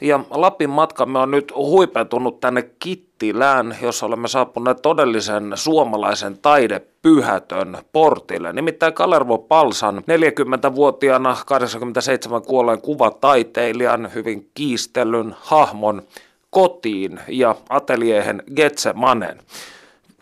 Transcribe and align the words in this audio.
Ja 0.00 0.20
Lapin 0.30 0.70
matkamme 0.70 1.18
on 1.18 1.30
nyt 1.30 1.52
huipentunut 1.56 2.40
tänne 2.40 2.62
Kittilään, 2.78 3.76
jossa 3.82 4.06
olemme 4.06 4.28
saapuneet 4.28 4.82
todellisen 4.82 5.52
suomalaisen 5.54 6.38
taidepyhätön 6.38 7.78
portille. 7.92 8.52
Nimittäin 8.52 8.94
Kalervo 8.94 9.38
Palsan 9.38 9.98
40-vuotiaana 9.98 11.36
87 11.46 12.42
kuolleen 12.42 12.80
kuvataiteilijan 12.80 14.10
hyvin 14.14 14.50
kiistellyn 14.54 15.34
hahmon 15.40 16.02
kotiin 16.50 17.20
ja 17.28 17.54
ateliehen 17.68 18.42
Getsemanen. 18.56 19.38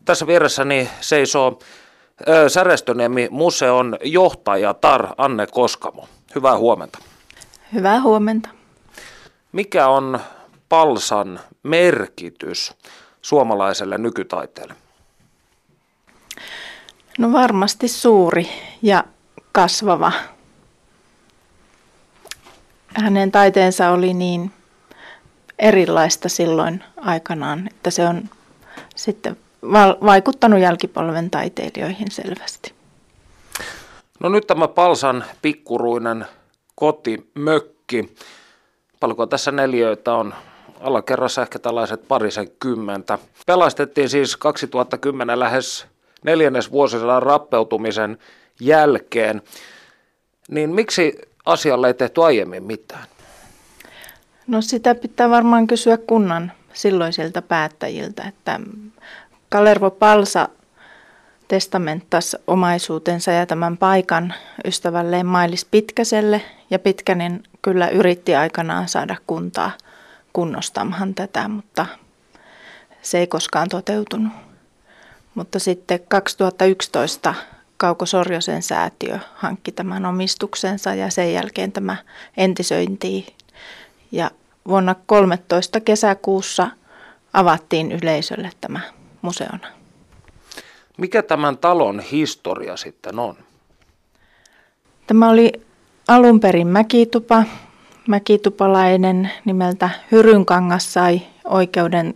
Tässä 0.05 0.27
vieressäni 0.27 0.89
seisoo 1.01 1.59
Särestöniemi 2.49 3.29
museon 3.31 3.97
johtaja 4.05 4.75
Tar 4.75 5.07
Anne 5.19 5.47
Koskamo. 5.47 6.09
Hyvää 6.35 6.57
huomenta. 6.57 6.99
Hyvää 7.75 8.01
huomenta. 8.01 8.58
Mikä 9.53 9.89
on 9.89 10.21
Palsan 10.69 11.41
merkitys 11.63 12.75
suomalaiselle 13.23 13.99
nykytaiteelle? 13.99 14.75
No 17.19 17.33
varmasti 17.33 17.89
suuri 17.89 18.49
ja 18.83 19.05
kasvava. 19.53 20.13
Hänen 22.89 23.33
taiteensa 23.33 23.91
oli 23.91 24.15
niin 24.15 24.51
erilaista 25.59 26.29
silloin 26.29 26.85
aikanaan, 26.97 27.69
että 27.71 27.91
se 27.91 28.07
on 28.07 28.23
sitten 28.97 29.37
vaikuttanut 30.05 30.61
jälkipolven 30.61 31.31
taiteilijoihin 31.31 32.11
selvästi. 32.11 32.75
No 34.21 34.29
nyt 34.29 34.47
tämä 34.47 34.69
Palsan 34.69 35.25
pikkuruinen 35.43 36.27
kotimökki. 36.75 38.17
Paljonko 39.01 39.27
tässä 39.27 39.53
neljöitä 39.53 40.15
on? 40.15 40.35
Alakerrassa 40.81 41.43
ehkä 41.43 41.59
tällaiset 41.59 42.09
parisen 42.09 42.49
kymmentä. 42.61 43.19
Pelastettiin 43.47 44.09
siis 44.09 44.37
2010 44.37 45.41
lähes 45.41 45.87
neljännes 46.25 46.73
vuosisadan 46.73 47.23
rappeutumisen 47.23 48.19
jälkeen. 48.61 49.43
Niin 50.49 50.71
miksi 50.71 51.19
asialle 51.47 51.87
ei 51.87 51.95
tehty 51.95 52.25
aiemmin 52.25 52.63
mitään? 52.63 53.05
No 54.47 54.63
sitä 54.63 54.95
pitää 54.95 55.31
varmaan 55.31 55.67
kysyä 55.67 55.97
kunnan 55.97 56.53
silloisilta 56.73 57.43
päättäjiltä, 57.43 58.23
että 58.29 58.61
Kalervo 59.49 59.91
Palsa 59.91 60.49
testamenttas 61.49 62.37
omaisuutensa 62.47 63.31
ja 63.31 63.47
tämän 63.47 63.77
paikan 63.77 64.35
ystävälleen 64.65 65.27
Mailis 65.27 65.65
Pitkäselle 65.65 66.43
ja 66.71 66.79
Pitkänen 66.79 67.43
kyllä 67.63 67.89
yritti 67.89 68.35
aikanaan 68.35 68.89
saada 68.89 69.17
kuntaa 69.27 69.71
kunnostamaan 70.33 71.15
tätä, 71.15 71.49
mutta 71.49 71.87
se 73.03 73.19
ei 73.19 73.27
koskaan 73.27 73.69
toteutunut. 73.69 74.33
Mutta 75.35 75.59
sitten 75.59 76.01
2011 76.09 77.35
Kauko 77.77 78.07
Sorjosen 78.07 78.63
säätiö 78.63 79.19
hankki 79.35 79.73
tämän 79.73 80.07
omistuksensa 80.07 80.95
ja 80.95 81.11
sen 81.11 81.33
jälkeen 81.33 81.73
tämä 81.73 81.97
entisöintiin. 82.37 83.27
Ja 84.13 84.31
vuonna 84.69 84.95
13 85.07 85.81
kesäkuussa 85.81 86.71
avattiin 87.33 87.93
yleisölle 87.93 88.51
tämä 88.61 88.81
museona. 89.23 89.78
Mikä 90.99 91.23
tämän 91.23 91.59
talon 91.59 92.01
historia 92.01 92.77
sitten 92.77 93.19
on? 93.19 93.35
Tämä 95.07 95.31
oli 95.31 95.53
alun 96.09 96.41
perin 96.41 96.67
mäkitupa. 96.67 97.45
Mäkitupalainen 98.09 99.31
nimeltä 99.45 99.91
Hyrynkangas 100.13 100.93
sai 100.93 101.21
oikeuden 101.45 102.15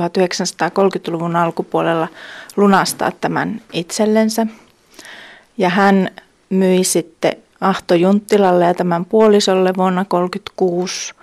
1930-luvun 0.00 1.36
alkupuolella 1.36 2.08
lunastaa 2.56 3.10
tämän 3.10 3.60
itsellensä. 3.72 4.46
Ja 5.58 5.68
hän 5.68 6.10
myi 6.50 6.84
sitten 6.84 7.36
Ahto 7.60 7.94
Junttilalle 7.94 8.64
ja 8.64 8.74
tämän 8.74 9.04
puolisolle 9.04 9.72
vuonna 9.76 10.04
1936. 10.04 11.14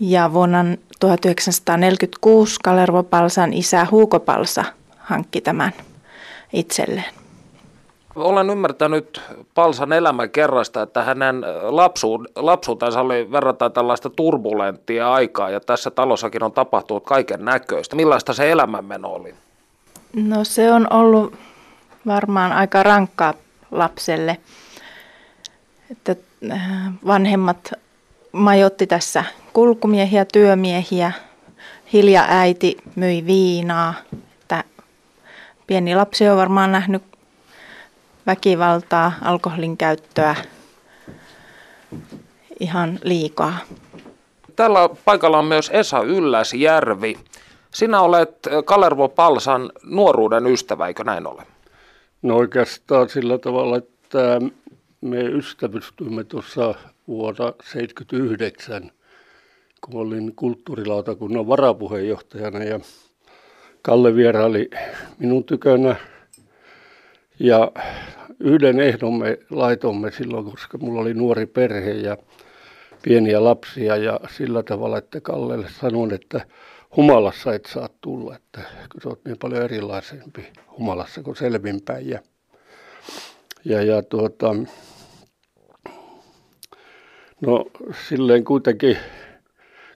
Ja 0.00 0.32
vuonna 0.32 0.64
1946 1.00 2.56
Kalervo 2.64 3.02
Palsan 3.02 3.52
isä 3.52 3.86
Huuko 3.90 4.20
Palsa 4.20 4.64
hankki 4.98 5.40
tämän 5.40 5.72
itselleen. 6.54 7.14
Olen 8.16 8.50
ymmärtänyt 8.50 9.20
Palsan 9.54 9.92
elämän 9.92 10.30
kerrasta, 10.30 10.82
että 10.82 11.02
hänen 11.02 11.44
lapsuutensa 12.34 13.00
oli 13.00 13.30
verrattuna 13.32 13.70
tällaista 13.70 14.10
turbulenttia 14.10 15.12
aikaa 15.12 15.50
ja 15.50 15.60
tässä 15.60 15.90
talossakin 15.90 16.42
on 16.42 16.52
tapahtunut 16.52 17.04
kaiken 17.04 17.44
näköistä. 17.44 17.96
Millaista 17.96 18.32
se 18.32 18.50
elämänmeno 18.50 19.08
oli? 19.08 19.34
No 20.16 20.44
se 20.44 20.72
on 20.72 20.92
ollut 20.92 21.34
varmaan 22.06 22.52
aika 22.52 22.82
rankkaa 22.82 23.34
lapselle. 23.70 24.36
Että 25.90 26.16
äh, 26.50 26.60
vanhemmat 27.06 27.72
majotti 28.32 28.86
tässä 28.86 29.24
kulkumiehiä, 29.52 30.24
työmiehiä. 30.24 31.12
Hilja 31.92 32.24
äiti 32.28 32.76
myi 32.94 33.26
viinaa. 33.26 33.94
Pieni 35.66 35.94
lapsi 35.94 36.28
on 36.28 36.36
varmaan 36.36 36.72
nähnyt 36.72 37.02
väkivaltaa, 38.26 39.12
alkoholin 39.22 39.76
käyttöä 39.76 40.36
ihan 42.60 42.98
liikaa. 43.02 43.58
Tällä 44.56 44.88
paikalla 45.04 45.38
on 45.38 45.44
myös 45.44 45.70
Esa 45.72 46.00
Ylläsjärvi. 46.02 47.18
Sinä 47.70 48.00
olet 48.00 48.48
Kalervo 48.64 49.08
Palsan 49.08 49.72
nuoruuden 49.84 50.46
ystävä, 50.46 50.86
eikö 50.86 51.04
näin 51.04 51.26
ole? 51.26 51.42
No 52.22 52.36
oikeastaan 52.36 53.08
sillä 53.08 53.38
tavalla, 53.38 53.76
että 53.76 54.40
me 55.00 55.20
ystävystyimme 55.20 56.24
tuossa 56.24 56.74
vuonna 57.08 57.36
1979, 57.36 58.90
kun 59.80 60.00
olin 60.00 60.32
kulttuurilautakunnan 60.36 61.48
varapuheenjohtajana 61.48 62.64
ja 62.64 62.80
Kalle 63.86 64.14
vieraili 64.14 64.70
minun 65.18 65.44
tykönä 65.44 65.96
ja 67.38 67.72
yhden 68.40 68.80
ehdon 68.80 69.14
me 69.14 69.38
laitomme 69.50 70.10
silloin, 70.10 70.50
koska 70.50 70.78
mulla 70.78 71.00
oli 71.00 71.14
nuori 71.14 71.46
perhe 71.46 71.90
ja 71.90 72.16
pieniä 73.02 73.44
lapsia 73.44 73.96
ja 73.96 74.20
sillä 74.30 74.62
tavalla, 74.62 74.98
että 74.98 75.20
Kallelle 75.20 75.68
sanon, 75.80 76.14
että 76.14 76.46
humalassa 76.96 77.54
et 77.54 77.66
saa 77.66 77.88
tulla, 78.00 78.36
että 78.36 78.60
kun 78.92 79.00
sä 79.02 79.08
oot 79.08 79.24
niin 79.24 79.38
paljon 79.38 79.62
erilaisempi 79.62 80.52
humalassa 80.78 81.22
kuin 81.22 81.36
selvinpäin. 81.36 82.08
Ja, 82.08 82.18
ja, 83.64 83.82
ja 83.82 84.02
tuota, 84.02 84.54
no 87.40 87.64
silleen 88.08 88.44
kuitenkin 88.44 88.98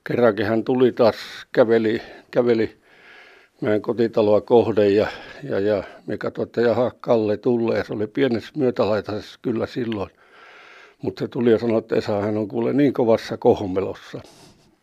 kerrankin 0.04 0.46
hän 0.46 0.64
tuli 0.64 0.92
taas, 0.92 1.16
käveli, 1.52 2.02
käveli 2.30 2.77
meidän 3.60 3.82
kotitaloa 3.82 4.40
kohde 4.40 4.88
ja, 4.88 5.06
ja, 5.42 5.60
ja 5.60 5.82
me 6.06 6.18
katsoimme, 6.18 6.48
että 6.48 6.60
jaha, 6.60 6.90
Kalle 7.00 7.36
tulee. 7.36 7.84
Se 7.84 7.92
oli 7.92 8.06
pienessä 8.06 8.52
myötälaitaisessa 8.56 9.38
kyllä 9.42 9.66
silloin. 9.66 10.10
Mutta 11.02 11.20
se 11.20 11.28
tuli 11.28 11.50
ja 11.50 11.58
sanoi, 11.58 11.78
että 11.78 11.96
Esa, 11.96 12.20
hän 12.20 12.36
on 12.36 12.48
kuule 12.48 12.72
niin 12.72 12.92
kovassa 12.92 13.36
kohmelossa. 13.36 14.20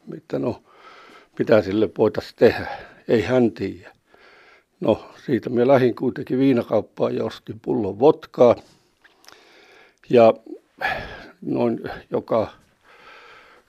Mitä 0.08 0.40
no, 0.40 0.64
mitä 1.40 1.62
sille 1.62 1.90
voitaisiin 1.98 2.36
tehdä? 2.36 2.68
Ei 3.08 3.22
hän 3.22 3.52
tiedä. 3.52 3.92
No, 4.80 5.06
siitä 5.26 5.50
me 5.50 5.68
lähdin 5.68 5.96
kuitenkin 5.96 6.40
viinakauppaan 6.40 7.16
ja 7.16 7.24
ostin 7.24 7.60
pullon 7.62 8.00
votkaa. 8.00 8.56
Ja 10.10 10.34
noin 11.42 11.80
joka 12.12 12.52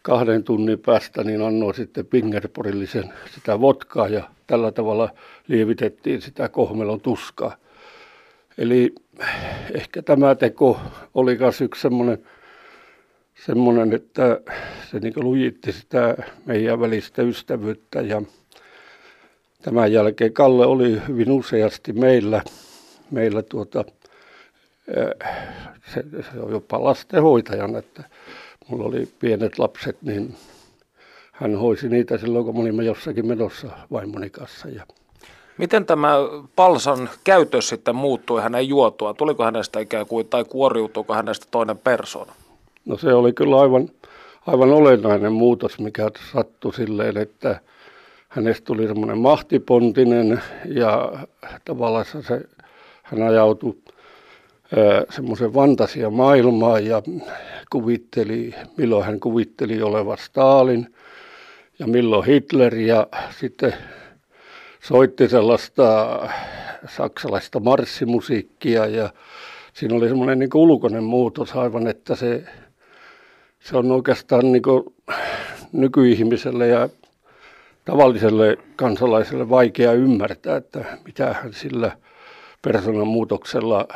kahden 0.02 0.44
tunnin 0.44 0.78
päästä 0.78 1.24
niin 1.24 1.42
annoin 1.42 1.74
sitten 1.74 2.06
pingerporillisen 2.06 3.12
sitä 3.34 3.60
votkaa 3.60 4.08
ja 4.08 4.30
tällä 4.46 4.72
tavalla 4.72 5.08
lievitettiin 5.48 6.22
sitä 6.22 6.48
kohmelon 6.48 7.00
tuskaa. 7.00 7.56
Eli 8.58 8.94
ehkä 9.74 10.02
tämä 10.02 10.34
teko 10.34 10.80
oli 11.14 11.38
myös 11.38 11.60
yksi 11.60 11.82
semmoinen, 11.82 12.18
semmoinen, 13.46 13.92
että 13.92 14.40
se 14.90 14.98
niin 14.98 15.12
lujitti 15.16 15.72
sitä 15.72 16.16
meidän 16.44 16.80
välistä 16.80 17.22
ystävyyttä 17.22 18.00
ja 18.00 18.22
tämän 19.62 19.92
jälkeen 19.92 20.32
Kalle 20.32 20.66
oli 20.66 21.02
hyvin 21.08 21.30
useasti 21.30 21.92
meillä, 21.92 22.42
meillä 23.10 23.42
tuota, 23.42 23.84
se, 25.94 26.04
se 26.32 26.40
on 26.40 26.50
jopa 26.50 26.84
lastenhoitajana, 26.84 27.78
että 27.78 28.04
mulla 28.68 28.84
oli 28.84 29.08
pienet 29.18 29.58
lapset, 29.58 30.02
niin 30.02 30.34
hän 31.36 31.56
hoisi 31.56 31.88
niitä 31.88 32.18
silloin, 32.18 32.44
kun 32.44 32.54
me 32.54 32.60
olimme 32.60 32.84
jossakin 32.84 33.26
menossa 33.26 33.68
vaimoni 33.92 34.30
kanssa. 34.30 34.68
Ja 34.68 34.86
Miten 35.58 35.86
tämä 35.86 36.14
Palsan 36.56 37.10
käytös 37.24 37.68
sitten 37.68 37.96
muuttui 37.96 38.42
hänen 38.42 38.68
juotua? 38.68 39.14
Tuliko 39.14 39.44
hänestä 39.44 39.80
ikään 39.80 40.06
kuin, 40.06 40.28
tai 40.28 40.44
kuoriutuiko 40.44 41.14
hänestä 41.14 41.46
toinen 41.50 41.78
persona? 41.78 42.32
No 42.84 42.98
se 42.98 43.14
oli 43.14 43.32
kyllä 43.32 43.60
aivan, 43.60 43.88
aivan 44.46 44.70
olennainen 44.70 45.32
muutos, 45.32 45.78
mikä 45.78 46.10
sattui 46.32 46.74
silleen, 46.74 47.16
että 47.16 47.60
hänestä 48.28 48.64
tuli 48.64 48.86
semmoinen 48.86 49.18
mahtipontinen 49.18 50.42
ja 50.68 51.12
tavallaan 51.64 52.04
se, 52.04 52.40
hän 53.02 53.22
ajautui 53.22 53.76
semmoisen 55.10 55.52
fantasia 55.52 56.10
maailmaan 56.10 56.86
ja 56.86 57.02
kuvitteli, 57.70 58.54
milloin 58.76 59.04
hän 59.04 59.20
kuvitteli 59.20 59.82
oleva 59.82 60.16
Stalin 60.16 60.94
ja 61.78 61.86
milloin 61.86 62.26
Hitler 62.26 62.74
ja 62.74 63.06
sitten 63.40 63.74
soitti 64.80 65.28
sellaista 65.28 66.18
saksalaista 66.88 67.60
marssimusiikkia 67.60 68.86
ja 68.86 69.10
siinä 69.72 69.94
oli 69.94 70.08
semmoinen 70.08 70.38
niin 70.38 70.50
ulkoinen 70.54 71.04
muutos 71.04 71.52
aivan, 71.52 71.86
että 71.86 72.16
se, 72.16 72.44
se 73.60 73.76
on 73.76 73.92
oikeastaan 73.92 74.52
niin 74.52 74.62
nykyihmiselle 75.72 76.66
ja 76.68 76.88
tavalliselle 77.84 78.56
kansalaiselle 78.76 79.48
vaikea 79.48 79.92
ymmärtää, 79.92 80.56
että 80.56 80.84
mitä 81.04 81.34
hän 81.42 81.52
sillä 81.52 81.98
persoonan 82.62 83.06
muutoksella 83.06 83.88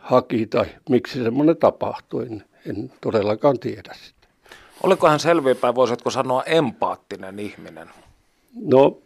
haki 0.00 0.46
tai 0.46 0.66
miksi 0.90 1.22
semmoinen 1.22 1.56
tapahtui. 1.56 2.26
En, 2.26 2.44
en 2.66 2.92
todellakaan 3.00 3.58
tiedä 3.58 3.94
sitä. 3.94 4.13
Oliko 4.82 5.08
hän 5.08 5.20
selviäpäin, 5.20 5.74
voisitko 5.74 6.10
sanoa, 6.10 6.42
empaattinen 6.42 7.38
ihminen? 7.38 7.90
No, 8.62 8.98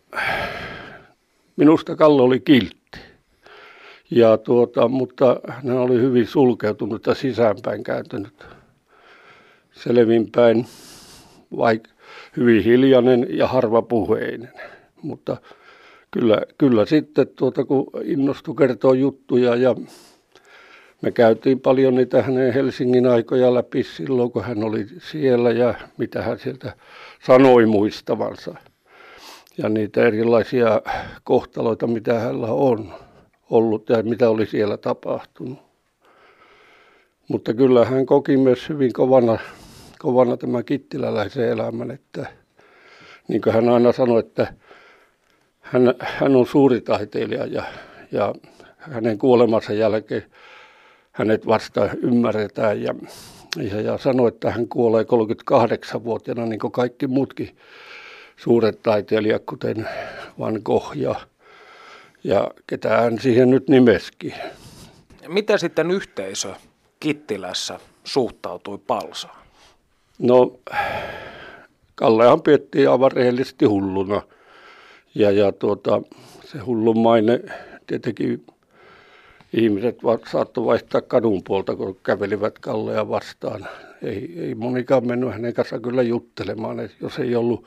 minusta 1.56 1.96
Kalle 1.96 2.22
oli 2.22 2.40
kiltti. 2.40 2.98
Ja 4.10 4.36
tuota, 4.36 4.88
mutta 4.88 5.40
hän 5.48 5.76
oli 5.76 5.94
hyvin 5.94 6.26
sulkeutunut 6.26 7.06
ja 7.06 7.14
sisäänpäin 7.14 7.84
kääntynyt 7.84 8.44
selvinpäin, 9.72 10.66
vaikka 11.56 11.90
hyvin 12.36 12.64
hiljainen 12.64 13.26
ja 13.30 13.46
harvapuheinen. 13.46 14.52
Mutta 15.02 15.36
kyllä, 16.10 16.42
kyllä 16.58 16.86
sitten, 16.86 17.28
tuota, 17.36 17.64
kun 17.64 17.86
innostui 18.04 18.54
kertoa 18.54 18.94
juttuja 18.94 19.56
ja 19.56 19.74
me 21.02 21.10
käytiin 21.10 21.60
paljon 21.60 21.94
niitä 21.94 22.22
hänen 22.22 22.54
Helsingin 22.54 23.06
aikoja 23.06 23.54
läpi 23.54 23.82
silloin, 23.82 24.30
kun 24.30 24.44
hän 24.44 24.64
oli 24.64 24.86
siellä 24.98 25.50
ja 25.50 25.74
mitä 25.96 26.22
hän 26.22 26.38
sieltä 26.38 26.72
sanoi 27.26 27.66
muistavansa. 27.66 28.54
Ja 29.58 29.68
niitä 29.68 30.02
erilaisia 30.02 30.82
kohtaloita, 31.24 31.86
mitä 31.86 32.18
hänellä 32.18 32.46
on 32.46 32.94
ollut 33.50 33.88
ja 33.88 34.02
mitä 34.02 34.30
oli 34.30 34.46
siellä 34.46 34.76
tapahtunut. 34.76 35.58
Mutta 37.28 37.54
kyllä 37.54 37.84
hän 37.84 38.06
koki 38.06 38.36
myös 38.36 38.68
hyvin 38.68 38.92
kovana, 38.92 39.38
kovana 39.98 40.36
tämä 40.36 40.62
kittiläläisen 40.62 41.48
elämän, 41.48 41.90
että 41.90 42.26
niin 43.28 43.40
kuin 43.40 43.54
hän 43.54 43.68
aina 43.68 43.92
sanoi, 43.92 44.20
että 44.20 44.54
hän, 45.60 45.94
hän 46.00 46.36
on 46.36 46.46
suuri 46.46 46.80
taiteilija 46.80 47.46
ja, 47.46 47.62
ja 48.12 48.34
hänen 48.78 49.18
kuolemansa 49.18 49.72
jälkeen 49.72 50.24
hänet 51.18 51.46
vasta 51.46 51.88
ymmärretään 52.02 52.82
ja, 52.82 52.94
ja, 53.56 53.80
ja 53.80 53.98
sanoi, 53.98 54.28
että 54.28 54.50
hän 54.50 54.68
kuolee 54.68 55.02
38-vuotiaana 55.02 56.46
niin 56.46 56.60
kuin 56.60 56.72
kaikki 56.72 57.06
muutkin 57.06 57.56
suuret 58.36 58.82
taiteilijat, 58.82 59.42
kuten 59.46 59.88
Van 60.38 60.60
Gogh 60.64 60.96
ja, 60.96 61.14
ja 62.24 62.50
ketä 62.66 62.96
hän 62.96 63.18
siihen 63.18 63.50
nyt 63.50 63.68
nimeski. 63.68 64.34
Miten 65.28 65.58
sitten 65.58 65.90
yhteisö 65.90 66.54
Kittilässä 67.00 67.80
suhtautui 68.04 68.78
Palsaan? 68.86 69.38
No, 70.18 70.58
Kallehan 71.94 72.42
piettiin 72.42 72.90
aivan 72.90 73.12
rehellisesti 73.12 73.64
hulluna. 73.64 74.22
Ja, 75.14 75.30
ja 75.30 75.52
tuota, 75.52 76.02
se 76.44 76.58
hullun 76.58 76.98
maine 76.98 77.40
tietenkin 77.86 78.44
ihmiset 79.52 79.98
saattoi 80.32 80.64
vaihtaa 80.64 81.00
kadun 81.00 81.42
puolta, 81.44 81.76
kun 81.76 81.98
kävelivät 82.02 82.58
Kalleja 82.58 83.08
vastaan. 83.08 83.66
Ei, 84.02 84.34
ei 84.36 84.54
monikaan 84.54 85.06
mennyt 85.06 85.32
hänen 85.32 85.54
kanssa 85.54 85.80
kyllä 85.80 86.02
juttelemaan, 86.02 86.80
että 86.80 86.96
jos 87.00 87.18
ei 87.18 87.36
ollut 87.36 87.66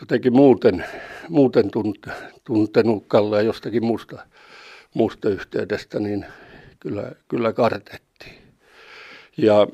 jotenkin 0.00 0.32
muuten, 0.32 0.84
muuten 1.28 1.70
tuntenut 2.44 3.04
Kallea 3.08 3.42
jostakin 3.42 3.84
muusta, 3.84 4.26
muusta 4.94 5.28
yhteydestä, 5.28 6.00
niin 6.00 6.26
kyllä, 6.80 7.12
kyllä 7.28 7.52
kartettiin. 7.52 8.38
Ja 9.36 9.66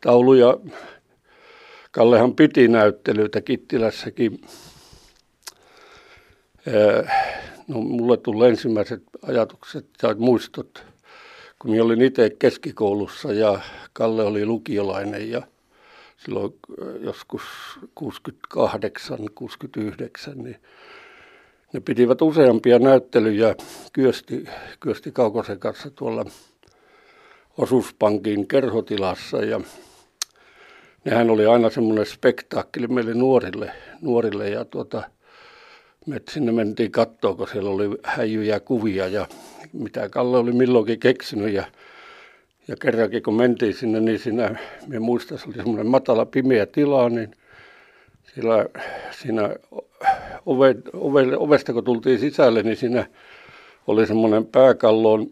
tauluja, 0.00 0.56
Kallehan 1.90 2.34
piti 2.34 2.68
näyttelyitä 2.68 3.40
Kittilässäkin 3.40 4.40
No 7.68 7.80
mulle 7.80 8.16
tuli 8.16 8.48
ensimmäiset 8.48 9.02
ajatukset 9.22 9.86
tai 10.00 10.14
muistot, 10.14 10.84
kun 11.58 11.70
minä 11.70 11.84
olin 11.84 12.02
itse 12.02 12.30
keskikoulussa 12.38 13.32
ja 13.32 13.60
Kalle 13.92 14.24
oli 14.24 14.46
lukiolainen 14.46 15.30
ja 15.30 15.42
silloin 16.16 16.54
äh, 16.82 17.02
joskus 17.02 17.42
68, 17.94 19.18
69, 19.34 20.38
niin 20.38 20.56
ne 21.72 21.80
pitivät 21.80 22.22
useampia 22.22 22.78
näyttelyjä 22.78 23.54
Kyösti, 23.92 24.44
Kyösti 24.80 25.12
Kaukosen 25.12 25.58
kanssa 25.58 25.90
tuolla 25.90 26.24
osuuspankin 27.58 28.48
kerhotilassa 28.48 29.36
ja 29.36 29.60
nehän 31.04 31.30
oli 31.30 31.46
aina 31.46 31.70
semmoinen 31.70 32.06
spektaakkeli 32.06 32.86
meille 32.86 33.14
nuorille, 33.14 33.72
nuorille 34.00 34.50
ja 34.50 34.64
tuota, 34.64 35.02
me 36.06 36.20
sinne 36.30 36.52
mentiin 36.52 36.92
katsoa, 36.92 37.34
kun 37.34 37.48
siellä 37.48 37.70
oli 37.70 37.98
häijyjä 38.04 38.60
kuvia 38.60 39.08
ja 39.08 39.26
mitä 39.72 40.08
Kalle 40.08 40.38
oli 40.38 40.52
milloinkin 40.52 41.00
keksinyt. 41.00 41.52
Ja, 41.54 41.64
ja 42.68 42.76
kerrankin 42.76 43.22
kun 43.22 43.34
mentiin 43.34 43.74
sinne, 43.74 44.00
niin 44.00 44.18
siinä, 44.18 44.56
me 44.86 44.98
muistan, 44.98 45.38
se 45.38 45.44
oli 45.46 45.56
semmoinen 45.56 45.86
matala 45.86 46.26
pimeä 46.26 46.66
tila, 46.66 47.08
niin 47.08 47.30
siellä, 48.34 48.66
siinä 49.10 49.56
ove, 50.46 50.76
ove, 50.92 51.36
ovesta 51.36 51.72
kun 51.72 51.84
tultiin 51.84 52.18
sisälle, 52.18 52.62
niin 52.62 52.76
siinä 52.76 53.06
oli 53.86 54.06
semmoinen 54.06 54.46
pääkallon 54.46 55.26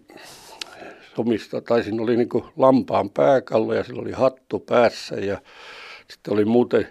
somista, 1.17 1.61
tai 1.61 1.83
siinä 1.83 2.03
oli 2.03 2.17
niin 2.17 2.29
lampaan 2.57 3.11
pääkallo 3.11 3.75
ja 3.75 3.85
sillä 3.85 4.03
oli 4.03 4.13
hattu 4.13 4.59
päässä 4.59 5.17
ja 5.17 5.41
sitten 6.11 6.35
oli 6.35 6.45
muuten 6.45 6.89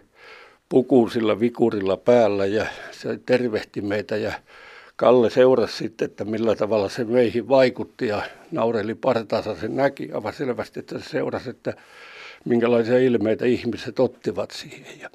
puku 0.73 1.09
sillä 1.09 1.39
vikurilla 1.39 1.97
päällä 1.97 2.45
ja 2.45 2.65
se 2.91 3.19
tervehti 3.25 3.81
meitä 3.81 4.17
ja 4.17 4.33
Kalle 4.95 5.29
seurasi 5.29 5.77
sitten, 5.77 6.05
että 6.05 6.25
millä 6.25 6.55
tavalla 6.55 6.89
se 6.89 7.03
meihin 7.03 7.49
vaikutti 7.49 8.07
ja 8.07 8.21
naureli 8.51 8.95
partaansa. 8.95 9.55
Se 9.55 9.67
näki 9.67 10.09
aivan 10.13 10.33
selvästi, 10.33 10.79
että 10.79 10.99
se 10.99 11.09
seurasi, 11.09 11.49
että 11.49 11.73
minkälaisia 12.45 12.99
ilmeitä 12.99 13.45
ihmiset 13.45 13.99
ottivat 13.99 14.51
siihen. 14.51 14.99
Ja, 15.01 15.09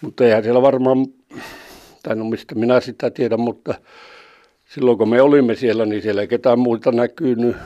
mutta 0.00 0.24
eihän 0.24 0.42
siellä 0.42 0.62
varmaan, 0.62 1.06
tai 2.02 2.16
no 2.16 2.24
mistä 2.24 2.54
minä 2.54 2.80
sitä 2.80 3.10
tiedän, 3.10 3.40
mutta 3.40 3.74
silloin 4.68 4.98
kun 4.98 5.08
me 5.08 5.22
olimme 5.22 5.54
siellä, 5.54 5.86
niin 5.86 6.02
siellä 6.02 6.20
ei 6.20 6.28
ketään 6.28 6.58
muita 6.58 6.92
näkynyt. 6.92 7.56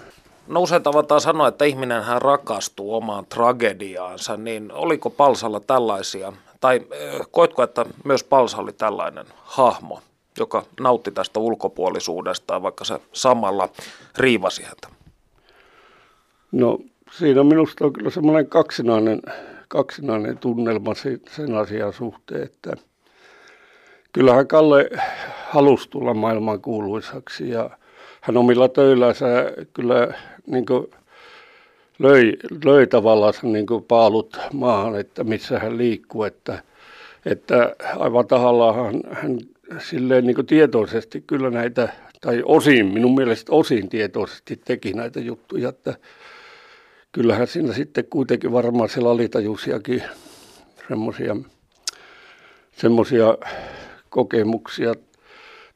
No 0.49 0.61
usein 0.61 0.83
tavataan 0.83 1.21
sanoa, 1.21 1.49
että 1.49 1.65
ihminen 1.65 2.03
hän 2.03 2.23
rakastuu 2.23 2.95
omaan 2.95 3.27
tragediaansa, 3.27 4.37
niin 4.37 4.73
oliko 4.73 5.11
Palsalla 5.11 5.61
tällaisia 5.61 6.33
tai 6.61 6.81
koitko, 7.31 7.63
että 7.63 7.87
myös 8.05 8.25
Palsa 8.25 8.59
oli 8.59 8.73
tällainen 8.73 9.27
hahmo, 9.37 10.01
joka 10.39 10.63
nautti 10.81 11.11
tästä 11.11 11.41
ulkopuolisuudesta, 11.41 12.63
vaikka 12.63 12.85
se 12.85 13.01
samalla 13.13 13.69
riivasi 14.19 14.63
häntä? 14.63 14.89
No 16.53 16.79
siinä 17.19 17.45
minusta 17.45 17.85
on 17.85 17.93
kyllä 17.93 18.11
semmoinen 18.11 18.47
kaksinainen, 18.47 19.23
kaksinainen 19.69 20.39
tunnelma 20.39 20.95
sen 21.31 21.55
asian 21.55 21.93
suhteen, 21.93 22.43
että 22.43 22.77
kyllähän 24.13 24.47
Kalle 24.47 24.91
halusi 25.49 25.91
tulla 25.91 26.15
maailman 26.15 26.61
kuuluisaksi 26.61 27.51
ja 27.51 27.71
hän 28.21 28.37
omilla 28.37 28.69
töillänsä 28.69 29.27
kyllä 29.75 30.15
niin 30.47 30.67
kuin 30.67 30.87
löi, 31.99 32.33
löi 32.65 32.87
tavallaan 32.87 33.35
niin 33.43 33.67
kuin 33.67 33.85
paalut 33.85 34.37
maahan, 34.53 35.01
että 35.01 35.25
missä 35.25 35.59
hän 35.59 35.79
liikkuu, 35.79 36.25
että, 36.25 36.63
että 37.27 37.77
aivan 37.97 38.27
tahallaan 38.27 38.75
hän, 38.75 39.01
hän 39.11 39.39
silleen 39.79 40.27
niin 40.27 40.35
kuin 40.35 40.47
tietoisesti 40.47 41.25
kyllä 41.27 41.51
näitä, 41.51 41.89
tai 42.21 42.43
osin, 42.45 42.87
minun 42.87 43.15
mielestä 43.15 43.53
osin 43.53 43.89
tietoisesti 43.89 44.61
teki 44.65 44.93
näitä 44.93 45.21
juttuja, 45.21 45.69
että 45.69 45.95
kyllähän 47.13 47.47
siinä 47.47 47.73
sitten 47.73 48.05
kuitenkin 48.11 48.53
varmaan 48.53 48.89
siellä 48.89 49.11
alitajuisiakin 49.11 50.03
semmoisia 50.89 51.37
semmoisia 52.77 53.39
kokemuksia 54.09 54.95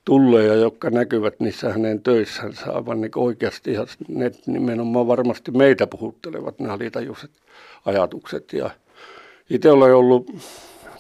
tulee 0.05 0.47
ja 0.47 0.55
jotka 0.55 0.91
näkyvät 0.91 1.41
niissä 1.41 1.73
hänen 1.73 2.03
töissänsä 2.03 2.73
aivan 2.73 3.01
niin 3.01 3.11
oikeasti. 3.17 3.73
Ja 3.73 3.87
ne 4.09 4.31
nimenomaan 4.47 5.07
varmasti 5.07 5.51
meitä 5.51 5.87
puhuttelevat 5.87 6.59
nämä 6.59 6.73
alitajuiset 6.73 7.31
ajatukset. 7.87 8.53
Ja 8.53 8.71
itse 9.51 9.71
olen 9.71 9.95
ollut 9.95 10.31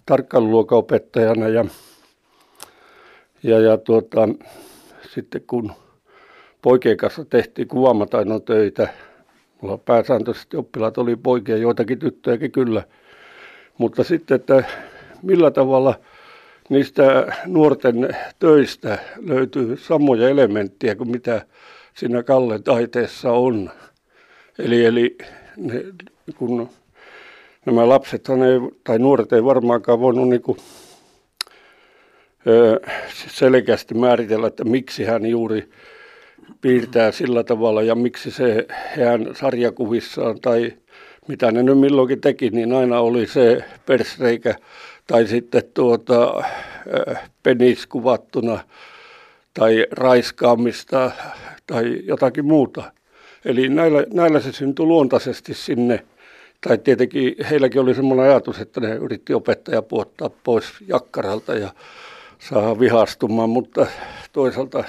tarkkailuluokaopettajana 0.06 1.48
ja, 1.48 1.64
ja, 3.42 3.60
ja 3.60 3.76
tuota, 3.78 4.28
sitten 5.14 5.42
kun 5.46 5.72
poikien 6.62 6.96
kanssa 6.96 7.24
tehtiin 7.24 7.68
kuvaamataidon 7.68 8.42
töitä, 8.42 8.88
mulla 9.60 9.78
pääsääntöisesti 9.78 10.56
oppilaat 10.56 10.98
oli 10.98 11.16
poikia, 11.16 11.56
joitakin 11.56 11.98
tyttöjäkin 11.98 12.52
kyllä, 12.52 12.82
mutta 13.78 14.04
sitten, 14.04 14.34
että 14.34 14.64
millä 15.22 15.50
tavalla 15.50 15.94
niistä 16.70 17.36
nuorten 17.46 18.16
töistä 18.38 18.98
löytyy 19.26 19.76
samoja 19.76 20.28
elementtejä 20.28 20.94
kuin 20.94 21.10
mitä 21.10 21.46
siinä 21.94 22.22
Kallen 22.22 22.62
taiteessa 22.62 23.32
on. 23.32 23.70
Eli, 24.58 24.84
eli 24.84 25.18
ne, 25.56 25.84
kun 26.36 26.68
nämä 27.66 27.88
lapset 27.88 28.28
ei, 28.28 28.78
tai 28.84 28.98
nuoret 28.98 29.32
ei 29.32 29.44
varmaankaan 29.44 30.00
voinut 30.00 30.28
niin 30.28 30.42
kuin, 30.42 30.58
ö, 32.46 32.80
selkeästi 33.28 33.94
määritellä, 33.94 34.46
että 34.46 34.64
miksi 34.64 35.04
hän 35.04 35.26
juuri 35.26 35.70
piirtää 36.60 37.12
sillä 37.12 37.44
tavalla 37.44 37.82
ja 37.82 37.94
miksi 37.94 38.30
se 38.30 38.66
hän 39.06 39.26
sarjakuvissaan 39.34 40.40
tai 40.40 40.72
mitä 41.28 41.52
ne 41.52 41.62
nyt 41.62 41.78
milloinkin 41.78 42.20
teki, 42.20 42.50
niin 42.50 42.72
aina 42.72 43.00
oli 43.00 43.26
se 43.26 43.64
persreikä 43.86 44.54
tai 45.10 45.26
sitten 45.26 45.62
tuota, 45.74 46.44
penis 47.42 47.86
kuvattuna 47.86 48.58
tai 49.54 49.86
raiskaamista 49.90 51.10
tai 51.66 52.02
jotakin 52.04 52.44
muuta. 52.44 52.92
Eli 53.44 53.68
näillä, 53.68 54.04
näillä 54.12 54.40
se 54.40 54.52
syntyi 54.52 54.86
luontaisesti 54.86 55.54
sinne. 55.54 56.04
Tai 56.60 56.78
tietenkin 56.78 57.34
heilläkin 57.50 57.80
oli 57.80 57.94
semmoinen 57.94 58.26
ajatus, 58.26 58.60
että 58.60 58.80
ne 58.80 58.94
yritti 58.94 59.34
opettaja 59.34 59.82
puottaa 59.82 60.30
pois 60.44 60.64
jakkaralta 60.86 61.54
ja 61.54 61.68
saa 62.38 62.80
vihastumaan, 62.80 63.50
mutta 63.50 63.86
toisaalta 64.32 64.84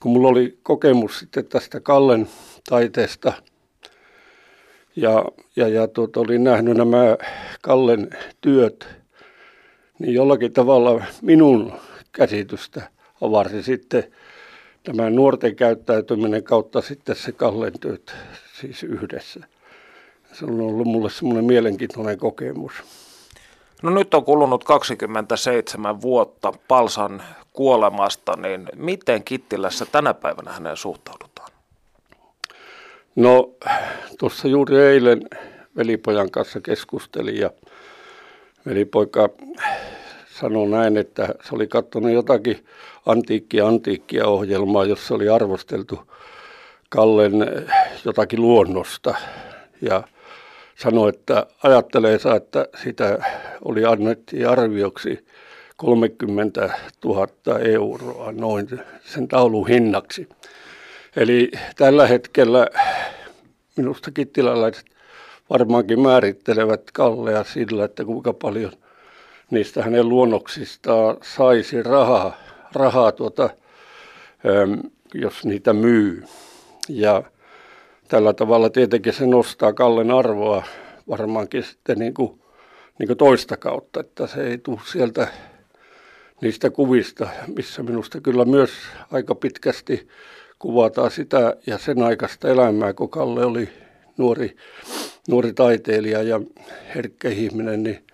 kun 0.00 0.12
mulla 0.12 0.28
oli 0.28 0.58
kokemus 0.62 1.18
sitten 1.18 1.46
tästä 1.46 1.80
Kallen 1.80 2.28
taiteesta 2.68 3.32
ja, 4.96 5.24
ja, 5.56 5.68
ja 5.68 5.88
tuota, 5.88 6.20
olin 6.20 6.44
nähnyt 6.44 6.76
nämä 6.76 7.16
Kallen 7.62 8.10
työt, 8.40 8.99
niin 10.00 10.14
jollakin 10.14 10.52
tavalla 10.52 11.04
minun 11.22 11.72
käsitystä 12.12 12.88
avarsi 13.20 13.62
sitten 13.62 14.04
tämä 14.82 15.10
nuorten 15.10 15.56
käyttäytyminen 15.56 16.44
kautta 16.44 16.80
sitten 16.80 17.16
se 17.16 17.32
Kallen 17.32 17.72
työt 17.80 18.14
siis 18.60 18.82
yhdessä. 18.82 19.40
Se 20.32 20.44
on 20.44 20.60
ollut 20.60 20.86
mulle 20.86 21.10
semmoinen 21.10 21.44
mielenkiintoinen 21.44 22.18
kokemus. 22.18 22.72
No 23.82 23.90
nyt 23.90 24.14
on 24.14 24.24
kulunut 24.24 24.64
27 24.64 26.00
vuotta 26.00 26.52
Palsan 26.68 27.22
kuolemasta, 27.52 28.36
niin 28.36 28.68
miten 28.76 29.24
Kittilässä 29.24 29.86
tänä 29.92 30.14
päivänä 30.14 30.52
häneen 30.52 30.76
suhtaudutaan? 30.76 31.50
No 33.16 33.50
tuossa 34.18 34.48
juuri 34.48 34.78
eilen 34.78 35.22
velipojan 35.76 36.30
kanssa 36.30 36.60
keskustelin 36.60 37.36
ja 37.36 37.50
velipoika 38.66 39.28
sanoi 40.40 40.68
näin, 40.68 40.96
että 40.96 41.34
se 41.42 41.54
oli 41.54 41.66
katsonut 41.66 42.12
jotakin 42.12 42.64
antiikkia 43.06 43.66
antiikkia 43.66 44.26
ohjelmaa, 44.26 44.84
jossa 44.84 45.14
oli 45.14 45.28
arvosteltu 45.28 46.00
Kallen 46.88 47.32
jotakin 48.04 48.40
luonnosta 48.40 49.14
ja 49.82 50.02
sanoi, 50.76 51.08
että 51.08 51.46
ajatteleensa, 51.62 52.36
että 52.36 52.66
sitä 52.82 53.18
oli 53.64 53.84
annettiin 53.84 54.48
arvioksi 54.48 55.26
30 55.76 56.70
000 57.04 57.28
euroa 57.58 58.32
noin 58.32 58.68
sen 59.04 59.28
taulun 59.28 59.68
hinnaksi. 59.68 60.28
Eli 61.16 61.50
tällä 61.76 62.06
hetkellä 62.06 62.66
minusta 63.76 64.10
kittiläläiset 64.10 64.84
varmaankin 65.50 66.00
määrittelevät 66.00 66.90
Kallea 66.92 67.44
sillä, 67.44 67.84
että 67.84 68.04
kuinka 68.04 68.32
paljon 68.32 68.72
niistä 69.50 69.82
hänen 69.82 70.08
luonnoksistaan 70.08 71.16
saisi 71.22 71.82
rahaa, 71.82 72.36
rahaa 72.72 73.12
tuota, 73.12 73.50
jos 75.14 75.44
niitä 75.44 75.72
myy. 75.72 76.24
Ja 76.88 77.22
tällä 78.08 78.32
tavalla 78.32 78.70
tietenkin 78.70 79.12
se 79.12 79.26
nostaa 79.26 79.72
Kallen 79.72 80.10
arvoa 80.10 80.62
varmaankin 81.08 81.62
sitten 81.62 81.98
niin 81.98 82.14
kuin, 82.14 82.40
niin 82.98 83.06
kuin 83.06 83.16
toista 83.16 83.56
kautta, 83.56 84.00
että 84.00 84.26
se 84.26 84.46
ei 84.46 84.58
tule 84.58 84.80
sieltä 84.92 85.28
niistä 86.40 86.70
kuvista, 86.70 87.28
missä 87.56 87.82
minusta 87.82 88.20
kyllä 88.20 88.44
myös 88.44 88.70
aika 89.12 89.34
pitkästi 89.34 90.08
kuvataan 90.58 91.10
sitä 91.10 91.56
ja 91.66 91.78
sen 91.78 92.02
aikaista 92.02 92.48
elämää, 92.48 92.92
kun 92.92 93.10
Kalle 93.10 93.44
oli 93.44 93.68
nuori, 94.16 94.56
nuori 95.28 95.52
taiteilija 95.52 96.22
ja 96.22 96.40
herkkä 96.94 97.28
ihminen, 97.28 97.82
niin 97.82 98.04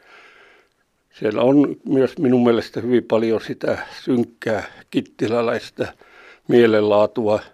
siellä 1.18 1.42
on 1.42 1.76
myös 1.88 2.18
minun 2.18 2.44
mielestä 2.44 2.80
hyvin 2.80 3.04
paljon 3.04 3.40
sitä 3.40 3.78
synkkää 4.04 4.64
kittiläläistä 4.90 5.92
mielenlaatua– 6.48 7.40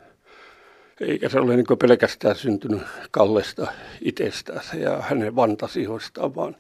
eikä 1.03 1.29
se 1.29 1.39
ole 1.39 1.57
niin 1.57 1.79
pelkästään 1.79 2.37
syntynyt 2.37 2.83
Kallesta 3.11 3.67
itsestään 4.01 4.81
ja 4.81 5.03
hänen 5.03 5.35
fantasioistaan, 5.35 6.35
vaan 6.35 6.57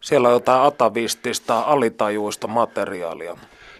siellä 0.00 0.28
on 0.28 0.34
jotain 0.34 0.62
atavistista, 0.62 1.60
alitajuista 1.60 2.46
materiaalia. 2.46 3.36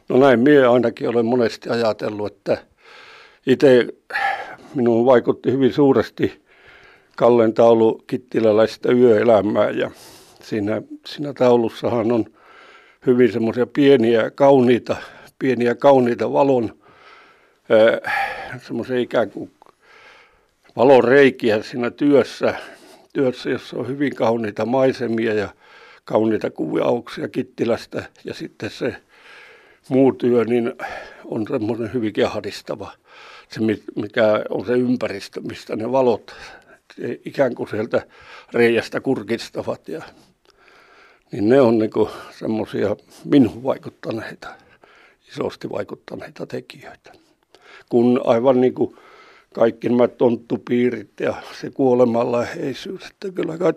No 0.08 0.16
näin 0.16 0.40
minä 0.40 0.70
ainakin 0.70 1.08
olen 1.08 1.26
monesti 1.26 1.70
ajatellut, 1.70 2.32
että 2.32 2.58
itse 3.46 3.86
minuun 4.74 5.06
vaikutti 5.06 5.52
hyvin 5.52 5.72
suuresti 5.72 6.41
Kallen 7.22 7.54
taulu 7.54 8.02
kittiläläistä 8.06 8.92
yöelämää 8.92 9.70
ja 9.70 9.90
siinä, 10.42 10.82
siinä 11.06 11.32
taulussahan 11.32 12.12
on 12.12 12.24
hyvin 13.06 13.32
semmoisia 13.32 13.66
pieniä 13.66 14.30
kauniita, 14.30 14.96
pieniä 15.38 15.74
kauniita 15.74 16.32
valon 16.32 16.74
semmoisia 18.66 18.98
ikään 18.98 19.30
kuin 19.30 19.50
valoreikiä 20.76 21.62
siinä 21.62 21.90
työssä, 21.90 22.54
työssä, 23.12 23.50
jossa 23.50 23.76
on 23.76 23.88
hyvin 23.88 24.14
kauniita 24.14 24.66
maisemia 24.66 25.34
ja 25.34 25.48
kauniita 26.04 26.50
kuvauksia 26.50 27.28
Kittilästä 27.28 28.04
ja 28.24 28.34
sitten 28.34 28.70
se 28.70 28.96
muu 29.88 30.12
työ 30.12 30.44
niin 30.44 30.72
on 31.24 31.46
semmoinen 31.48 31.92
hyvinkin 31.92 32.26
ahdistava. 32.26 32.92
Se, 33.48 33.60
mikä 33.96 34.44
on 34.48 34.66
se 34.66 34.72
ympäristö, 34.72 35.40
mistä 35.40 35.76
ne 35.76 35.92
valot 35.92 36.34
ikään 37.24 37.54
kuin 37.54 37.68
sieltä 37.68 38.06
reiästä 38.52 39.00
kurkistavat. 39.00 39.88
Ja, 39.88 40.02
niin 41.32 41.48
ne 41.48 41.60
on 41.60 41.78
niin 41.78 41.90
semmoisia 42.38 42.96
minuun 43.24 43.62
vaikuttaneita, 43.62 44.48
isosti 45.28 45.70
vaikuttaneita 45.70 46.46
tekijöitä. 46.46 47.12
Kun 47.88 48.20
aivan 48.24 48.60
niin 48.60 48.74
kuin 48.74 48.96
kaikki 49.54 49.88
nämä 49.88 50.08
tonttupiirit 50.08 51.20
ja 51.20 51.34
se 51.60 51.70
kuolemalla 51.70 52.42
heisyys. 52.42 53.02
Että 53.10 53.30
kyllä 53.30 53.58
kai 53.58 53.72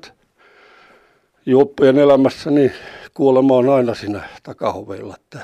juoppujen 1.46 1.98
elämässä 1.98 2.52
niin 2.52 2.72
kuolema 3.14 3.56
on 3.56 3.70
aina 3.70 3.96
siinä 3.96 4.30
takahoveilla. 4.44 5.16
Että 5.16 5.40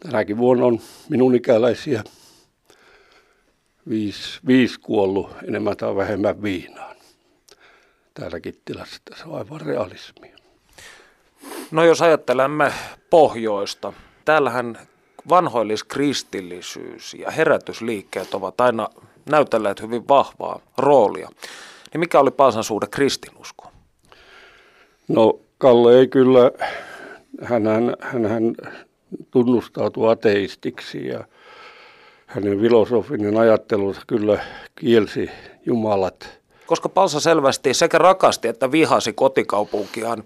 tänäkin 0.00 0.38
vuonna 0.38 0.66
on 0.66 0.80
minun 1.08 1.34
ikäläisiä 1.34 2.04
viisi, 3.88 4.40
viisi 4.46 4.80
kuollut 4.80 5.30
enemmän 5.48 5.76
tai 5.76 5.96
vähemmän 5.96 6.42
viinaan. 6.42 6.96
Täällä 8.14 8.40
Kittilässä 8.40 9.00
se 9.16 9.24
on 9.24 9.38
aivan 9.38 9.60
realismia. 9.60 10.36
No 11.70 11.84
jos 11.84 12.02
ajattelemme 12.02 12.72
pohjoista, 13.10 13.92
täällähän 14.24 14.78
vanhoilliskristillisyys 15.28 17.14
ja 17.14 17.30
herätysliikkeet 17.30 18.34
ovat 18.34 18.60
aina 18.60 18.88
näytelleet 19.30 19.82
hyvin 19.82 20.08
vahvaa 20.08 20.60
roolia. 20.78 21.28
Niin 21.92 22.00
mikä 22.00 22.20
oli 22.20 22.30
Paasan 22.30 22.64
suhde 22.64 22.86
kristinuskoon? 22.90 23.72
No 25.08 25.40
Kalle 25.58 25.98
ei 25.98 26.08
kyllä, 26.08 26.50
hän, 27.42 27.66
hän, 27.66 27.96
hän, 28.00 28.26
hän 28.26 28.54
tunnustautui 29.30 30.12
ateistiksi 30.12 31.06
ja 31.06 31.24
hänen 32.34 32.60
filosofinen 32.60 33.36
ajattelunsa 33.36 34.00
kyllä 34.06 34.44
kielsi 34.74 35.30
jumalat 35.66 36.40
Koska 36.66 36.88
Palsa 36.88 37.20
selvästi 37.20 37.74
sekä 37.74 37.98
rakasti 37.98 38.48
että 38.48 38.72
vihasi 38.72 39.12
kotikaupunkiaan. 39.12 40.24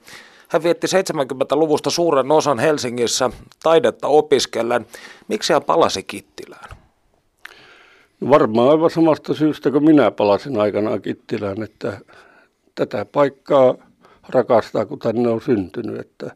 Hän 0.48 0.62
vietti 0.62 0.86
70-luvusta 0.86 1.90
suuren 1.90 2.32
osan 2.32 2.58
Helsingissä 2.58 3.30
taidetta 3.62 4.08
opiskellen. 4.08 4.86
Miksi 5.28 5.52
hän 5.52 5.64
palasi 5.64 6.02
Kittilään? 6.02 6.76
No 8.20 8.30
varmaan 8.30 8.70
aivan 8.70 8.90
samasta 8.90 9.34
syystä 9.34 9.70
kuin 9.70 9.84
minä 9.84 10.10
palasin 10.10 10.60
aikanaan 10.60 11.02
Kittilään, 11.02 11.62
että 11.62 11.98
tätä 12.74 13.04
paikkaa 13.04 13.74
rakastaa, 14.28 14.86
kun 14.86 14.98
tänne 14.98 15.28
on 15.28 15.40
syntynyt. 15.40 16.00
Että 16.00 16.30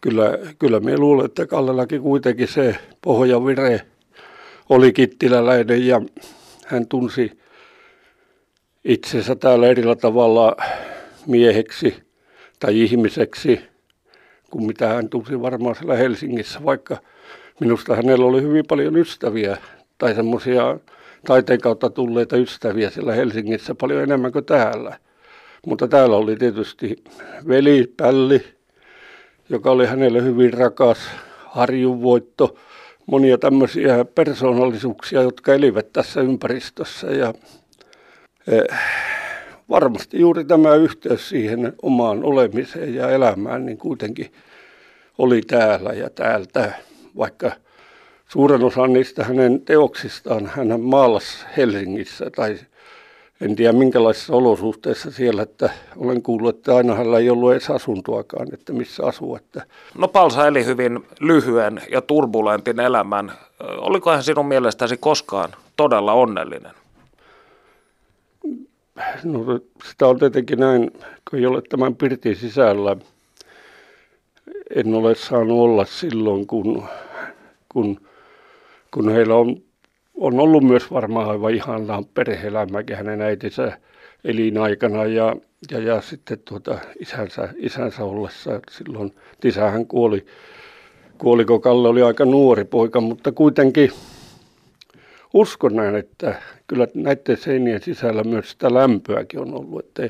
kyllä, 0.00 0.38
kyllä 0.58 0.80
me 0.80 0.98
luulen, 0.98 1.26
että 1.26 1.46
Kallellakin 1.46 2.02
kuitenkin 2.02 2.48
se 2.48 2.76
pohjavire 3.02 3.86
oli 4.68 4.92
kittiläläinen 4.92 5.86
ja 5.86 6.02
hän 6.66 6.86
tunsi 6.86 7.38
itsensä 8.84 9.36
täällä 9.36 9.66
erillä 9.66 9.96
tavalla 9.96 10.56
mieheksi 11.26 11.94
tai 12.60 12.80
ihmiseksi 12.80 13.60
kuin 14.50 14.66
mitä 14.66 14.88
hän 14.88 15.08
tunsi 15.08 15.42
varmaan 15.42 15.76
siellä 15.76 15.96
Helsingissä, 15.96 16.64
vaikka 16.64 16.96
minusta 17.60 17.96
hänellä 17.96 18.26
oli 18.26 18.42
hyvin 18.42 18.64
paljon 18.68 18.96
ystäviä 18.96 19.56
tai 19.98 20.14
semmoisia 20.14 20.78
taiteen 21.26 21.60
kautta 21.60 21.90
tulleita 21.90 22.36
ystäviä 22.36 22.90
siellä 22.90 23.14
Helsingissä 23.14 23.74
paljon 23.74 24.02
enemmän 24.02 24.32
kuin 24.32 24.44
täällä. 24.44 24.98
Mutta 25.66 25.88
täällä 25.88 26.16
oli 26.16 26.36
tietysti 26.36 27.04
veli 27.48 27.92
Pälli, 27.96 28.44
joka 29.48 29.70
oli 29.70 29.86
hänelle 29.86 30.22
hyvin 30.22 30.52
rakas, 30.52 30.98
harjunvoitto, 31.46 32.56
monia 33.10 33.38
tämmöisiä 33.38 34.04
persoonallisuuksia, 34.04 35.22
jotka 35.22 35.54
elivät 35.54 35.92
tässä 35.92 36.20
ympäristössä. 36.20 37.06
Ja 37.06 37.34
eh, 38.46 38.78
varmasti 39.68 40.20
juuri 40.20 40.44
tämä 40.44 40.74
yhteys 40.74 41.28
siihen 41.28 41.72
omaan 41.82 42.24
olemiseen 42.24 42.94
ja 42.94 43.10
elämään 43.10 43.66
niin 43.66 43.78
kuitenkin 43.78 44.32
oli 45.18 45.40
täällä 45.46 45.90
ja 45.90 46.10
täältä, 46.10 46.72
vaikka 47.16 47.52
suuren 48.28 48.64
osan 48.64 48.92
niistä 48.92 49.24
hänen 49.24 49.60
teoksistaan 49.60 50.46
hän 50.46 50.80
maalasi 50.80 51.46
Helsingissä 51.56 52.30
tai 52.36 52.58
en 53.40 53.56
tiedä 53.56 53.72
minkälaisissa 53.72 54.36
olosuhteissa 54.36 55.10
siellä, 55.10 55.42
että 55.42 55.70
olen 55.96 56.22
kuullut, 56.22 56.56
että 56.56 56.76
aina 56.76 56.94
hänellä 56.94 57.18
ei 57.18 57.30
ollut 57.30 57.52
edes 57.52 57.70
asuntoakaan, 57.70 58.54
että 58.54 58.72
missä 58.72 59.06
asuu. 59.06 59.36
Että. 59.36 59.66
No 59.98 60.08
Palsa 60.08 60.46
eli 60.46 60.64
hyvin 60.64 61.06
lyhyen 61.20 61.82
ja 61.90 62.00
turbulentin 62.00 62.80
elämän. 62.80 63.32
Oliko 63.60 64.10
hän 64.10 64.22
sinun 64.22 64.46
mielestäsi 64.46 64.96
koskaan 64.96 65.50
todella 65.76 66.12
onnellinen? 66.12 66.72
No 69.24 69.60
sitä 69.88 70.06
on 70.06 70.18
tietenkin 70.18 70.58
näin, 70.58 70.90
kun 71.30 71.38
ei 71.38 71.46
ole 71.46 71.62
tämän 71.68 71.96
pirtin 71.96 72.36
sisällä. 72.36 72.96
En 74.74 74.94
ole 74.94 75.14
saanut 75.14 75.58
olla 75.58 75.84
silloin, 75.84 76.46
kun, 76.46 76.84
kun, 77.68 78.00
kun 78.90 79.08
heillä 79.08 79.34
on 79.34 79.62
on 80.18 80.40
ollut 80.40 80.62
myös 80.62 80.90
varmaan 80.90 81.30
aivan 81.30 81.54
ihanaa 81.54 82.02
perhe-elämäkin 82.14 82.96
hänen 82.96 83.22
äitinsä 83.22 83.78
elinaikana 84.24 85.04
ja, 85.04 85.36
ja, 85.70 85.78
ja 85.78 86.00
sitten 86.00 86.38
tuota 86.38 86.78
isänsä, 87.00 87.48
isänsä 87.56 88.04
ollessa. 88.04 88.60
Silloin 88.70 89.14
isähän 89.44 89.86
kuoli, 89.86 90.26
kuoli, 91.18 91.44
kun 91.44 91.60
Kalle 91.60 91.88
oli 91.88 92.02
aika 92.02 92.24
nuori 92.24 92.64
poika, 92.64 93.00
mutta 93.00 93.32
kuitenkin 93.32 93.90
uskon 95.34 95.76
näin, 95.76 95.94
että 95.94 96.42
kyllä 96.66 96.86
näiden 96.94 97.36
seinien 97.36 97.82
sisällä 97.82 98.24
myös 98.24 98.50
sitä 98.50 98.74
lämpöäkin 98.74 99.40
on 99.40 99.54
ollut. 99.54 99.84
Että 99.84 100.08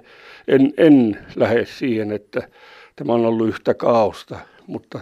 en, 0.49 0.73
en 0.77 1.19
lähde 1.37 1.65
siihen, 1.67 2.13
että 2.13 2.49
tämä 2.97 3.13
on 3.13 3.27
ollut 3.27 3.49
yhtä 3.49 3.75
kaosta, 3.75 4.39
mutta 4.67 5.01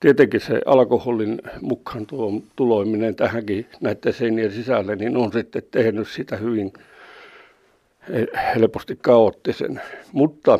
tietenkin 0.00 0.40
se 0.40 0.60
alkoholin 0.66 1.42
mukaan 1.60 2.06
tuo 2.06 2.32
tuloiminen 2.56 3.16
tähänkin 3.16 3.66
näiden 3.80 4.12
seinien 4.12 4.52
sisälle, 4.52 4.96
niin 4.96 5.16
on 5.16 5.32
sitten 5.32 5.62
tehnyt 5.70 6.08
sitä 6.08 6.36
hyvin 6.36 6.72
helposti 8.54 8.98
kaoottisen. 9.02 9.80
Mutta 10.12 10.58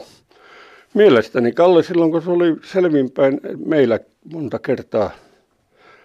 mielestäni 0.94 1.52
Kalle 1.52 1.82
silloin, 1.82 2.10
kun 2.10 2.22
se 2.22 2.30
oli 2.30 2.56
selvinpäin 2.62 3.40
meillä 3.66 4.00
monta 4.32 4.58
kertaa, 4.58 5.10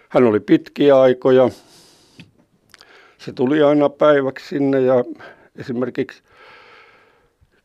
hän 0.09 0.23
oli 0.23 0.39
pitkiä 0.39 0.99
aikoja. 0.99 1.49
Se 3.17 3.33
tuli 3.33 3.63
aina 3.63 3.89
päiväksi 3.89 4.47
sinne 4.47 4.81
ja 4.81 5.03
esimerkiksi 5.55 6.22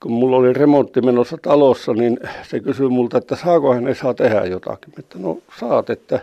kun 0.03 0.13
mulla 0.13 0.37
oli 0.37 0.53
remontti 0.53 1.01
menossa 1.01 1.39
talossa, 1.43 1.93
niin 1.93 2.19
se 2.43 2.61
kysyi 2.61 2.89
multa, 2.89 3.19
että 3.19 3.37
saako 3.37 3.75
hän 3.75 3.95
saa 3.95 4.15
tehdä 4.15 4.45
jotakin. 4.45 4.95
Että 4.99 5.19
no 5.19 5.39
saat, 5.61 5.91
että 5.91 6.21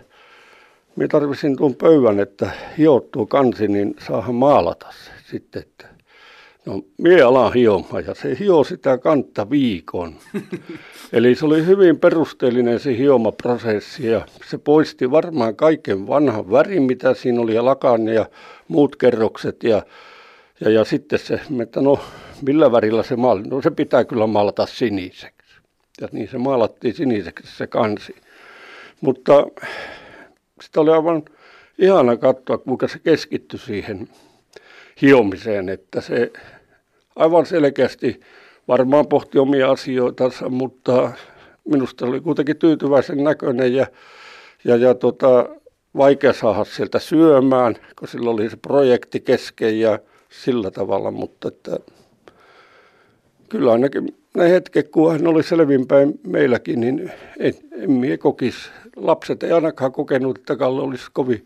minä 0.96 1.08
tarvitsin 1.08 1.58
tuon 1.58 1.76
pöydän, 1.76 2.20
että 2.20 2.52
hiottuu 2.78 3.26
kansi, 3.26 3.68
niin 3.68 3.96
saahan 4.08 4.36
maalata 4.36 4.88
se 4.92 5.12
sitten. 5.32 5.62
Että 5.62 5.88
no 6.66 6.82
mie 6.98 7.22
alan 7.22 7.54
hiomaan 7.54 8.06
ja 8.08 8.16
se 8.16 8.38
hio 8.40 8.64
sitä 8.64 8.98
kantta 8.98 9.50
viikon. 9.50 10.16
Eli 11.14 11.36
se 11.36 11.46
oli 11.46 11.66
hyvin 11.66 12.00
perusteellinen 12.00 12.80
se 12.80 12.98
hiomaprosessi 12.98 14.08
ja 14.08 14.26
se 14.50 14.58
poisti 14.58 15.12
varmaan 15.12 15.56
kaiken 15.56 16.08
vanhan 16.08 16.52
värin, 16.52 16.84
mitä 16.84 17.14
siinä 17.14 17.42
oli 17.42 17.56
ja 17.56 17.66
lakan 17.66 18.08
ja 18.08 18.26
muut 18.68 18.96
kerrokset 18.96 19.64
ja 19.64 19.82
ja, 20.62 20.70
ja 20.70 20.86
sitten 20.86 21.20
se, 21.20 21.40
että 21.62 21.82
no 21.82 22.00
millä 22.42 22.72
värillä 22.72 23.04
se 23.04 23.16
maali, 23.16 23.42
no 23.42 23.62
se 23.62 23.72
pitää 23.72 24.04
kyllä 24.04 24.28
maalata 24.28 24.66
siniseksi. 24.66 25.56
Ja 26.02 26.08
niin 26.12 26.30
se 26.32 26.38
maalattiin 26.38 26.94
siniseksi 26.94 27.58
se 27.58 27.68
kansi. 27.68 28.16
Mutta 29.02 29.48
sitä 30.62 30.82
oli 30.82 30.92
aivan 30.92 31.24
ihana 31.78 32.18
katsoa, 32.18 32.58
kuinka 32.58 32.88
se 32.88 33.00
keskittyi 33.00 33.60
siihen 33.60 34.10
hiomiseen, 35.02 35.70
että 35.70 36.02
se 36.02 36.32
aivan 37.16 37.46
selkeästi 37.46 38.20
varmaan 38.68 39.08
pohti 39.08 39.40
omia 39.40 39.72
asioitansa, 39.72 40.50
mutta 40.50 41.12
minusta 41.66 42.06
oli 42.06 42.22
kuitenkin 42.22 42.58
tyytyväisen 42.58 43.24
näköinen 43.24 43.76
ja, 43.76 43.88
ja, 44.64 44.76
ja 44.76 44.96
tota, 44.96 45.50
vaikea 45.98 46.34
saada 46.34 46.64
sieltä 46.66 47.00
syömään, 47.00 47.76
kun 48.00 48.08
sillä 48.08 48.30
oli 48.30 48.50
se 48.50 48.58
projekti 48.58 49.20
kesken 49.20 49.80
ja 49.80 50.00
sillä 50.30 50.72
tavalla, 50.72 51.12
mutta 51.12 51.48
että 51.48 51.78
kyllä 53.50 53.72
ainakin 53.72 54.16
ne 54.36 54.50
hetket, 54.50 54.90
kun 54.90 55.12
hän 55.12 55.28
oli 55.28 55.44
selvinpäin 55.44 56.20
meilläkin, 56.28 56.80
niin 56.80 57.12
en, 57.40 57.54
en 57.72 57.92
mie 57.92 58.18
kokisi. 58.18 58.70
Lapset 58.96 59.44
ei 59.44 59.52
ainakaan 59.52 59.92
kokenut, 59.92 60.38
että 60.38 60.56
Kalle 60.56 60.82
olisi 60.82 61.06
kovin 61.14 61.46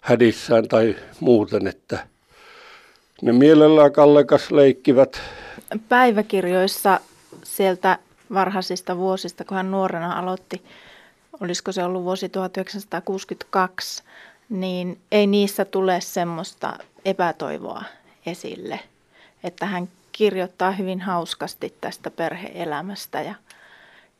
hädissään 0.00 0.68
tai 0.68 0.96
muuten, 1.20 1.66
että 1.66 2.06
ne 3.22 3.32
mielellään 3.32 3.92
Kallekas 3.92 4.50
leikkivät. 4.50 5.20
Päiväkirjoissa 5.88 7.00
sieltä 7.42 7.98
varhaisista 8.34 8.96
vuosista, 8.96 9.44
kun 9.44 9.56
hän 9.56 9.70
nuorena 9.70 10.18
aloitti, 10.18 10.62
olisiko 11.40 11.72
se 11.72 11.84
ollut 11.84 12.04
vuosi 12.04 12.28
1962, 12.28 14.02
niin 14.48 14.98
ei 15.12 15.26
niissä 15.26 15.64
tule 15.64 16.00
semmoista 16.00 16.78
epätoivoa 17.04 17.84
esille. 18.26 18.80
Että 19.44 19.66
hän 19.66 19.88
kirjoittaa 20.12 20.72
hyvin 20.72 21.00
hauskasti 21.00 21.74
tästä 21.80 22.10
perheelämästä 22.10 23.20
ja, 23.20 23.34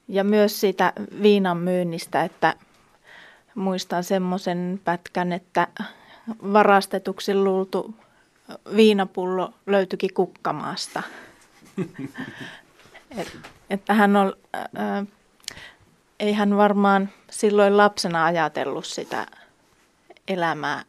ja 0.09 0.25
myös 0.25 0.61
siitä 0.61 0.93
viinan 1.23 1.57
myynnistä, 1.57 2.25
että 2.25 2.55
muistan 3.55 4.05
semmoisen 4.05 4.81
pätkän, 4.85 5.33
että 5.33 5.69
varastetuksi 6.53 7.35
luultu 7.35 7.95
viinapullo 8.77 9.55
löytyikin 9.67 10.15
kukkamaasta. 10.15 11.03
Et, 13.19 13.39
että 13.71 13.95
hän 13.95 14.17
on, 14.17 14.37
ää, 14.75 15.05
ei 16.21 16.33
hän 16.33 16.57
varmaan 16.57 17.11
silloin 17.31 17.77
lapsena 17.77 18.25
ajatellut 18.25 18.87
sitä 18.87 19.27
elämää 20.29 20.85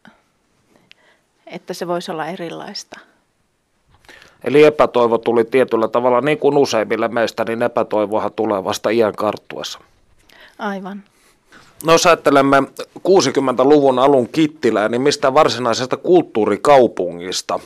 että 1.54 1.74
se 1.74 1.88
voisi 1.88 2.12
olla 2.12 2.28
erilaista. 2.28 3.00
Eli 4.44 4.64
epätoivo 4.64 5.18
tuli 5.18 5.46
tietyllä 5.46 5.88
tavalla, 5.88 6.22
niin 6.22 6.38
kuin 6.38 6.58
useimmille 6.58 7.08
meistä, 7.08 7.46
niin 7.48 7.62
epätoivohan 7.62 8.32
tulee 8.36 8.64
vasta 8.64 8.90
iän 8.90 9.16
karttuessa. 9.16 9.80
Aivan. 10.60 11.04
No 11.86 11.92
jos 11.92 12.06
ajattelemme 12.06 12.64
60-luvun 13.00 14.00
alun 14.00 14.30
Kittilää, 14.30 14.90
niin 14.90 15.02
mistä 15.02 15.34
varsinaisesta 15.34 15.98
kulttuurikaupungista 15.98 17.60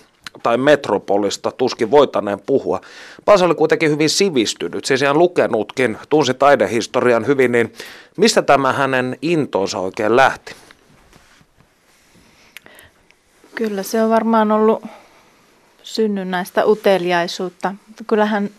tai 0.44 0.58
metropolista 0.58 1.52
tuskin 1.52 1.92
voitaneen 1.92 2.40
puhua. 2.46 2.82
Paasa 3.26 3.46
oli 3.46 3.56
kuitenkin 3.56 3.92
hyvin 3.92 4.10
sivistynyt, 4.10 4.86
siis 4.86 5.02
ihan 5.02 5.18
lukenutkin, 5.18 5.98
tunsi 6.10 6.34
taidehistorian 6.34 7.28
hyvin, 7.28 7.52
niin 7.52 7.74
mistä 8.18 8.42
tämä 8.42 8.74
hänen 8.74 9.18
intonsa 9.22 9.80
oikein 9.80 10.16
lähti? 10.16 10.56
Kyllä 13.56 13.84
se 13.84 14.04
on 14.04 14.10
varmaan 14.10 14.52
ollut 14.52 14.84
synnynnäistä 15.88 16.66
uteliaisuutta. 16.66 17.76
Kyllähän 18.08 18.50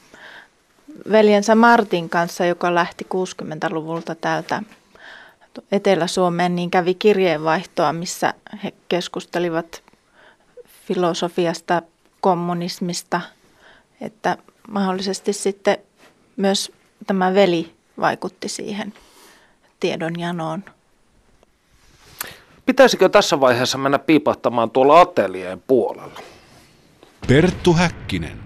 veljensä 1.12 1.54
Martin 1.54 2.08
kanssa, 2.08 2.44
joka 2.44 2.74
lähti 2.74 3.06
60-luvulta 3.14 4.14
täältä 4.14 4.62
Etelä-Suomeen, 5.72 6.56
niin 6.56 6.70
kävi 6.70 6.94
kirjeenvaihtoa, 6.94 7.92
missä 7.92 8.34
he 8.64 8.72
keskustelivat 8.88 9.82
filosofiasta, 10.86 11.82
kommunismista, 12.20 13.20
että 14.00 14.36
mahdollisesti 14.68 15.32
sitten 15.32 15.78
myös 16.36 16.72
tämä 17.06 17.34
veli 17.34 17.74
vaikutti 18.00 18.48
siihen 18.48 18.94
tiedonjanoon. 19.80 20.64
Pitäisikö 22.66 23.08
tässä 23.08 23.40
vaiheessa 23.40 23.78
mennä 23.78 23.98
piipahtamaan 23.98 24.70
tuolla 24.70 25.00
ateljeen 25.00 25.62
puolella? 25.66 26.20
Perttu 27.28 27.72
Häkkinen. 27.72 28.38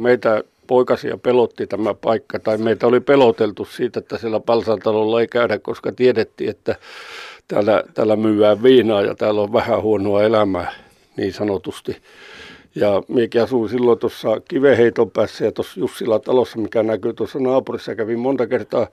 Meitä 0.00 0.42
poikasia 0.66 1.16
pelotti 1.16 1.66
tämä 1.66 1.94
paikka, 1.94 2.38
tai 2.38 2.58
meitä 2.58 2.86
oli 2.86 3.00
peloteltu 3.00 3.64
siitä, 3.64 3.98
että 3.98 4.18
siellä 4.18 4.40
Palsantalolla 4.40 5.20
ei 5.20 5.26
käydä, 5.26 5.58
koska 5.58 5.92
tiedettiin, 5.92 6.50
että 6.50 6.76
täällä, 7.48 7.84
täällä 7.94 8.16
myyään 8.16 8.62
viinaa 8.62 9.02
ja 9.02 9.14
täällä 9.14 9.40
on 9.40 9.52
vähän 9.52 9.82
huonoa 9.82 10.22
elämää 10.22 10.72
niin 11.16 11.32
sanotusti. 11.32 11.96
Ja 12.74 13.02
minäkin 13.08 13.42
asuin 13.42 13.70
silloin 13.70 13.98
tuossa 13.98 14.40
Kiveheiton 14.48 15.10
päässä 15.10 15.44
ja 15.44 15.52
tuossa 15.52 15.80
Jussila 15.80 16.18
talossa, 16.18 16.58
mikä 16.58 16.82
näkyy 16.82 17.12
tuossa 17.12 17.38
naapurissa. 17.38 17.94
Kävin 17.94 18.18
monta 18.18 18.46
kertaa 18.46 18.86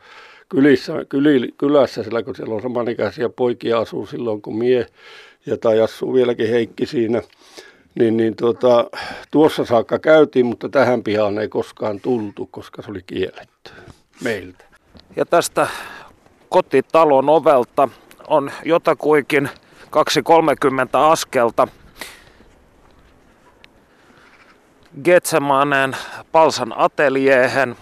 kylissä, 0.50 1.06
kyli, 1.10 1.54
kylässä, 1.58 2.04
sillä 2.04 2.24
kun 2.24 2.36
siellä 2.36 2.56
on 2.56 2.62
samanikäisiä 2.62 3.30
poikia 3.30 3.80
asuu 3.80 4.06
silloin 4.06 4.42
kuin 4.42 4.58
mie, 4.58 4.86
ja 5.46 5.58
tai 5.58 5.80
asuu 5.80 6.14
vieläkin 6.14 6.50
Heikki 6.50 6.86
siinä. 6.86 7.22
Niin, 8.00 8.18
niin 8.18 8.36
tuota, 8.36 8.90
tuossa 9.32 9.66
saakka 9.66 10.00
käytiin, 10.00 10.46
mutta 10.46 10.70
tähän 10.70 11.04
pihaan 11.04 11.40
ei 11.40 11.50
koskaan 11.50 12.00
tultu, 12.00 12.48
koska 12.52 12.82
se 12.82 12.92
oli 12.92 13.02
kielletty 13.08 13.72
meiltä. 14.24 14.66
Ja 15.16 15.26
tästä 15.26 15.68
kotitalon 16.50 17.30
ovelta 17.30 17.90
on 18.28 18.52
jotakuikin 18.66 19.50
2-30 19.86 19.90
askelta 20.94 21.68
Getsemaneen 25.04 25.98
Palsan 26.32 26.74
ateljeehen. 26.78 27.76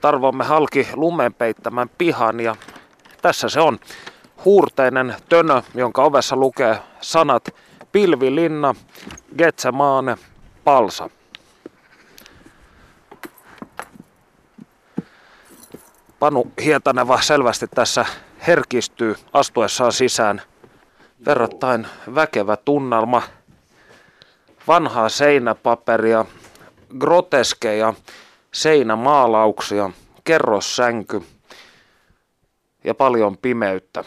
Tarvomme 0.00 0.44
halki 0.44 0.88
lumen 0.94 1.34
peittämän 1.34 1.90
pihan 1.98 2.40
ja 2.40 2.56
tässä 3.22 3.48
se 3.48 3.60
on 3.60 3.78
huurteinen 4.44 5.14
tönö, 5.28 5.62
jonka 5.74 6.04
ovessa 6.04 6.36
lukee 6.36 6.78
sanat 7.00 7.54
Pilvilinna, 7.94 8.74
Getsemaane, 9.38 10.16
Palsa. 10.64 11.10
Panu 16.18 16.52
Hietaneva 16.64 17.20
selvästi 17.22 17.66
tässä 17.68 18.06
herkistyy 18.46 19.16
astuessaan 19.32 19.92
sisään. 19.92 20.42
Verrattain 21.26 21.86
väkevä 22.14 22.56
tunnelma 22.56 23.22
vanhaa 24.66 25.08
seinäpaperia, 25.08 26.24
groteskeja 26.98 27.94
seinämaalauksia, 28.52 29.90
kerrossänky 30.24 31.22
ja 32.84 32.94
paljon 32.94 33.38
pimeyttä. 33.38 34.04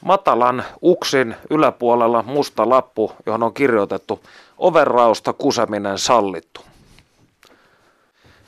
Matalan 0.00 0.64
uksin 0.82 1.36
yläpuolella 1.50 2.22
musta 2.22 2.68
lappu, 2.68 3.12
johon 3.26 3.42
on 3.42 3.54
kirjoitettu 3.54 4.20
overrausta 4.58 5.32
kuseminen 5.32 5.98
sallittu. 5.98 6.60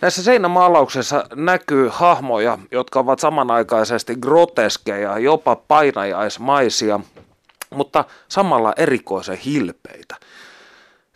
Näissä 0.00 0.22
seinämaalauksissa 0.22 1.24
näkyy 1.34 1.90
hahmoja, 1.92 2.58
jotka 2.70 3.00
ovat 3.00 3.18
samanaikaisesti 3.18 4.14
groteskeja, 4.20 5.18
jopa 5.18 5.56
painajaismaisia, 5.56 7.00
mutta 7.70 8.04
samalla 8.28 8.72
erikoisen 8.76 9.36
hilpeitä 9.36 10.16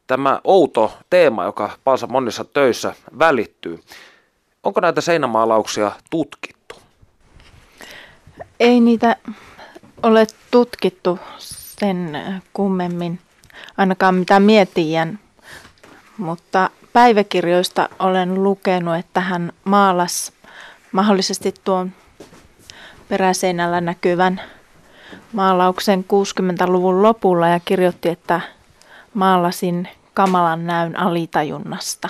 tämä 0.07 0.40
outo 0.44 0.92
teema, 1.11 1.44
joka 1.44 1.70
Palsa 1.85 2.07
monissa 2.07 2.44
töissä 2.44 2.94
välittyy. 3.18 3.81
Onko 4.62 4.81
näitä 4.81 5.01
seinämaalauksia 5.01 5.92
tutkittu? 6.11 6.77
Ei 8.61 8.81
niitä 8.81 9.16
ole 10.03 10.27
tutkittu 10.51 11.19
sen 11.39 12.19
kummemmin, 12.53 13.19
ainakaan 13.77 14.15
mitä 14.15 14.41
mietijän, 14.41 15.19
mutta 16.19 16.71
päiväkirjoista 16.93 17.89
olen 17.99 18.43
lukenut, 18.43 18.97
että 18.97 19.21
hän 19.21 19.53
maalas 19.65 20.33
mahdollisesti 20.93 21.55
tuon 21.65 21.93
peräseinällä 23.09 23.81
näkyvän 23.81 24.41
maalauksen 25.33 26.05
60-luvun 26.05 27.03
lopulla 27.03 27.49
ja 27.49 27.61
kirjoitti, 27.61 28.09
että 28.09 28.41
maalasin 29.15 29.89
kamalan 30.15 30.67
näyn 30.67 30.99
alitajunnasta. 30.99 32.09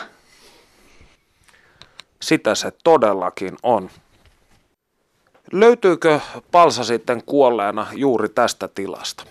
Sitä 2.23 2.55
se 2.55 2.73
todellakin 2.85 3.57
on. 3.63 3.91
Löytyykö 5.53 6.21
Palsa 6.51 6.85
sitten 6.85 7.23
kuolleena 7.27 7.87
juuri 7.95 8.29
tästä 8.29 8.69
tilasta? 8.69 9.25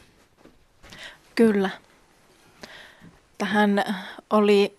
Kyllä. 1.35 1.69
Tähän 3.37 3.83
oli, 4.29 4.77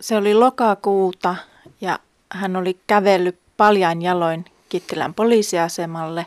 se 0.00 0.16
oli 0.16 0.34
lokakuuta 0.34 1.36
ja 1.80 1.98
hän 2.32 2.56
oli 2.56 2.78
kävellyt 2.86 3.38
paljain 3.56 4.02
jaloin 4.02 4.44
Kittilän 4.68 5.14
poliisiasemalle, 5.14 6.26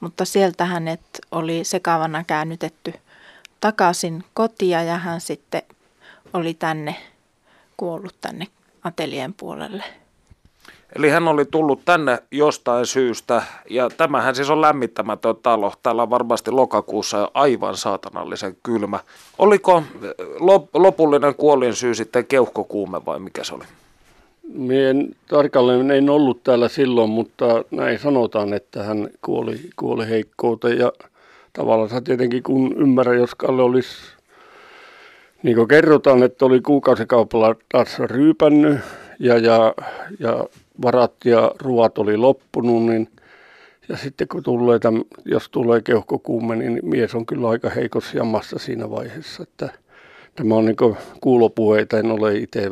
mutta 0.00 0.24
sieltä 0.24 0.64
hänet 0.64 1.00
oli 1.32 1.64
sekavana 1.64 2.24
käännytetty 2.24 2.94
takaisin 3.60 4.24
kotia 4.34 4.82
ja 4.82 4.98
hän 4.98 5.20
sitten 5.20 5.62
oli 6.32 6.54
tänne 6.54 6.96
kuollut 7.76 8.14
tänne 8.20 8.46
atelien 8.84 9.34
puolelle. 9.34 9.84
Eli 10.96 11.08
hän 11.08 11.28
oli 11.28 11.44
tullut 11.44 11.80
tänne 11.84 12.18
jostain 12.30 12.86
syystä, 12.86 13.42
ja 13.70 13.90
tämähän 13.96 14.34
siis 14.34 14.50
on 14.50 14.60
lämmittämätön 14.60 15.36
talo. 15.42 15.72
Täällä 15.82 16.02
on 16.02 16.10
varmasti 16.10 16.50
lokakuussa 16.50 17.18
jo 17.18 17.30
aivan 17.34 17.76
saatanallisen 17.76 18.56
kylmä. 18.62 18.98
Oliko 19.38 19.82
lopullinen 20.74 21.34
kuolin 21.34 21.74
syy 21.74 21.94
sitten 21.94 22.26
keuhkokuume 22.26 23.04
vai 23.06 23.18
mikä 23.18 23.44
se 23.44 23.54
oli? 23.54 23.64
Mien 24.54 25.16
tarkalleen 25.28 25.90
en 25.90 26.10
ollut 26.10 26.44
täällä 26.44 26.68
silloin, 26.68 27.10
mutta 27.10 27.64
näin 27.70 27.98
sanotaan, 27.98 28.52
että 28.52 28.82
hän 28.82 29.08
kuoli, 29.22 29.60
kuoli 29.76 30.08
heikkouteen. 30.08 30.78
Ja 30.78 30.92
tavallaan 31.52 32.04
tietenkin 32.04 32.42
kun 32.42 32.74
ymmärrän, 32.76 33.18
jos 33.18 33.34
Kalle 33.34 33.62
olisi 33.62 33.96
niin 35.42 35.56
kuin 35.56 35.68
kerrotaan, 35.68 36.22
että 36.22 36.44
oli 36.44 36.60
kuukausikaupalla 36.60 37.54
taas 37.68 37.98
ryypännyt 37.98 38.78
ja, 39.18 39.38
ja, 39.38 39.74
ja 40.18 40.44
varat 40.82 41.14
ja 41.24 41.54
ruoat 41.58 41.98
oli 41.98 42.16
loppunut, 42.16 42.82
niin 42.82 43.08
ja 43.88 43.96
sitten 43.96 44.28
kun 44.28 44.42
tulee 44.42 44.78
tämän, 44.78 45.02
jos 45.24 45.48
tulee 45.48 45.82
keuhkokuume, 45.82 46.56
niin 46.56 46.80
mies 46.82 47.14
on 47.14 47.26
kyllä 47.26 47.48
aika 47.48 47.70
heikossa 47.70 48.16
jamassa 48.16 48.58
siinä 48.58 48.90
vaiheessa, 48.90 49.42
että 49.42 49.68
tämä 50.36 50.54
on 50.54 50.64
niin 50.64 50.76
kuulopuheita, 51.20 51.98
en 51.98 52.10
ole 52.10 52.36
itse 52.36 52.70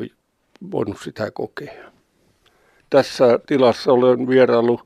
voinut 0.71 0.97
sitä 1.05 1.31
kokea. 1.31 1.85
Tässä 2.90 3.38
tilassa 3.47 3.92
olen 3.92 4.29
vierailu 4.29 4.81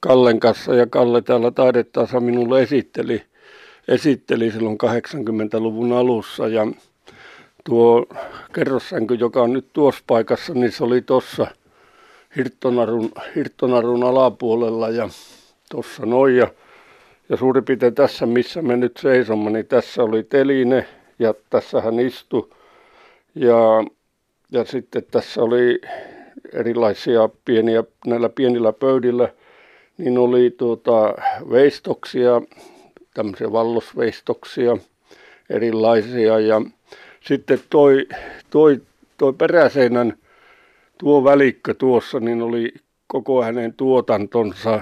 Kallen 0.00 0.40
kanssa 0.40 0.74
ja 0.74 0.86
Kalle 0.86 1.22
täällä 1.22 1.50
taidetaansa 1.50 2.20
minulle 2.20 2.62
esitteli, 2.62 3.22
esitteli 3.88 4.50
silloin 4.50 4.78
80-luvun 4.84 5.92
alussa 5.92 6.48
ja 6.48 6.66
tuo 7.64 8.06
kerrossänky, 8.52 9.14
joka 9.14 9.42
on 9.42 9.52
nyt 9.52 9.72
tuossa 9.72 10.04
paikassa, 10.06 10.54
niin 10.54 10.72
se 10.72 10.84
oli 10.84 11.02
tuossa 11.02 11.46
Hirttonarun, 12.36 13.10
Hirttonarun 13.36 14.04
alapuolella 14.04 14.88
ja 14.88 15.08
tuossa 15.70 16.06
noin. 16.06 16.36
Ja, 16.36 16.48
ja 17.28 17.36
suurin 17.36 17.64
piirtein 17.64 17.94
tässä, 17.94 18.26
missä 18.26 18.62
me 18.62 18.76
nyt 18.76 18.96
seisomme, 18.96 19.50
niin 19.50 19.66
tässä 19.66 20.02
oli 20.02 20.22
teline 20.22 20.86
ja 21.18 21.34
tässä 21.50 21.80
hän 21.80 22.00
istui. 22.00 22.48
Ja, 23.34 23.84
ja 24.52 24.64
sitten 24.64 25.02
tässä 25.10 25.42
oli 25.42 25.80
erilaisia 26.52 27.28
pieniä, 27.44 27.84
näillä 28.06 28.28
pienillä 28.28 28.72
pöydillä, 28.72 29.28
niin 29.98 30.18
oli 30.18 30.54
tuota, 30.58 31.14
veistoksia, 31.50 32.42
tämmöisiä 33.14 33.52
vallosveistoksia 33.52 34.76
erilaisia 35.50 36.38
ja 36.40 36.62
sitten 37.20 37.58
toi, 37.70 38.06
toi, 38.50 38.82
toi 39.18 39.32
peräseinän 39.32 40.16
tuo 41.04 41.24
välikkö 41.24 41.74
tuossa, 41.74 42.20
niin 42.20 42.42
oli 42.42 42.74
koko 43.06 43.42
hänen 43.42 43.74
tuotantonsa 43.74 44.80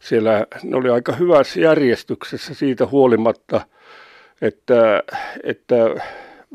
siellä, 0.00 0.46
ne 0.62 0.76
oli 0.76 0.90
aika 0.90 1.12
hyvässä 1.12 1.60
järjestyksessä 1.60 2.54
siitä 2.54 2.86
huolimatta, 2.86 3.60
että, 4.42 5.02
että 5.42 5.76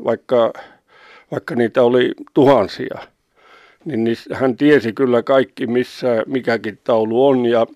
vaikka, 0.04 0.52
vaikka 1.30 1.54
niitä 1.54 1.82
oli 1.82 2.12
tuhansia, 2.34 2.98
niin 3.84 4.16
hän 4.32 4.56
tiesi 4.56 4.92
kyllä 4.92 5.22
kaikki, 5.22 5.66
missä 5.66 6.22
mikäkin 6.26 6.78
taulu 6.84 7.26
on. 7.26 7.46
Ja 7.46 7.66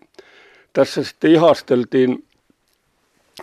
tässä 0.72 1.04
sitten 1.04 1.30
ihasteltiin 1.30 2.24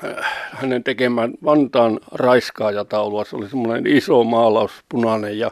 äh, 0.04 0.52
hänen 0.52 0.84
tekemään 0.84 1.34
Vantaan 1.44 2.00
raiskaajataulua. 2.12 3.26
Se 3.26 3.36
oli 3.36 3.50
semmoinen 3.50 3.88
iso 3.88 4.24
maalaus, 4.24 4.72
punainen 4.90 5.40
ja, 5.40 5.52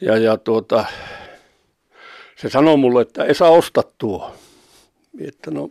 ja, 0.00 0.16
ja 0.16 0.36
tuota, 0.36 0.84
se 2.36 2.50
sanoi 2.50 2.76
mulle, 2.76 3.02
että 3.02 3.24
ei 3.24 3.34
saa 3.34 3.50
ostaa 3.50 3.84
tuo. 3.98 4.34
Että 5.20 5.50
no, 5.50 5.70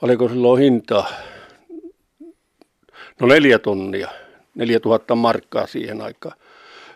paljonko 0.00 0.28
sillä 0.28 0.48
on 0.48 0.58
hintaa? 0.58 1.10
No 3.20 3.26
neljä 3.26 3.58
tonnia, 3.58 4.08
neljä 4.54 4.80
tuhatta 4.80 5.14
markkaa 5.14 5.66
siihen 5.66 6.00
aikaan. 6.00 6.36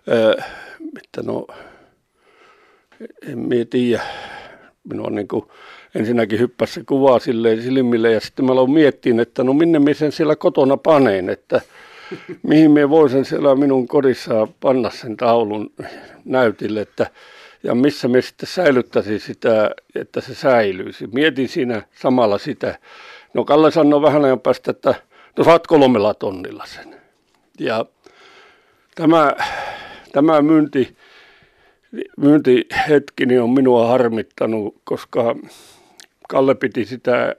Öö, 0.09 0.35
että 0.97 1.23
no, 1.23 1.47
en 3.23 3.49
tiedä. 3.71 4.03
Minua 4.85 5.11
niin 5.11 5.29
kuin 5.29 5.45
ensinnäkin 5.95 6.39
hyppäsi 6.39 6.73
se 6.73 6.83
kuva 6.85 7.19
silleen 7.19 7.63
silmille 7.63 8.13
ja 8.13 8.21
sitten 8.21 8.45
mä 8.45 8.53
aloin 8.53 8.71
miettiä, 8.71 9.23
että 9.23 9.45
no 9.45 9.53
minne 9.53 9.79
minä 9.79 9.95
sen 9.95 10.13
siellä 10.13 10.37
kotona 10.37 10.77
paneen, 10.77 11.31
että 11.31 11.61
mihin 12.43 12.71
me 12.71 12.91
voisin 12.91 13.25
siellä 13.25 13.55
minun 13.55 13.89
kodissa 13.89 14.49
panna 14.61 14.91
sen 14.91 15.17
taulun 15.17 15.73
näytille, 16.25 16.81
että 16.81 17.07
ja 17.63 17.75
missä 17.75 18.09
me 18.09 18.23
sitten 18.23 18.49
säilyttäisiin 18.49 19.21
sitä, 19.21 19.71
että 19.95 20.21
se 20.21 20.35
säilyisi. 20.35 21.07
Mietin 21.07 21.49
siinä 21.49 21.83
samalla 22.03 22.39
sitä. 22.39 22.79
No 23.35 23.45
Kalle 23.45 23.71
sanoi 23.71 24.03
vähän 24.03 24.25
ajan 24.25 24.41
päästä, 24.41 24.71
että 24.71 24.95
no 25.39 25.45
saat 25.45 25.67
kolmella 25.67 26.15
tonnilla 26.15 26.67
sen. 26.67 26.95
Ja 27.59 27.85
tämä, 28.95 29.33
tämä 30.13 30.43
myynti, 30.43 30.97
myyntihetkini 32.17 33.39
on 33.39 33.51
minua 33.51 33.89
harmittanut, 33.89 34.77
koska 34.85 35.37
Kalle 36.29 36.55
piti 36.55 36.85
sitä 36.85 37.37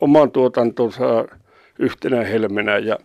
oman 0.00 0.30
tuotantonsa 0.30 1.24
yhtenä 1.78 2.24
helmenä 2.24 2.78
ja, 2.78 2.98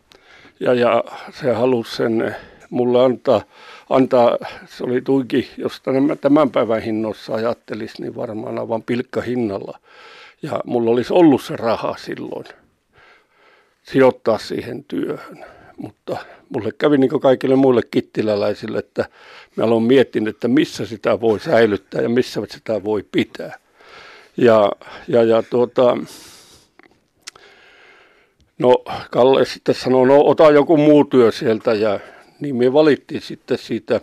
ja, 0.63 0.73
ja 0.73 1.03
se 1.41 1.53
halusi 1.53 1.95
sen 1.95 2.35
mulle 2.69 3.05
antaa, 3.05 3.41
antaa, 3.89 4.37
se 4.65 4.83
oli 4.83 5.01
tuiki, 5.01 5.49
jos 5.57 5.81
tämän 6.21 6.51
päivän 6.51 6.81
hinnoissa 6.81 7.33
ajattelisi, 7.33 8.01
niin 8.01 8.15
varmaan 8.15 8.59
aivan 8.59 8.83
hinnalla. 9.25 9.79
Ja 10.41 10.59
mulla 10.65 10.91
olisi 10.91 11.13
ollut 11.13 11.43
se 11.43 11.55
raha 11.55 11.95
silloin 11.97 12.45
sijoittaa 13.83 14.37
siihen 14.37 14.83
työhön. 14.83 15.45
Mutta 15.77 16.17
mulle 16.49 16.71
kävi 16.77 16.97
niin 16.97 17.09
kuin 17.09 17.21
kaikille 17.21 17.55
muille 17.55 17.81
kittiläläisille, 17.91 18.77
että 18.77 19.05
mä 19.55 19.63
aloin 19.63 19.83
miettiä, 19.83 20.21
että 20.29 20.47
missä 20.47 20.85
sitä 20.85 21.21
voi 21.21 21.39
säilyttää 21.39 22.01
ja 22.01 22.09
missä 22.09 22.41
sitä 22.51 22.83
voi 22.83 23.05
pitää. 23.11 23.57
Ja, 24.37 24.71
ja, 25.07 25.23
ja 25.23 25.43
tuota, 25.43 25.97
no 28.63 28.83
Kalle 29.11 29.45
sitten 29.45 29.75
sanoi, 29.75 30.07
no 30.07 30.21
ota 30.21 30.51
joku 30.51 30.77
muu 30.77 31.05
työ 31.05 31.31
sieltä 31.31 31.73
ja 31.73 31.99
niin 32.39 32.55
me 32.55 32.73
valittiin 32.73 33.21
sitten 33.21 33.57
siitä, 33.57 34.01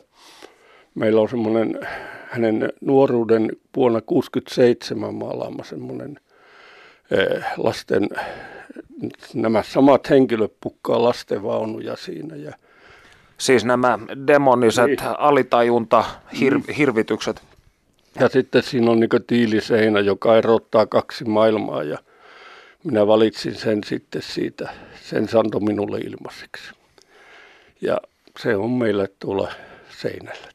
meillä 0.95 1.21
on 1.21 1.29
semmoinen 1.29 1.81
hänen 2.29 2.73
nuoruuden 2.81 3.51
vuonna 3.77 4.01
67 4.01 5.15
maalaama 5.15 5.65
semmoinen 5.65 6.21
lasten, 7.57 8.09
nämä 9.35 9.63
samat 9.63 10.11
henkilöt 10.11 10.53
pukkaa 10.61 11.03
lastenvaunuja 11.03 11.97
siinä 11.97 12.37
ja 12.37 12.53
Siis 13.39 13.65
nämä 13.65 13.99
demoniset 14.27 14.87
niin. 14.87 14.99
alitajunta 15.19 16.05
hir, 16.41 16.59
mm. 16.59 16.75
hirvitykset. 16.79 17.43
Ja 18.21 18.29
sitten 18.29 18.63
siinä 18.63 18.91
on 18.91 19.01
niin 19.01 19.11
tiiliseinä, 19.27 20.01
joka 20.01 20.39
erottaa 20.39 20.87
kaksi 20.87 21.25
maailmaa 21.25 21.83
ja 21.83 21.99
minä 22.85 23.07
valitsin 23.07 23.55
sen 23.55 23.85
sitten 23.85 24.23
siitä, 24.23 24.69
sen 25.03 25.29
santo 25.29 25.61
minulle 25.61 25.99
ilmaiseksi. 25.99 26.73
Ja 27.81 28.01
se 28.39 28.57
on 28.57 28.71
meille 28.71 29.09
tuolla 29.19 29.53
seinällä. 30.01 30.51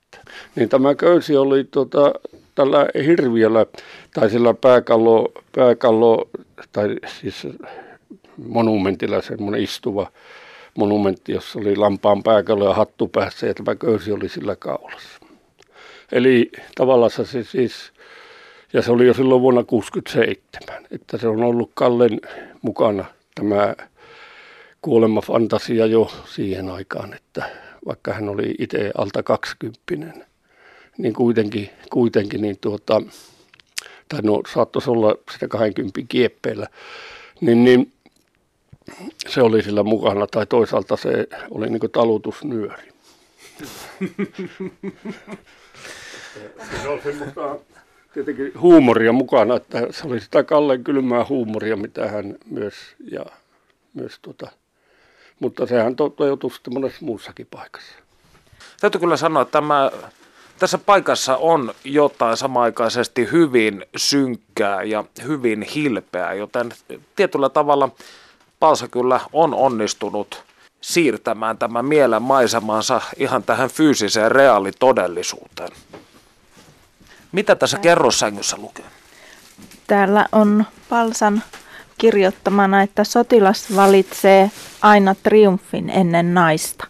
Niin 0.55 0.69
tämä 0.69 0.95
köysi 0.95 1.38
oli 1.38 1.63
tota, 1.63 2.13
tällä 2.55 2.88
hirviöllä 3.05 3.65
tai 4.13 4.29
sillä 4.29 4.53
pääkallo, 4.53 5.31
pääkallo 5.55 6.29
tai 6.71 6.95
siis 7.07 7.47
monumentilla 8.47 9.21
semmoinen 9.21 9.63
istuva 9.63 10.11
monumentti, 10.77 11.31
jossa 11.31 11.59
oli 11.59 11.75
lampaan 11.75 12.23
pääkallo 12.23 12.67
ja 12.67 12.73
hattu 12.73 13.07
päässä 13.07 13.47
ja 13.47 13.53
tämä 13.53 13.75
köysi 13.75 14.11
oli 14.11 14.29
sillä 14.29 14.55
kaulassa. 14.55 15.19
Eli 16.11 16.51
tavallaan 16.75 17.11
se 17.11 17.43
siis, 17.43 17.93
ja 18.73 18.82
se 18.82 18.91
oli 18.91 19.08
jo 19.08 19.13
silloin 19.13 19.41
vuonna 19.41 19.63
1967, 19.63 20.86
että 20.91 21.17
se 21.17 21.28
on 21.28 21.43
ollut 21.43 21.71
Kallen 21.73 22.21
mukana 22.62 23.06
tämä 23.36 23.75
kuolemafantasia 24.82 25.86
jo 25.86 26.12
siihen 26.25 26.69
aikaan, 26.69 27.13
että 27.13 27.49
vaikka 27.86 28.13
hän 28.13 28.30
oli 28.30 28.56
itse 28.60 28.91
alta 28.97 29.23
kaksikymppinen, 29.23 30.25
niin 30.97 31.13
kuitenkin, 31.13 31.69
kuitenkin 31.91 32.41
niin 32.41 32.58
tuota, 32.62 33.01
tai 34.10 34.21
no 34.21 34.41
saattaisi 34.54 34.89
olla 34.89 35.15
sitä 35.32 35.47
20 35.47 36.01
kieppeillä, 36.08 36.67
niin, 37.41 37.63
niin 37.63 37.93
se 39.28 39.41
oli 39.41 39.63
sillä 39.63 39.84
mukana, 39.84 40.28
tai 40.28 40.45
toisaalta 40.45 40.97
se 40.97 41.28
oli 41.51 41.69
niin 41.69 41.91
talutusnyöri. 41.91 42.95
se 46.82 46.88
on 46.88 46.99
semmoista 47.04 47.60
tietenkin 48.15 48.62
huumoria 48.62 49.13
mukana, 49.13 49.56
että 49.56 49.88
se 49.91 50.08
oli 50.08 50.19
sitä 50.19 50.43
Kallen 50.43 50.84
kylmää 50.84 51.25
huumoria, 51.30 51.75
mitä 51.75 52.08
hän 52.08 52.36
myös, 52.49 52.75
ja 53.12 53.25
myös 53.93 54.19
tuota, 54.21 54.47
mutta 55.39 55.65
sehän 55.65 55.95
toteutui 55.95 56.51
sitten 56.51 56.73
monessa 56.73 57.06
muussakin 57.06 57.47
paikassa. 57.51 57.93
Täytyy 58.82 58.99
kyllä 58.99 59.17
sanoa, 59.17 59.41
että 59.41 59.51
tämä, 59.51 59.91
tässä 60.60 60.78
paikassa 60.78 61.38
on 61.38 61.73
jotain 61.84 62.38
samaaikaisesti 62.38 63.32
hyvin 63.32 63.86
synkkää 63.95 64.84
ja 64.84 65.04
hyvin 65.23 65.62
hilpeää, 65.62 66.34
joten 66.34 66.71
tietyllä 67.15 67.49
tavalla 67.49 67.89
Palsa 68.60 68.88
kyllä 68.88 69.19
on 69.34 69.54
onnistunut 69.54 70.43
siirtämään 70.82 71.58
tämän 71.58 71.86
mielen 71.86 72.21
maisemansa 72.21 73.01
ihan 73.17 73.43
tähän 73.43 73.69
fyysiseen 73.69 74.32
reaalitodellisuuteen. 74.32 75.71
Mitä 77.36 77.56
tässä 77.56 77.78
kerrossängyssä 77.78 78.58
lukee? 78.58 78.86
Täällä 79.88 80.26
on 80.32 80.65
Palsan 80.89 81.43
kirjoittamana, 81.98 82.82
että 82.82 83.04
sotilas 83.04 83.76
valitsee 83.76 84.52
aina 84.82 85.15
triumfin 85.24 85.89
ennen 85.89 86.34
naista. 86.34 86.88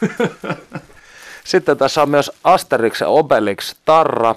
Sitten 1.44 1.78
tässä 1.78 2.02
on 2.02 2.10
myös 2.10 2.30
Asterix 2.44 3.00
ja 3.00 3.08
Obelix, 3.08 3.74
Tarra, 3.84 4.34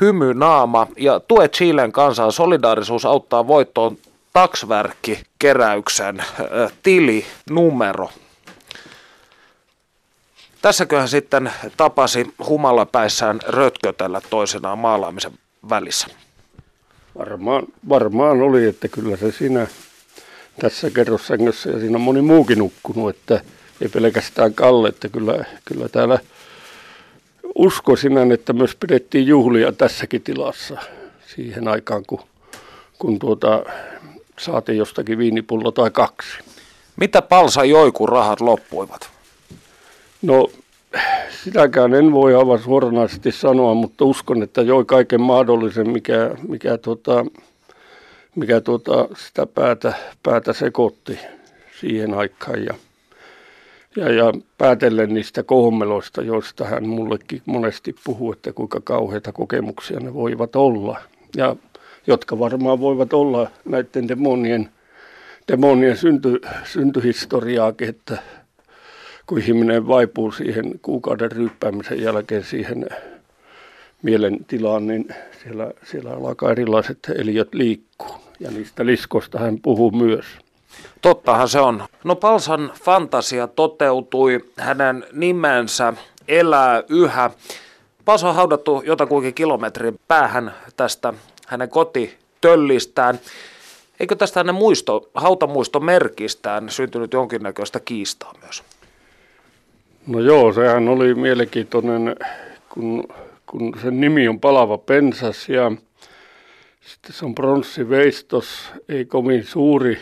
Hymy 0.00 0.34
Naama 0.34 0.86
ja 0.96 1.20
Tue 1.20 1.48
Chilen 1.48 1.92
kansan 1.92 2.32
solidaarisuus 2.32 3.04
auttaa 3.04 3.46
voittoon 3.46 3.98
taksverkki 4.32 5.22
keräyksen 5.38 6.20
äh, 6.20 6.72
tili 6.82 7.26
numero. 7.50 8.10
Tässäköhän 10.62 11.08
sitten 11.08 11.52
tapasi 11.76 12.34
humalapäissään 12.46 13.40
rötkötellä 13.48 14.20
toisenaan 14.30 14.78
maalaamisen 14.78 15.32
välissä. 15.70 16.06
Varmaan, 17.18 17.62
varmaan 17.88 18.42
oli, 18.42 18.66
että 18.66 18.88
kyllä 18.88 19.16
se 19.16 19.32
siinä 19.32 19.66
tässä 20.60 20.90
kerrossängyssä 20.90 21.70
ja 21.70 21.78
siinä 21.78 21.96
on 21.96 22.00
moni 22.00 22.22
muukin 22.22 22.58
nukkunut, 22.58 23.10
että 23.10 23.40
ei 23.80 23.88
pelkästään 23.88 24.54
Kalle, 24.54 24.88
että 24.88 25.08
kyllä, 25.08 25.44
kyllä 25.64 25.88
täällä 25.88 26.18
uskoisin, 27.54 28.32
että 28.32 28.52
myös 28.52 28.76
pidettiin 28.76 29.26
juhlia 29.26 29.72
tässäkin 29.72 30.22
tilassa 30.22 30.76
siihen 31.34 31.68
aikaan, 31.68 32.02
kun, 32.06 32.20
kun 32.98 33.18
tuota, 33.18 33.64
saatiin 34.38 34.78
jostakin 34.78 35.18
viinipullo 35.18 35.70
tai 35.70 35.90
kaksi. 35.90 36.28
Mitä 36.96 37.22
Palsa 37.22 37.64
joi, 37.64 37.92
kun 37.92 38.08
rahat 38.08 38.40
loppuivat? 38.40 39.17
No 40.22 40.50
sitäkään 41.44 41.94
en 41.94 42.12
voi 42.12 42.34
aivan 42.34 42.58
suoranaisesti 42.58 43.32
sanoa, 43.32 43.74
mutta 43.74 44.04
uskon, 44.04 44.42
että 44.42 44.62
joi 44.62 44.84
kaiken 44.84 45.20
mahdollisen, 45.20 45.90
mikä, 45.90 46.30
mikä, 46.48 46.78
tuota, 46.78 47.24
mikä 48.34 48.60
tuota, 48.60 49.08
sitä 49.16 49.46
päätä, 49.46 49.92
päätä 50.22 50.52
sekoitti 50.52 51.18
siihen 51.80 52.14
aikaan. 52.14 52.64
Ja, 52.64 52.74
ja, 53.96 54.12
ja 54.12 54.32
päätellen 54.58 55.14
niistä 55.14 55.42
kohmeloista, 55.42 56.22
joista 56.22 56.64
hän 56.64 56.88
mullekin 56.88 57.42
monesti 57.46 57.94
puhuu, 58.04 58.32
että 58.32 58.52
kuinka 58.52 58.80
kauheita 58.84 59.32
kokemuksia 59.32 60.00
ne 60.00 60.14
voivat 60.14 60.56
olla. 60.56 61.00
Ja 61.36 61.56
jotka 62.06 62.38
varmaan 62.38 62.80
voivat 62.80 63.12
olla 63.12 63.50
näiden 63.64 64.08
demonien, 64.08 64.68
demonien 65.48 65.96
synty, 65.96 66.40
syntyhistoriaakin, 66.64 67.88
että 67.88 68.18
kun 69.28 69.38
ihminen 69.38 69.88
vaipuu 69.88 70.32
siihen 70.32 70.80
kuukauden 70.82 71.32
ryyppäämisen 71.32 72.02
jälkeen 72.02 72.44
siihen 72.44 72.86
mielentilaan, 74.02 74.86
niin 74.86 75.08
siellä, 75.42 75.70
siellä 75.84 76.10
alkaa 76.10 76.50
erilaiset 76.50 76.98
eliöt 77.14 77.54
liikkuu. 77.54 78.14
Ja 78.40 78.50
niistä 78.50 78.86
liskosta 78.86 79.38
hän 79.38 79.58
puhuu 79.62 79.90
myös. 79.90 80.26
Tottahan 81.02 81.48
se 81.48 81.60
on. 81.60 81.84
No 82.04 82.16
Palsan 82.16 82.72
fantasia 82.84 83.46
toteutui, 83.46 84.44
hänen 84.56 85.04
nimensä 85.12 85.92
elää 86.28 86.82
yhä. 86.88 87.30
Palsa 88.04 88.28
on 88.28 88.34
haudattu 88.34 88.82
jotakuinkin 88.86 89.34
kilometrin 89.34 90.00
päähän 90.08 90.54
tästä 90.76 91.14
hänen 91.46 91.68
kotitöllistään. 91.68 93.20
Eikö 94.00 94.16
tästä 94.16 94.40
hänen 94.40 94.54
muisto, 94.54 95.10
hautamuistomerkistään 95.14 96.70
syntynyt 96.70 97.12
jonkinnäköistä 97.12 97.80
kiistaa 97.80 98.32
myös? 98.42 98.62
No 100.08 100.20
joo, 100.20 100.52
sehän 100.52 100.88
oli 100.88 101.14
mielenkiintoinen, 101.14 102.16
kun, 102.68 103.04
kun 103.46 103.74
sen 103.82 104.00
nimi 104.00 104.28
on 104.28 104.40
Palava 104.40 104.78
pensas 104.78 105.48
ja 105.48 105.72
sitten 106.80 107.12
se 107.12 107.24
on 107.24 107.34
pronssiveistos, 107.34 108.72
ei 108.88 109.04
kovin 109.04 109.44
suuri, 109.44 109.98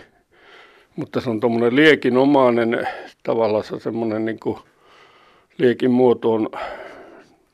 mutta 0.96 1.20
se 1.20 1.30
on 1.30 1.40
tuommoinen 1.40 1.76
liekinomainen, 1.76 2.88
tavallaan 3.22 3.64
se 3.64 3.80
semmoinen 3.80 4.24
niin 4.24 4.38
liekin 5.58 5.90
muotoon 5.90 6.48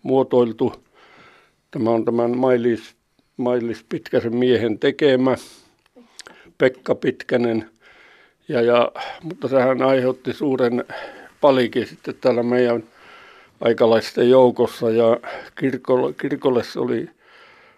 muotoiltu. 0.03 0.73
Tämä 1.71 1.91
on 1.91 2.05
tämän 2.05 2.39
Mailis, 2.39 2.97
Mailis 3.37 3.85
Pitkäsen 3.89 4.37
miehen 4.37 4.79
tekemä, 4.79 5.37
Pekka 6.59 6.95
Pitkänen. 6.95 7.71
Ja, 8.49 8.61
ja, 8.61 8.93
mutta 9.23 9.49
sehän 9.49 9.83
aiheutti 9.83 10.33
suuren 10.33 10.85
palikin 11.43 11.87
sitten 11.87 12.15
täällä 12.21 12.43
meidän 12.43 12.85
aikalaisten 13.61 14.31
joukossa 14.31 14.91
ja 14.91 15.17
kirkolle, 15.59 16.13
kirkolle 16.13 16.65
se 16.65 16.81
oli 16.81 17.09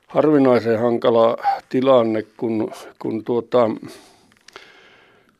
harvinaisen 0.06 0.80
hankala 0.80 1.36
tilanne, 1.68 2.24
kun, 2.36 2.70
kun 2.98 3.24
tuota, 3.24 3.70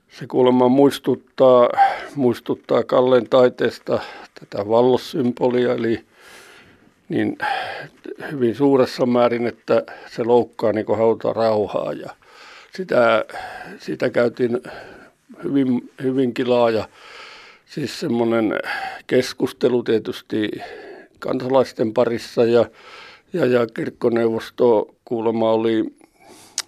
se 0.09 0.27
kuulemma 0.27 0.69
muistuttaa, 0.69 1.69
muistuttaa 2.15 2.83
Kallen 2.83 3.29
taiteesta 3.29 4.01
tätä 4.41 4.69
vallossymbolia, 4.69 5.75
eli 5.75 6.01
niin 7.09 7.39
hyvin 8.31 8.55
suuressa 8.55 9.07
määrin, 9.07 9.47
että 9.47 9.83
se 10.07 10.25
loukkaa 10.25 10.73
niin 10.73 10.97
hauta 10.97 11.33
rauhaa 11.33 11.93
ja 11.93 12.11
sitä, 12.77 13.25
sitä 13.79 14.11
käytiin 14.11 14.61
hyvin, 15.45 15.91
hyvinkin 16.03 16.51
laaja 16.51 16.89
siis 17.67 18.01
semmoinen 18.01 18.59
keskustelu 19.07 19.83
tietysti 19.83 20.51
kansalaisten 21.19 21.95
parissa 21.95 22.45
ja, 22.45 22.65
ja, 23.33 23.47
ja 23.47 23.67
kirkkoneuvosto 23.67 24.95
kuulemma 25.05 25.51
oli 25.51 25.85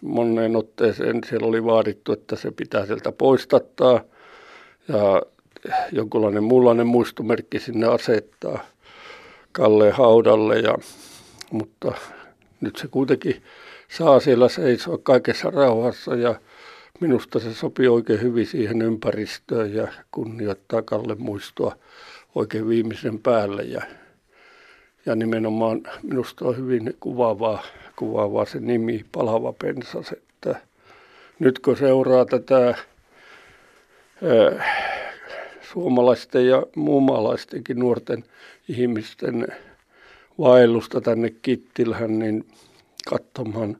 moneen 0.02 0.56
otteeseen, 0.56 1.20
siellä 1.28 1.46
oli 1.46 1.64
vaadittu, 1.64 2.12
että 2.12 2.36
se 2.36 2.50
pitää 2.50 2.86
sieltä 2.86 3.12
poistattaa 3.12 4.00
ja 4.88 5.22
jonkunlainen 5.92 6.44
muunlainen 6.44 6.86
muistomerkki 6.86 7.58
sinne 7.60 7.86
asettaa 7.86 8.64
Kalle 9.52 9.90
haudalle, 9.90 10.58
ja, 10.58 10.74
mutta 11.50 11.92
nyt 12.60 12.76
se 12.76 12.88
kuitenkin 12.88 13.42
saa 13.88 14.20
siellä 14.20 14.48
seisoa 14.48 14.98
kaikessa 15.02 15.50
rauhassa 15.50 16.14
ja 16.14 16.34
minusta 17.00 17.40
se 17.40 17.54
sopii 17.54 17.88
oikein 17.88 18.22
hyvin 18.22 18.46
siihen 18.46 18.82
ympäristöön 18.82 19.74
ja 19.74 19.88
kunnioittaa 20.10 20.82
Kalle 20.82 21.14
muistoa 21.14 21.76
oikein 22.34 22.68
viimeisen 22.68 23.18
päälle. 23.18 23.62
Ja, 23.62 23.82
ja 25.06 25.14
nimenomaan 25.14 25.82
minusta 26.02 26.44
on 26.44 26.56
hyvin 26.56 26.94
kuvaavaa, 27.00 27.62
kuvaavaa 27.96 28.44
se 28.44 28.60
nimi 28.60 29.04
Palava 29.12 29.52
pensas, 29.52 30.12
että 30.12 30.60
nyt 31.38 31.58
kun 31.58 31.76
seuraa 31.76 32.24
tätä 32.24 32.74
ää, 34.22 34.64
suomalaisten 35.72 36.46
ja 36.46 36.62
muumalaistenkin 36.76 37.78
nuorten 37.78 38.24
ihmisten 38.68 39.46
vaellusta 40.38 41.00
tänne 41.00 41.30
Kittilhän, 41.42 42.18
niin 42.18 42.46
katsomaan 43.10 43.76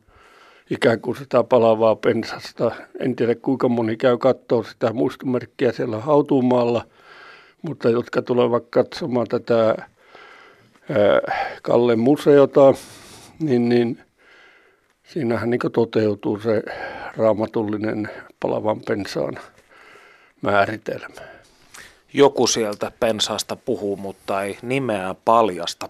ikään 0.70 1.00
kuin 1.00 1.16
sitä 1.16 1.44
palavaa 1.44 1.96
pensasta. 1.96 2.70
En 3.00 3.16
tiedä 3.16 3.34
kuinka 3.34 3.68
moni 3.68 3.96
käy 3.96 4.18
katsoa 4.18 4.62
sitä 4.62 4.92
muistomerkkiä 4.92 5.72
siellä 5.72 6.00
hautumaalla, 6.00 6.84
mutta 7.62 7.88
jotka 7.88 8.22
tulevat 8.22 8.64
katsomaan 8.70 9.26
tätä 9.26 9.76
Kalle 11.62 11.96
museota, 11.96 12.74
niin, 13.38 13.68
niin 13.68 14.02
siinähän 15.04 15.50
niin 15.50 15.60
toteutuu 15.72 16.40
se 16.40 16.62
raamatullinen 17.16 18.10
palavan 18.40 18.80
pensaan 18.80 19.38
määritelmä. 20.42 21.20
Joku 22.12 22.46
sieltä 22.46 22.92
pensaasta 23.00 23.56
puhuu, 23.56 23.96
mutta 23.96 24.42
ei 24.42 24.58
nimeä 24.62 25.14
paljasta. 25.24 25.88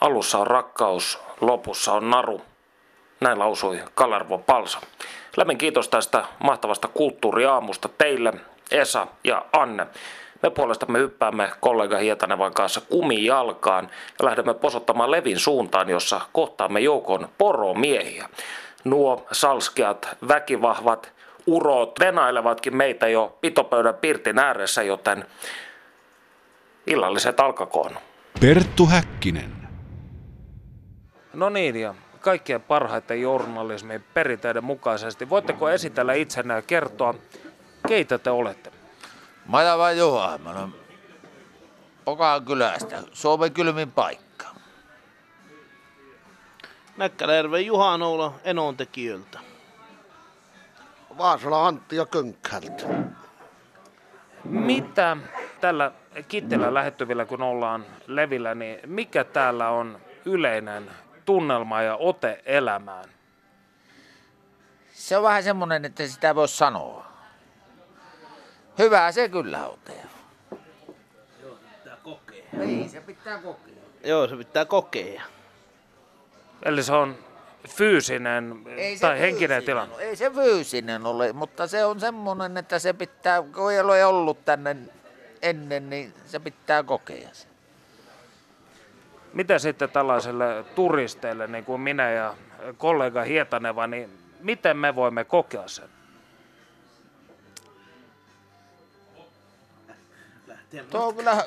Alussa 0.00 0.38
on 0.38 0.46
rakkaus, 0.46 1.18
lopussa 1.40 1.92
on 1.92 2.10
naru. 2.10 2.40
Näin 3.20 3.38
lausui 3.38 3.82
Kalervo 3.94 4.38
Palsa. 4.38 4.78
Lämmin 5.36 5.58
kiitos 5.58 5.88
tästä 5.88 6.24
mahtavasta 6.38 6.88
kulttuuriaamusta 6.88 7.88
teille, 7.88 8.32
Esa 8.70 9.06
ja 9.24 9.44
Anne. 9.52 9.86
Me 10.42 10.50
puolestamme 10.50 10.98
hyppäämme 10.98 11.50
kollega 11.60 11.98
Hietanevan 11.98 12.54
kanssa 12.54 12.80
kumijalkaan 12.80 13.88
ja 14.18 14.24
lähdemme 14.24 14.54
posottamaan 14.54 15.10
Levin 15.10 15.38
suuntaan, 15.38 15.88
jossa 15.88 16.20
kohtaamme 16.32 16.80
joukon 16.80 17.28
poromiehiä. 17.38 18.28
Nuo 18.84 19.26
salskeat, 19.32 20.08
väkivahvat 20.28 21.12
urot 21.46 22.00
venailevatkin 22.00 22.76
meitä 22.76 23.08
jo 23.08 23.38
pitopöydän 23.40 23.94
pirtin 23.94 24.38
ääressä, 24.38 24.82
joten 24.82 25.24
illalliset 26.86 27.40
alkakoon. 27.40 27.96
Perttu 28.40 28.86
Häkkinen. 28.86 29.52
No 31.32 31.48
niin, 31.48 31.76
ja 31.76 31.94
kaikkien 32.26 32.62
parhaiten 32.62 33.20
journalismin 33.20 34.04
perinteiden 34.14 34.64
mukaisesti. 34.64 35.30
Voitteko 35.30 35.70
esitellä 35.70 36.14
itsenne 36.14 36.54
ja 36.54 36.62
kertoa, 36.62 37.14
keitä 37.88 38.18
te 38.18 38.30
olette? 38.30 38.72
Mä 39.48 39.58
olen 39.58 39.78
vain 39.78 39.98
Juha, 39.98 40.38
mä 40.38 40.50
olen 40.50 40.74
Pokaan 42.04 42.44
kylästä, 42.44 43.02
Suomen 43.12 43.52
kylmin 43.52 43.92
paikka. 43.92 44.46
Näkkäläjärven 46.96 47.66
Juha 47.66 47.96
Noula 47.96 48.34
Enon 48.44 48.76
tekijöiltä. 48.76 49.38
Vaasala 51.18 51.66
Antti 51.66 51.96
ja 51.96 52.06
Könkkältä. 52.06 52.84
Mitä 54.44 55.16
tällä 55.60 55.92
Kittilän 56.28 56.74
lähettyvillä, 56.74 57.24
kun 57.24 57.42
ollaan 57.42 57.86
levillä, 58.06 58.54
niin 58.54 58.78
mikä 58.86 59.24
täällä 59.24 59.68
on 59.68 59.98
yleinen 60.24 60.90
tunnelma 61.26 61.82
ja 61.82 61.96
ote 61.96 62.42
elämään? 62.46 63.04
Se 64.92 65.16
on 65.16 65.22
vähän 65.22 65.42
semmonen, 65.42 65.84
että 65.84 66.06
sitä 66.06 66.34
voi 66.34 66.48
sanoa. 66.48 67.06
Hyvä 68.78 69.12
se 69.12 69.28
kyllä 69.28 69.66
on. 69.66 69.78
Joo, 71.42 71.58
se 71.58 71.68
pitää 71.78 71.96
kokea. 72.02 72.44
Niin, 72.52 72.90
se 72.90 73.00
pitää 73.00 73.38
kokea. 73.38 73.74
Joo, 74.04 74.28
se 74.28 74.36
pitää 74.36 74.64
kokea. 74.64 75.22
Eli 76.62 76.82
se 76.82 76.92
on 76.92 77.16
fyysinen 77.68 78.62
Ei 78.76 78.96
se 78.96 79.00
tai 79.00 79.20
henkinen 79.20 79.62
fyysinen 79.62 79.64
tilanne. 79.64 79.94
ole, 79.94 80.02
Ei 80.02 80.16
se 80.16 80.30
fyysinen 80.30 81.06
ole, 81.06 81.32
mutta 81.32 81.66
se 81.66 81.84
on 81.84 82.00
semmonen, 82.00 82.56
että 82.56 82.78
se 82.78 82.92
pitää, 82.92 83.42
kun 83.42 83.72
ei 83.72 83.80
ole 83.80 84.04
ollut 84.04 84.44
tänne 84.44 84.76
ennen, 85.42 85.90
niin 85.90 86.14
se 86.26 86.38
pitää 86.38 86.82
kokea 86.82 87.28
se. 87.32 87.48
Miten 89.36 89.60
sitten 89.60 89.90
tällaiselle 89.90 90.64
turisteille, 90.74 91.46
niin 91.46 91.64
kuin 91.64 91.80
minä 91.80 92.10
ja 92.10 92.34
kollega 92.78 93.22
Hietaneva, 93.22 93.86
niin 93.86 94.10
miten 94.40 94.76
me 94.76 94.94
voimme 94.94 95.24
kokea 95.24 95.68
sen? 95.68 95.88
Tuo 100.90 101.06
on 101.06 101.16
kyllä 101.16 101.44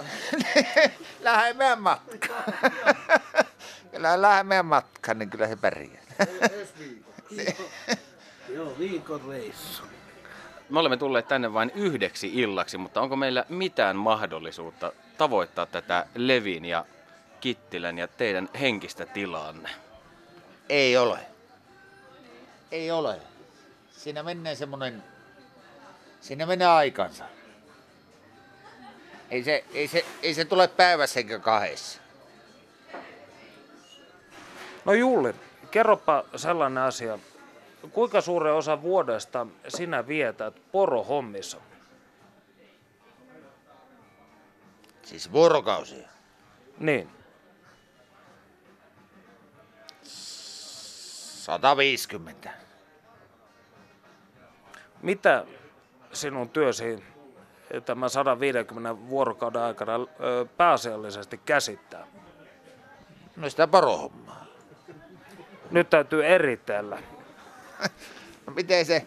meidän 4.43 4.65
matkaan, 4.65 5.19
niin 5.19 5.29
kyllä 5.29 5.47
se 5.47 5.55
pärjää. 5.55 6.01
Joo, 8.55 8.75
viikon 8.79 9.21
reissu. 9.29 9.83
Me 10.69 10.79
olemme 10.79 10.97
tulleet 10.97 11.27
tänne 11.27 11.53
vain 11.53 11.71
yhdeksi 11.75 12.31
illaksi, 12.33 12.77
mutta 12.77 13.01
onko 13.01 13.15
meillä 13.15 13.45
mitään 13.49 13.95
mahdollisuutta 13.95 14.91
tavoittaa 15.17 15.65
tätä 15.65 16.05
Levin 16.15 16.65
ja 16.65 16.85
Kittilän 17.41 17.97
ja 17.97 18.07
teidän 18.07 18.49
henkistä 18.59 19.05
tilaanne? 19.05 19.69
Ei 20.69 20.97
ole. 20.97 21.19
Ei 22.71 22.91
ole. 22.91 23.21
Siinä 23.91 24.23
menee 24.23 24.55
semmonen, 24.55 25.03
siinä 26.21 26.45
menee 26.45 26.67
aikansa. 26.67 27.25
Ei 29.31 29.43
se, 29.43 29.63
ei 29.73 29.87
se, 29.87 30.05
ei 30.23 30.33
se 30.33 30.45
tule 30.45 30.67
päivässä 30.67 31.19
eikä 31.19 31.39
kahdessa. 31.39 31.99
No 34.85 34.93
Julli, 34.93 35.35
kerropa 35.71 36.25
sellainen 36.35 36.83
asia. 36.83 37.19
Kuinka 37.91 38.21
suuren 38.21 38.53
osa 38.53 38.81
vuodesta 38.81 39.47
sinä 39.67 40.07
vietät 40.07 40.71
porohommissa? 40.71 41.57
Siis 45.03 45.31
vuorokausia. 45.31 46.09
Niin. 46.79 47.18
150. 51.50 52.50
Mitä 55.02 55.45
sinun 56.14 56.50
työsi 56.50 57.04
tämä 57.86 58.10
150 58.10 59.08
vuorokauden 59.10 59.62
aikana 59.62 59.93
pääasiallisesti 60.58 61.38
käsittää? 61.45 62.08
No 63.36 63.50
sitä 63.50 63.68
porohommaa. 63.68 64.45
Nyt 65.72 65.89
täytyy 65.89 66.26
eritellä. 66.26 66.97
No 68.47 68.54
miten 68.56 68.86
se... 68.86 69.06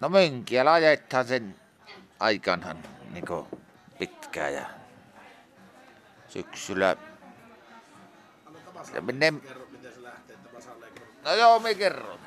No 0.00 0.08
mönkiä 0.08 0.72
ajetaan 0.72 1.26
sen 1.26 1.54
aikanhan 2.20 2.78
niin 3.10 3.24
pitkään 3.98 4.54
ja 4.54 4.66
syksyllä... 6.28 6.96
Se 8.82 9.00
menee... 9.00 9.32
No 11.24 11.34
joo, 11.34 11.58
me 11.58 11.74
kerron. 11.74 12.18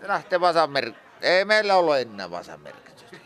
Se 0.00 0.08
lähtee 0.08 0.40
vasan 0.40 0.70
mer... 0.70 0.92
Ei 1.20 1.44
meillä 1.44 1.74
ole 1.74 2.00
enää 2.00 2.30
vasan 2.30 2.60
merkitystä. 2.60 3.16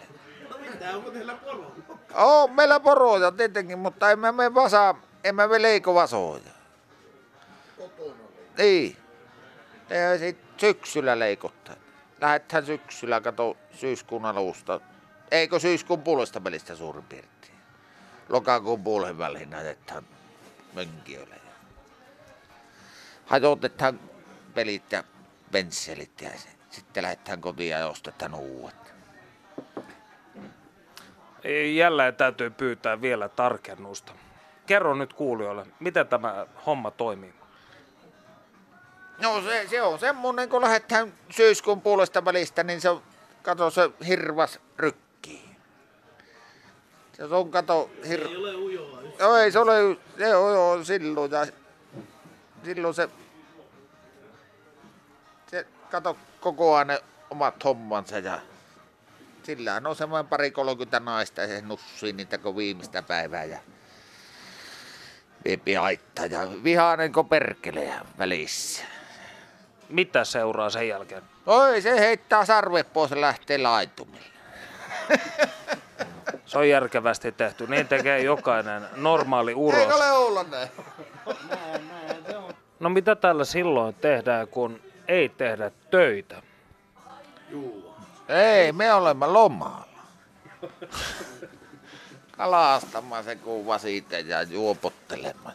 Onko 0.95 1.11
teillä 1.11 1.35
poro? 1.35 1.73
Oo, 2.15 2.49
meillä 2.49 2.81
poroja 2.81 3.33
tietenkin, 3.33 3.79
mutta 3.79 4.11
emme 4.11 4.33
me 4.33 4.55
vasa, 4.55 4.95
emme 5.25 5.47
me 5.47 5.63
leiko 5.63 5.95
vasoja. 5.95 6.51
Niin. 8.59 8.97
Ja 9.91 10.19
sit 10.19 10.39
syksyllä 10.57 11.19
leikottaa. 11.19 11.77
Lähetään 12.21 12.67
syksyllä, 12.67 13.21
kato 13.21 13.57
syyskuun 13.75 14.27
alusta. 14.27 14.81
Eikö 15.31 15.59
syyskuun 15.59 16.03
puolesta 16.03 16.45
välistä 16.45 16.77
suurin 16.77 17.05
piirtein? 17.05 17.55
Lokakuun 18.29 18.85
puolen 18.85 19.19
väliin 19.19 19.51
näytetään 19.51 20.05
mönkijöille. 20.73 21.35
Hajotetaan 23.27 24.01
pelit 24.55 24.93
ja 24.93 25.05
pensselit 25.53 26.21
ja 26.21 26.31
se- 26.31 26.49
sitten 26.71 27.03
lähdetään 27.03 27.41
kotiin 27.41 27.71
ja 27.71 27.89
ostetaan 27.89 28.35
uudet. 28.35 28.93
Jälleen 31.75 32.15
täytyy 32.15 32.51
pyytää 32.51 33.01
vielä 33.01 33.29
tarkennusta. 33.29 34.13
Kerro 34.67 34.95
nyt 34.95 35.13
kuulijoille, 35.13 35.67
miten 35.81 36.09
tämä 36.09 36.47
homma 36.67 36.91
toimii. 36.91 37.35
No 39.23 39.43
se, 39.43 39.67
se 39.71 39.83
on 39.83 39.99
semmonen, 39.99 40.49
kun 40.49 40.63
lähdetään 40.63 41.13
syyskuun 41.31 41.81
puolesta 41.81 42.25
välistä, 42.25 42.63
niin 42.63 42.81
se 42.81 42.91
on, 42.91 43.03
kato 43.43 43.71
se 43.71 43.91
hirvas 44.07 44.61
rykkii. 44.79 45.57
Se 47.13 47.25
on, 47.25 47.51
kato, 47.51 47.91
hir... 48.09 48.21
Ei 48.21 48.37
ole 48.37 48.55
ujoa. 48.55 49.03
No 49.21 49.37
ei 49.37 49.53
se 49.53 49.59
ole, 49.59 49.97
se 50.19 50.37
on 50.37 50.55
jo 50.55 50.85
silloin 50.85 51.31
ja 51.31 51.47
silloin 52.65 52.95
se 52.95 53.09
kato 55.93 56.17
koko 56.41 56.75
ajan 56.75 56.87
ne 56.87 57.01
omat 57.31 57.65
hommansa 57.65 58.19
ja 58.19 58.39
sillähän 59.43 59.87
on 59.87 59.97
semmoinen 59.97 60.29
pari 60.29 60.51
30 60.51 61.01
naista 61.01 61.41
ja 61.41 61.47
se 61.49 61.61
nussii 61.61 62.13
niitä 62.13 62.39
kuin 62.39 62.57
viimeistä 62.57 63.03
päivää 63.03 63.45
ja 63.45 63.59
viepi 65.45 65.75
haittaa 65.75 66.27
ja 66.27 66.41
vihainen 66.65 67.13
kuin 67.13 67.29
perkele 67.29 67.93
välissä. 68.19 68.85
Mitä 69.89 70.25
seuraa 70.25 70.71
sen 70.71 70.89
jälkeen? 70.89 71.23
Oi, 71.47 71.81
se 71.83 72.01
heittää 72.01 72.45
sarvet 72.45 72.93
pois 72.93 73.11
ja 73.11 73.21
lähtee 73.21 73.59
laitumille. 73.59 74.27
Se 76.47 76.59
on 76.59 76.69
järkevästi 76.69 77.33
tehty. 77.33 77.67
Niin 77.67 77.89
tekee 77.89 78.21
jokainen 78.23 78.83
normaali 78.97 79.55
uros. 79.55 79.81
Eikö 79.81 79.95
ole 79.95 80.11
olla 80.11 80.43
näin? 80.43 80.69
No 82.81 82.89
mitä 82.89 83.17
täällä 83.17 83.45
silloin 83.45 83.95
tehdään, 83.95 84.49
kun 84.49 84.81
ei 85.09 85.29
tehdä 85.29 85.71
töitä? 85.91 86.43
Ei, 88.29 88.73
me 88.73 88.93
olemme 88.93 89.27
lomalla. 89.27 89.89
Kalastamaan 92.37 93.25
se 93.25 93.37
kuva 93.37 93.79
siitä 93.79 94.19
ja 94.19 94.43
juopottelemaan. 94.43 95.55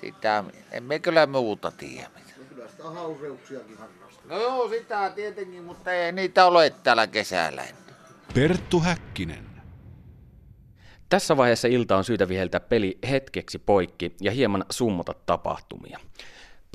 Sitä, 0.00 0.44
emme 0.72 0.98
kyllä 0.98 1.26
muuta 1.26 1.70
tiedä. 1.70 2.10
mitä. 2.14 2.32
Kyllä 2.48 2.68
sitä 2.68 2.84
hauseuksiakin 2.84 3.78
harrastaa. 3.78 4.24
No 4.24 4.40
joo, 4.40 4.68
sitä 4.68 5.12
tietenkin, 5.14 5.64
mutta 5.64 5.92
ei 5.92 6.12
niitä 6.12 6.46
ole 6.46 6.70
täällä 6.82 7.06
kesällä 7.06 7.62
enää. 7.62 7.82
Perttu 8.34 8.80
Häkkinen. 8.80 9.46
Tässä 11.08 11.36
vaiheessa 11.36 11.68
ilta 11.68 11.96
on 11.96 12.04
syytä 12.04 12.28
viheltää 12.28 12.60
peli 12.60 12.98
hetkeksi 13.10 13.58
poikki 13.58 14.16
ja 14.20 14.30
hieman 14.30 14.64
summata 14.70 15.14
tapahtumia. 15.26 15.98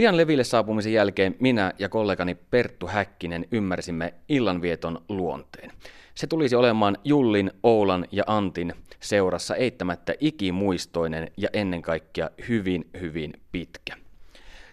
Pian 0.02 0.18
leville 0.18 0.44
saapumisen 0.44 0.94
jälkeen 0.94 1.36
minä 1.40 1.74
ja 1.80 1.90
kollegani 1.90 2.36
Perttu 2.36 2.88
Häkkinen 2.88 3.46
ymmärsimme 3.52 4.14
illanvieton 4.30 5.02
luonteen. 5.10 5.72
Se 6.16 6.28
tulisi 6.28 6.56
olemaan 6.56 6.98
Jullin, 7.04 7.52
Oulan 7.64 8.06
ja 8.12 8.24
Antin 8.28 8.74
seurassa 9.00 9.56
eittämättä 9.56 10.14
ikimuistoinen 10.20 11.32
ja 11.38 11.50
ennen 11.54 11.82
kaikkea 11.82 12.30
hyvin, 12.50 12.90
hyvin 13.02 13.34
pitkä. 13.52 13.98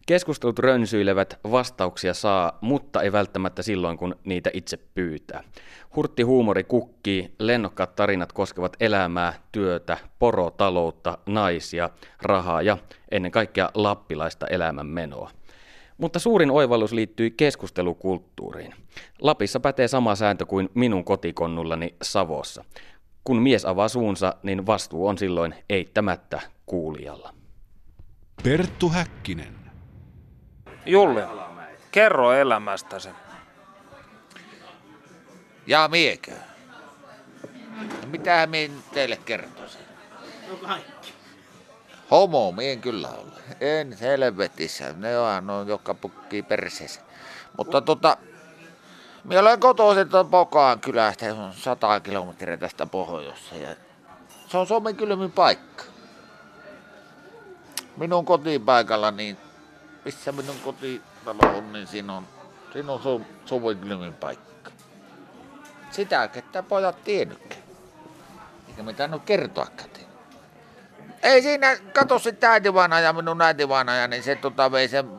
Keskustelut 0.08 0.58
rönsyilevät, 0.58 1.38
vastauksia 1.50 2.14
saa, 2.14 2.58
mutta 2.60 3.02
ei 3.02 3.12
välttämättä 3.12 3.62
silloin, 3.62 3.98
kun 3.98 4.16
niitä 4.24 4.50
itse 4.52 4.76
pyytää. 4.76 5.44
Hurtti 5.96 6.22
huumori 6.22 6.64
kukkii, 6.64 7.34
lennokkaat 7.38 7.96
tarinat 7.96 8.32
koskevat 8.32 8.76
elämää, 8.80 9.32
työtä, 9.52 9.98
porotaloutta, 10.18 11.18
naisia, 11.26 11.90
rahaa 12.22 12.62
ja 12.62 12.78
ennen 13.10 13.32
kaikkea 13.32 13.70
lappilaista 13.74 14.46
elämänmenoa. 14.46 15.30
Mutta 15.98 16.18
suurin 16.18 16.50
oivallus 16.50 16.92
liittyy 16.92 17.30
keskustelukulttuuriin. 17.30 18.74
Lapissa 19.20 19.60
pätee 19.60 19.88
sama 19.88 20.14
sääntö 20.14 20.46
kuin 20.46 20.68
minun 20.74 21.04
kotikonnullani 21.04 21.94
Savossa. 22.02 22.64
Kun 23.24 23.42
mies 23.42 23.64
avaa 23.64 23.88
suunsa, 23.88 24.34
niin 24.42 24.66
vastuu 24.66 25.06
on 25.06 25.18
silloin 25.18 25.54
eittämättä 25.70 26.40
kuulijalla. 26.66 27.34
Perttu 28.42 28.88
Häkkinen. 28.88 29.57
Julli, 30.88 31.22
kerro 31.92 32.32
elämästäsi. 32.32 33.08
Ja 35.66 35.88
miekö? 35.88 36.32
Mitähän 38.06 38.50
minä 38.50 38.74
teille 38.94 39.16
kertoisin? 39.16 39.80
No 40.50 40.56
kaikki. 40.56 41.12
Homo, 42.10 42.52
mien 42.52 42.80
kyllä 42.80 43.08
ole. 43.08 43.32
En 43.60 43.96
helvetissä, 44.00 44.92
ne 44.92 45.18
on, 45.18 45.50
on 45.50 45.68
joka 45.68 45.94
pukkii 45.94 46.42
perseessä. 46.42 47.00
Mutta 47.56 47.80
tota, 47.80 48.16
minä 49.24 49.40
olen 49.40 49.60
kotoisin 49.60 50.08
tuon 50.08 50.30
Pokaan 50.30 50.80
kylästä, 50.80 51.24
se 51.26 51.32
on 51.32 51.52
100 51.52 52.00
kilometriä 52.00 52.56
tästä 52.56 52.86
pohjoissa. 52.86 53.54
Ja 53.54 53.76
se 54.46 54.58
on 54.58 54.66
Suomen 54.66 54.96
kylmin 54.96 55.32
paikka. 55.32 55.84
Minun 57.96 58.24
kotipaikalla, 58.24 59.10
niin 59.10 59.47
missä 60.08 60.32
minun 60.32 60.56
kotitalo 60.64 61.56
on, 61.56 61.72
niin 61.72 61.86
siinä 61.86 62.16
on, 62.16 62.26
siinä 62.72 62.92
on 62.92 63.00
Su- 63.00 63.24
Suomen 63.44 63.78
kylmin 63.78 64.14
paikka. 64.14 64.70
Sitä, 65.90 66.30
että 66.34 66.62
pojat 66.62 67.04
tiennytkään. 67.04 67.62
Eikä 68.68 68.82
mitään 68.82 69.10
nyt 69.10 69.22
kertoakaan 69.22 69.90
tiennyt. 69.90 70.18
Ei 71.22 71.42
siinä, 71.42 71.76
kato 71.92 72.18
sitten 72.18 72.50
äitivaanaja, 72.50 73.12
minun 73.12 73.42
äitivaanaja, 73.42 74.08
niin 74.08 74.22
se 74.22 74.36
tota 74.36 74.72
vei 74.72 74.88
sen 74.88 75.10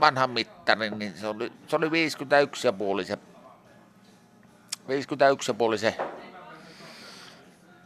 vanhan 0.00 0.30
mittarin, 0.30 0.98
niin 0.98 1.18
se 1.18 1.26
oli, 1.26 1.52
se 1.68 1.76
oli 1.76 1.90
51 1.90 2.68
ja 2.68 2.72
puoli 2.72 3.04
se, 3.04 3.18
51 4.88 5.50
ja 5.50 5.54
puoli 5.54 5.78
se, 5.78 5.96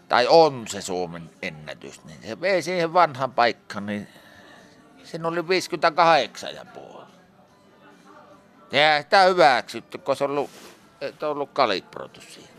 tai 0.09 0.27
on 0.31 0.69
se 0.69 0.81
Suomen 0.81 1.31
ennätys, 1.43 2.05
niin 2.05 2.19
se 2.23 2.41
vei 2.41 2.63
siihen 2.63 2.93
vanhan 2.93 3.33
paikkaan, 3.33 3.87
niin 3.87 4.09
siinä 5.07 5.29
oli 5.29 5.49
58 5.49 6.55
ja 6.55 6.65
sitä 9.03 9.23
hyväksytty, 9.23 9.99
kun 9.99 10.17
se 10.17 10.25
on 10.25 10.31
ollut, 10.31 10.51
ollut 11.23 11.51
kalibroitu 11.53 12.21
siihen. 12.21 12.57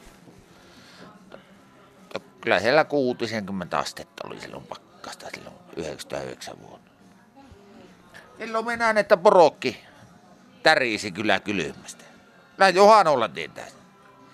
Kyllä 2.41 2.59
siellä 2.59 2.83
60 2.83 3.77
astetta 3.79 4.27
oli 4.27 4.41
silloin 4.41 4.63
pakkasta 4.63 5.25
silloin 5.35 5.55
99 5.75 6.61
vuonna. 6.61 6.89
Silloin 8.37 8.65
minä 8.65 8.77
näin, 8.77 8.97
että 8.97 9.17
porokki 9.17 9.83
tärisi 10.63 11.11
kyllä 11.11 11.39
kylmästä. 11.39 12.03
Kyllä 12.55 12.69
Johanolla 12.69 13.29
tietää. 13.29 13.67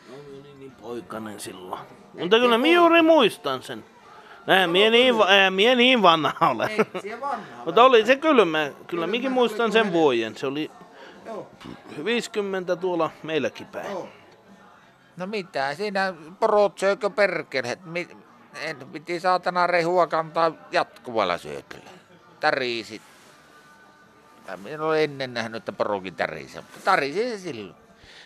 No 0.09 0.15
niin, 0.17 0.59
niin 0.59 0.71
poikainen 0.71 1.39
silloin. 1.39 1.81
Mutta 2.19 2.39
kyllä 2.39 2.57
minä 2.57 2.75
juuri 2.75 3.01
muistan 3.01 3.63
sen. 3.63 3.85
Näin 4.47 4.69
mie 4.69 4.89
niin, 4.89 5.17
va- 5.17 5.29
eihän 5.29 5.53
mie 5.53 5.75
niin 5.75 6.01
vanha 6.01 6.49
ole. 6.49 6.69
Mutta 7.65 7.83
oli 7.83 8.05
se 8.05 8.15
kyllä, 8.15 8.45
mä, 8.45 8.71
kyllä 8.87 9.07
minäkin 9.07 9.31
muistan 9.31 9.71
sen 9.71 9.93
vuoden. 9.93 10.37
Se 10.37 10.47
oli 10.47 10.71
50 12.05 12.75
tuolla 12.75 13.09
meilläkin 13.23 13.67
päin. 13.67 13.97
No 15.17 15.27
mitä, 15.27 15.73
siinä 15.75 16.13
porot 16.39 16.77
söikö 16.79 17.09
perkeleet. 17.09 17.79
En 18.61 18.77
piti 18.91 19.19
saatana 19.19 19.67
rehua 19.67 20.07
kantaa 20.07 20.51
jatkuvalla 20.71 21.37
syötöllä. 21.37 21.89
Tärisit. 22.39 23.01
En 24.65 24.81
ole 24.81 25.03
ennen 25.03 25.33
nähnyt, 25.33 25.57
että 25.57 25.71
porokin 25.71 26.15
tärisi, 26.15 26.55
mutta 26.55 26.79
tärisi 26.83 27.29
se 27.29 27.37
silloin. 27.37 27.75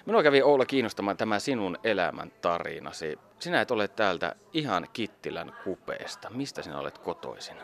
Minua 0.05 0.23
kävi 0.23 0.41
Oula 0.41 0.65
kiinnostamaan 0.65 1.17
tämä 1.17 1.39
sinun 1.39 1.77
elämän 1.83 2.31
tarinasi. 2.41 3.19
Sinä 3.39 3.61
et 3.61 3.71
ole 3.71 3.87
täältä 3.87 4.35
ihan 4.53 4.87
Kittilän 4.93 5.53
kupeesta. 5.63 6.29
Mistä 6.29 6.61
sinä 6.61 6.79
olet 6.79 6.97
kotoisin? 6.97 7.55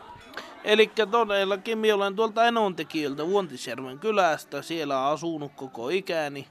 Eli 0.64 0.90
todellakin 1.10 1.78
minä 1.78 1.94
olen 1.94 2.16
tuolta 2.16 2.46
Enontekiöltä 2.46 3.26
Vuontisjärven 3.26 3.98
kylästä. 3.98 4.62
Siellä 4.62 5.06
asunut 5.06 5.52
koko 5.56 5.88
ikäni. 5.88 6.48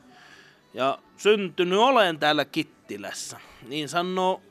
Ja 0.73 0.99
syntynyt 1.17 1.79
olen 1.79 2.19
täällä 2.19 2.45
Kittilässä. 2.45 3.39
Niin 3.67 3.89
sanoo 3.89 4.41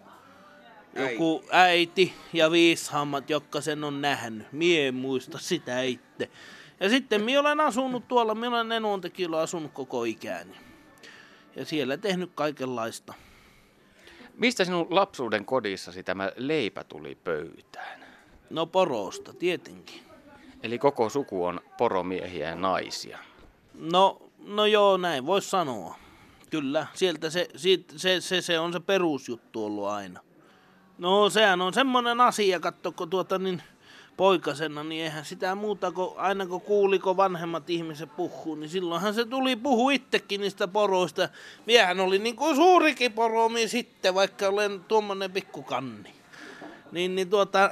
joku 0.94 1.44
äiti 1.50 2.14
ja 2.32 2.50
viishammat, 2.50 3.30
jotka 3.30 3.60
sen 3.60 3.84
on 3.84 4.02
nähnyt. 4.02 4.52
Mie 4.52 4.88
en 4.88 4.94
muista 4.94 5.38
sitä 5.38 5.82
itse. 5.82 6.30
Ja 6.80 6.88
sitten 6.88 7.22
minä 7.22 7.40
olen 7.40 7.60
asunut 7.60 8.08
tuolla, 8.08 8.34
minä 8.34 8.48
olen 8.48 8.72
Enontekiöllä 8.72 9.40
asunut 9.40 9.72
koko 9.72 10.04
ikäni. 10.04 10.56
Ja 11.56 11.64
siellä 11.64 11.96
tehnyt 11.96 12.30
kaikenlaista. 12.34 13.14
Mistä 14.36 14.64
sinun 14.64 14.86
lapsuuden 14.90 15.44
kodissasi 15.44 16.02
tämä 16.02 16.32
leipä 16.36 16.84
tuli 16.84 17.14
pöytään? 17.14 18.00
No 18.50 18.66
porosta, 18.66 19.32
tietenkin. 19.34 20.02
Eli 20.62 20.78
koko 20.78 21.08
suku 21.08 21.44
on 21.44 21.60
poromiehiä 21.78 22.48
ja 22.48 22.56
naisia. 22.56 23.18
No, 23.74 24.22
no 24.38 24.66
joo, 24.66 24.96
näin 24.96 25.26
voisi 25.26 25.50
sanoa. 25.50 25.96
Kyllä, 26.50 26.86
sieltä 26.94 27.30
se, 27.30 27.48
siitä, 27.56 27.94
se, 27.98 28.20
se, 28.20 28.40
se 28.40 28.58
on 28.58 28.72
se 28.72 28.80
perusjuttu 28.80 29.64
ollut 29.64 29.86
aina. 29.86 30.20
No 30.98 31.30
sehän 31.30 31.60
on 31.60 31.74
semmoinen 31.74 32.20
asia, 32.20 32.60
katsoko 32.60 33.06
tuota 33.06 33.38
niin 33.38 33.62
poikasena, 34.16 34.84
niin 34.84 35.04
eihän 35.04 35.24
sitä 35.24 35.54
muuta, 35.54 35.92
kun 35.92 36.14
aina 36.16 36.46
kun 36.46 36.60
kuuliko 36.60 37.16
vanhemmat 37.16 37.70
ihmiset 37.70 38.16
puhuu, 38.16 38.54
niin 38.54 38.70
silloinhan 38.70 39.14
se 39.14 39.24
tuli 39.24 39.56
puhu 39.56 39.90
itsekin 39.90 40.40
niistä 40.40 40.68
poroista. 40.68 41.28
Miehän 41.66 42.00
oli 42.00 42.18
niin 42.18 42.36
kuin 42.36 42.56
suurikin 42.56 43.12
poromi 43.12 43.68
sitten, 43.68 44.14
vaikka 44.14 44.48
olen 44.48 44.84
tuommoinen 44.84 45.32
pikkukanni. 45.32 46.10
Niin, 46.92 47.14
niin 47.14 47.30
tuota, 47.30 47.70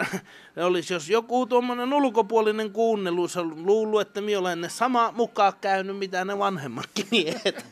olisi, 0.67 0.95
jos 0.95 1.11
joku 1.11 1.47
tuommoinen 1.47 1.93
ulkopuolinen 1.93 2.71
kuunnelu 2.71 3.21
olisi 3.21 3.43
luullut, 3.43 4.01
että 4.01 4.21
minä 4.21 4.39
olen 4.39 4.61
ne 4.61 4.69
sama 4.69 5.13
mukaan 5.17 5.53
käynyt, 5.61 5.99
mitä 5.99 6.25
ne 6.25 6.39
vanhemmatkin 6.39 7.07
miehet. 7.11 7.67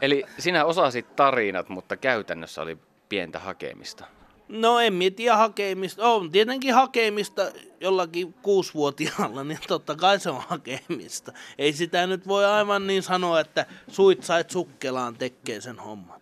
Eli 0.00 0.24
sinä 0.38 0.64
osasit 0.64 1.16
tarinat, 1.16 1.68
mutta 1.68 1.96
käytännössä 1.96 2.62
oli 2.62 2.78
pientä 3.08 3.38
hakemista. 3.38 4.04
No 4.48 4.78
en 4.78 4.98
tiedä 5.16 5.36
hakemista. 5.36 6.08
On 6.08 6.30
tietenkin 6.30 6.74
hakemista 6.74 7.42
jollakin 7.80 8.34
kuusivuotiaalla, 8.42 9.44
niin 9.44 9.58
totta 9.68 9.96
kai 9.96 10.20
se 10.20 10.30
on 10.30 10.42
hakemista. 10.48 11.32
Ei 11.58 11.72
sitä 11.72 12.06
nyt 12.06 12.28
voi 12.28 12.44
aivan 12.44 12.86
niin 12.86 13.02
sanoa, 13.02 13.40
että 13.40 13.66
suit 13.88 14.24
sait 14.24 14.50
sukkelaan 14.50 15.14
tekee 15.14 15.60
sen 15.60 15.78
homman. 15.78 16.20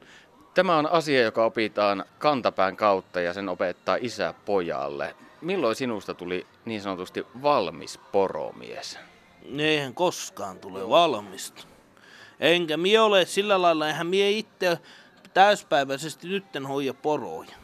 Tämä 0.55 0.77
on 0.77 0.87
asia, 0.87 1.23
joka 1.23 1.45
opitaan 1.45 2.05
kantapään 2.19 2.77
kautta 2.77 3.21
ja 3.21 3.33
sen 3.33 3.49
opettaa 3.49 3.99
isä 4.01 4.35
pojalle. 4.45 5.15
Milloin 5.41 5.77
sinusta 5.77 6.15
tuli 6.15 6.47
niin 6.65 6.81
sanotusti 6.81 7.27
valmis 7.43 7.99
poromies? 8.13 8.99
Eihän 9.59 9.95
koskaan 9.95 10.59
tule 10.59 10.89
valmista. 10.89 11.63
Enkä 12.41 12.77
mie 12.77 13.01
ole 13.01 13.25
sillä 13.25 13.63
lailla, 13.63 13.87
eihän 13.87 14.07
mie 14.07 14.31
itse 14.31 14.79
täyspäiväisesti 15.35 16.29
nytten 16.29 16.67
hoida 16.67 16.95
poroja. 16.95 17.57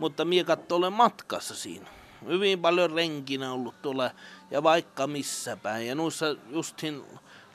Mutta 0.00 0.24
mie 0.24 0.44
katso 0.44 0.76
olen 0.76 0.92
matkassa 0.92 1.54
siinä. 1.54 1.86
Hyvin 2.26 2.60
paljon 2.60 2.90
renkinä 2.90 3.52
ollut 3.52 3.82
tuolla 3.82 4.10
ja 4.50 4.62
vaikka 4.62 5.06
missä 5.06 5.56
päin. 5.56 5.86
Ja 5.86 5.94
noissa 5.94 6.26
justin 6.48 7.04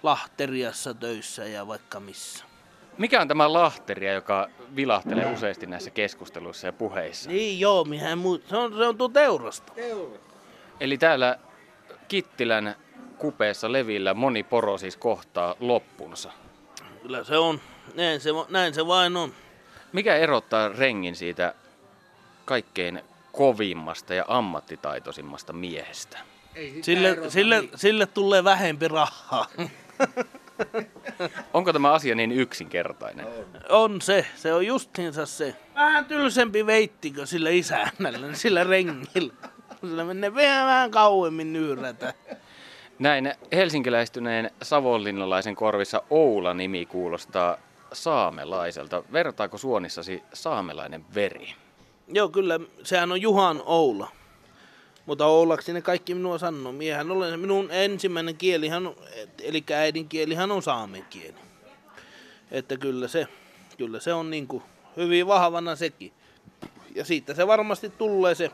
Lahteriassa 0.04 0.94
töissä 0.94 1.46
ja 1.46 1.68
vaikka 1.68 2.00
missä. 2.00 2.46
Mikä 2.98 3.22
on 3.22 3.28
tämä 3.28 3.54
lahteria, 3.54 4.14
joka 4.14 4.50
vilahtelee 4.76 5.34
useasti 5.34 5.66
näissä 5.66 5.90
keskusteluissa 5.90 6.68
ja 6.68 6.74
puheissa? 6.74 7.30
Niin 7.30 7.60
joo, 7.60 7.84
mihän 7.84 8.18
muu... 8.18 8.40
Se 8.50 8.58
on, 8.58 8.74
se 8.78 8.86
on 8.88 8.98
tuo 8.98 9.10
teurasta. 9.10 9.74
Eli 10.80 10.98
täällä 10.98 11.40
Kittilän 12.08 12.76
kupeessa 13.18 13.72
levillä 13.72 14.14
moni 14.14 14.44
poro 14.44 14.78
siis 14.78 14.98
kohtaa 14.98 15.56
loppunsa. 15.60 16.32
Kyllä 17.02 17.24
se 17.24 17.38
on. 17.38 17.62
Näin 17.96 18.22
se, 18.22 18.30
näin 18.50 18.74
se 18.74 18.88
vain 18.88 19.18
on. 19.18 19.34
Mikä 19.94 20.16
erottaa 20.16 20.70
rengin 20.70 21.16
siitä 21.16 21.56
kaikkein 22.46 23.02
kovimmasta 23.32 24.14
ja 24.14 24.26
ammattitaitoisimmasta 24.28 25.54
miehestä? 25.54 26.18
Sille, 26.82 27.30
sille, 27.30 27.64
sille 27.76 28.06
tulee 28.06 28.44
vähempi 28.44 28.88
rahaa. 28.88 29.48
Onko 31.54 31.74
tämä 31.74 31.94
asia 31.94 32.16
niin 32.16 32.32
yksinkertainen? 32.32 33.28
On 33.70 34.02
se, 34.02 34.26
se 34.36 34.54
on 34.54 34.66
justiinsa 34.66 35.26
se. 35.26 35.56
Vähän 35.76 36.06
tylsempi 36.06 36.66
veittikö 36.66 37.26
sillä 37.26 37.50
isännällä, 37.50 38.34
sillä 38.34 38.64
rengillä. 38.64 39.34
Sillä 39.82 40.04
menee 40.04 40.36
vähän, 40.36 40.68
vähän 40.68 40.92
kauemmin 40.92 41.54
nyyrätä. 41.54 42.14
Näin 43.00 43.34
helsinkiläistyneen 43.54 44.52
savonlinnalaisen 44.62 45.56
korvissa 45.56 46.02
Oula-nimi 46.10 46.86
kuulostaa 46.86 47.58
saamelaiselta. 47.94 49.04
Vertaako 49.12 49.58
suonissasi 49.58 50.24
saamelainen 50.34 51.06
veri? 51.16 51.56
Joo, 52.08 52.30
kyllä, 52.30 52.60
sehän 52.84 53.12
on 53.12 53.22
Juhan 53.22 53.62
Oula. 53.66 54.12
Mutta 55.06 55.26
Oulaksi 55.26 55.74
ne 55.74 55.82
kaikki 55.82 56.14
minua 56.14 56.38
sanoo. 56.38 56.72
Miehän 56.72 57.12
olen, 57.12 57.40
minun 57.40 57.72
ensimmäinen 57.72 58.38
kielihan, 58.38 58.96
eli 59.42 59.64
äidinkielihän 59.74 60.52
on 60.52 60.64
saamen 60.64 61.06
kieli. 61.10 61.36
Että 62.52 62.78
kyllä 62.78 63.08
se, 63.08 63.28
kyllä 63.78 64.00
se 64.00 64.14
on 64.14 64.30
niin 64.30 64.48
kuin 64.48 64.64
hyvin 64.98 65.28
vahvana 65.28 65.76
sekin. 65.76 66.14
Ja 66.96 67.06
siitä 67.06 67.34
se 67.34 67.48
varmasti 67.48 67.90
tulee 67.90 68.36
se 68.36 68.52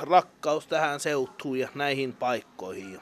rakkaus 0.00 0.66
tähän 0.66 1.00
seutuun 1.00 1.58
ja 1.58 1.68
näihin 1.74 2.12
paikkoihin. 2.12 3.00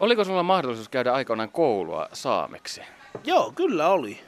Oliko 0.00 0.24
sulla 0.24 0.42
mahdollisuus 0.42 0.88
käydä 0.88 1.12
aikoinaan 1.12 1.50
koulua 1.50 2.08
saameksi? 2.12 2.80
Joo, 3.24 3.52
kyllä 3.56 3.88
oli. 3.88 4.20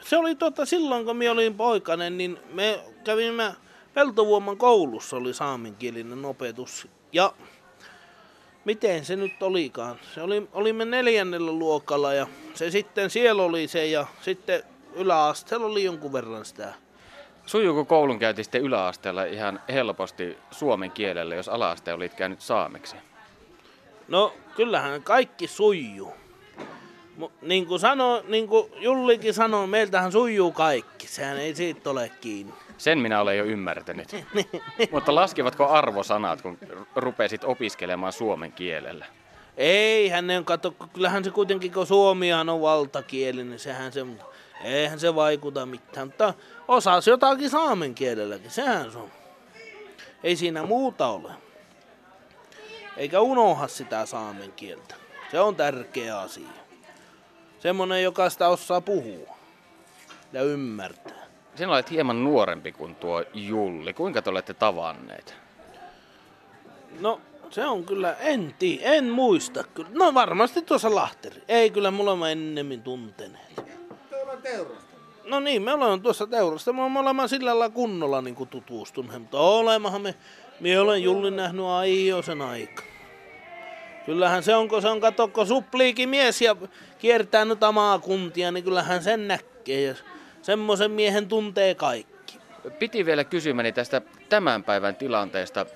Se 0.00 0.16
oli 0.16 0.34
tota, 0.34 0.66
silloin, 0.66 1.04
kun 1.04 1.16
minä 1.16 1.32
olin 1.32 1.54
poikainen, 1.54 2.18
niin 2.18 2.38
me 2.52 2.80
kävimme 3.04 3.54
Peltovuoman 3.94 4.56
koulussa 4.56 5.16
oli 5.16 5.34
saamenkielinen 5.34 6.24
opetus. 6.24 6.88
Ja 7.12 7.32
miten 8.64 9.04
se 9.04 9.16
nyt 9.16 9.42
olikaan? 9.42 9.96
Se 10.14 10.22
oli, 10.22 10.48
olimme 10.52 10.84
neljännellä 10.84 11.52
luokalla 11.52 12.12
ja 12.12 12.26
se 12.54 12.70
sitten 12.70 13.10
siellä 13.10 13.42
oli 13.42 13.68
se 13.68 13.86
ja 13.86 14.06
sitten 14.22 14.62
yläasteella 14.94 15.66
oli 15.66 15.84
jonkun 15.84 16.12
verran 16.12 16.44
sitä. 16.44 16.74
Sujuuko 17.46 17.84
koulunkäynti 17.84 18.44
sitten 18.44 18.62
yläasteella 18.62 19.24
ihan 19.24 19.60
helposti 19.68 20.38
suomen 20.50 20.90
kielellä, 20.90 21.34
jos 21.34 21.48
alaaste 21.48 21.92
olit 21.92 22.14
käynyt 22.14 22.40
saameksi? 22.40 22.96
No 24.08 24.34
kyllähän 24.56 25.02
kaikki 25.02 25.46
sujuu. 25.46 26.14
Niin 27.42 27.66
kuin, 27.66 27.80
sano, 27.80 28.24
niin 28.28 28.48
kuin 28.48 28.72
Jullikin 28.76 29.34
sanoi, 29.34 29.66
meiltähän 29.66 30.12
sujuu 30.12 30.52
kaikki. 30.52 31.06
Sehän 31.06 31.38
ei 31.38 31.54
siitä 31.54 31.90
ole 31.90 32.10
kiinni. 32.20 32.52
Sen 32.78 32.98
minä 32.98 33.20
olen 33.20 33.38
jo 33.38 33.44
ymmärtänyt. 33.44 34.08
Mutta 34.92 35.14
laskevatko 35.14 35.68
arvosanat, 35.68 36.42
kun 36.42 36.58
rupesit 36.96 37.44
opiskelemaan 37.44 38.12
suomen 38.12 38.52
kielellä? 38.52 39.06
Eihän 39.56 40.26
ne 40.26 40.42
kato, 40.44 40.74
kyllähän 40.92 41.24
se 41.24 41.30
kuitenkin, 41.30 41.72
kun 41.72 41.86
suomihan 41.86 42.48
on 42.48 42.60
valtakieli, 42.60 43.44
niin 43.44 43.58
sehän 43.58 43.92
se, 43.92 44.06
eihän 44.64 45.00
se 45.00 45.14
vaikuta 45.14 45.66
mitään. 45.66 46.06
Mutta 46.06 46.34
osas 46.68 47.06
jotakin 47.06 47.50
saamen 47.50 47.94
kielelläkin, 47.94 48.50
sehän 48.50 48.92
se 48.92 48.98
on. 48.98 49.10
Ei 50.22 50.36
siinä 50.36 50.62
muuta 50.62 51.06
ole. 51.06 51.30
Eikä 52.96 53.20
unoha 53.20 53.68
sitä 53.68 54.06
saamen 54.06 54.52
kieltä. 54.52 54.94
Se 55.30 55.40
on 55.40 55.56
tärkeä 55.56 56.18
asia. 56.20 56.59
Semmonen, 57.60 58.02
joka 58.02 58.30
sitä 58.30 58.48
osaa 58.48 58.80
puhua 58.80 59.36
ja 60.32 60.42
ymmärtää. 60.42 61.26
Sinä 61.54 61.72
olet 61.72 61.90
hieman 61.90 62.24
nuorempi 62.24 62.72
kuin 62.72 62.94
tuo 62.94 63.24
Julli. 63.34 63.92
Kuinka 63.92 64.22
te 64.22 64.30
olette 64.30 64.54
tavanneet? 64.54 65.34
No, 67.00 67.20
se 67.50 67.66
on 67.66 67.84
kyllä, 67.84 68.14
en 68.14 68.54
tii, 68.58 68.80
en 68.82 69.04
muista 69.04 69.64
kyllä. 69.64 69.90
No 69.92 70.14
varmasti 70.14 70.62
tuossa 70.62 70.94
Lahteri. 70.94 71.42
Ei 71.48 71.70
kyllä 71.70 71.90
mulla 71.90 72.16
mä 72.16 72.30
ennemmin 72.30 72.82
tunteneet. 72.82 73.54
Tuolla 74.10 74.36
teurasta. 74.42 74.96
No 75.24 75.40
niin, 75.40 75.62
me 75.62 75.72
ollaan 75.72 76.02
tuossa 76.02 76.26
teurasta. 76.26 76.72
Me 76.72 76.82
olemme 77.00 77.28
sillä 77.28 77.50
lailla 77.50 77.70
kunnolla 77.70 78.22
niin 78.22 78.48
tutustuneet, 78.50 79.22
mutta 79.22 79.38
olemahan 79.40 80.02
me. 80.02 80.14
Minä 80.60 80.82
olen 80.82 81.02
Jullin 81.02 81.36
nähnyt 81.36 81.64
aio 81.64 82.22
sen 82.22 82.42
aika. 82.42 82.82
Kyllähän 84.10 84.42
se 84.42 84.54
on, 84.54 84.68
kun 84.68 84.82
se 84.82 84.88
on, 84.88 85.00
katokko 85.00 85.44
supliikin 85.44 86.08
mies 86.08 86.42
ja 86.42 86.56
kiertää 86.98 87.44
noita 87.44 87.72
maakuntia, 87.72 88.52
niin 88.52 88.64
kyllähän 88.64 89.02
sen 89.02 89.28
näkee. 89.28 89.80
Ja 89.80 89.94
semmoisen 90.42 90.90
miehen 90.90 91.28
tuntee 91.28 91.74
kaikki. 91.74 92.38
Piti 92.78 93.06
vielä 93.06 93.24
kysymäni 93.24 93.72
tästä 93.72 94.02
tämän 94.28 94.64
päivän 94.64 94.96
tilanteesta. 94.96 95.66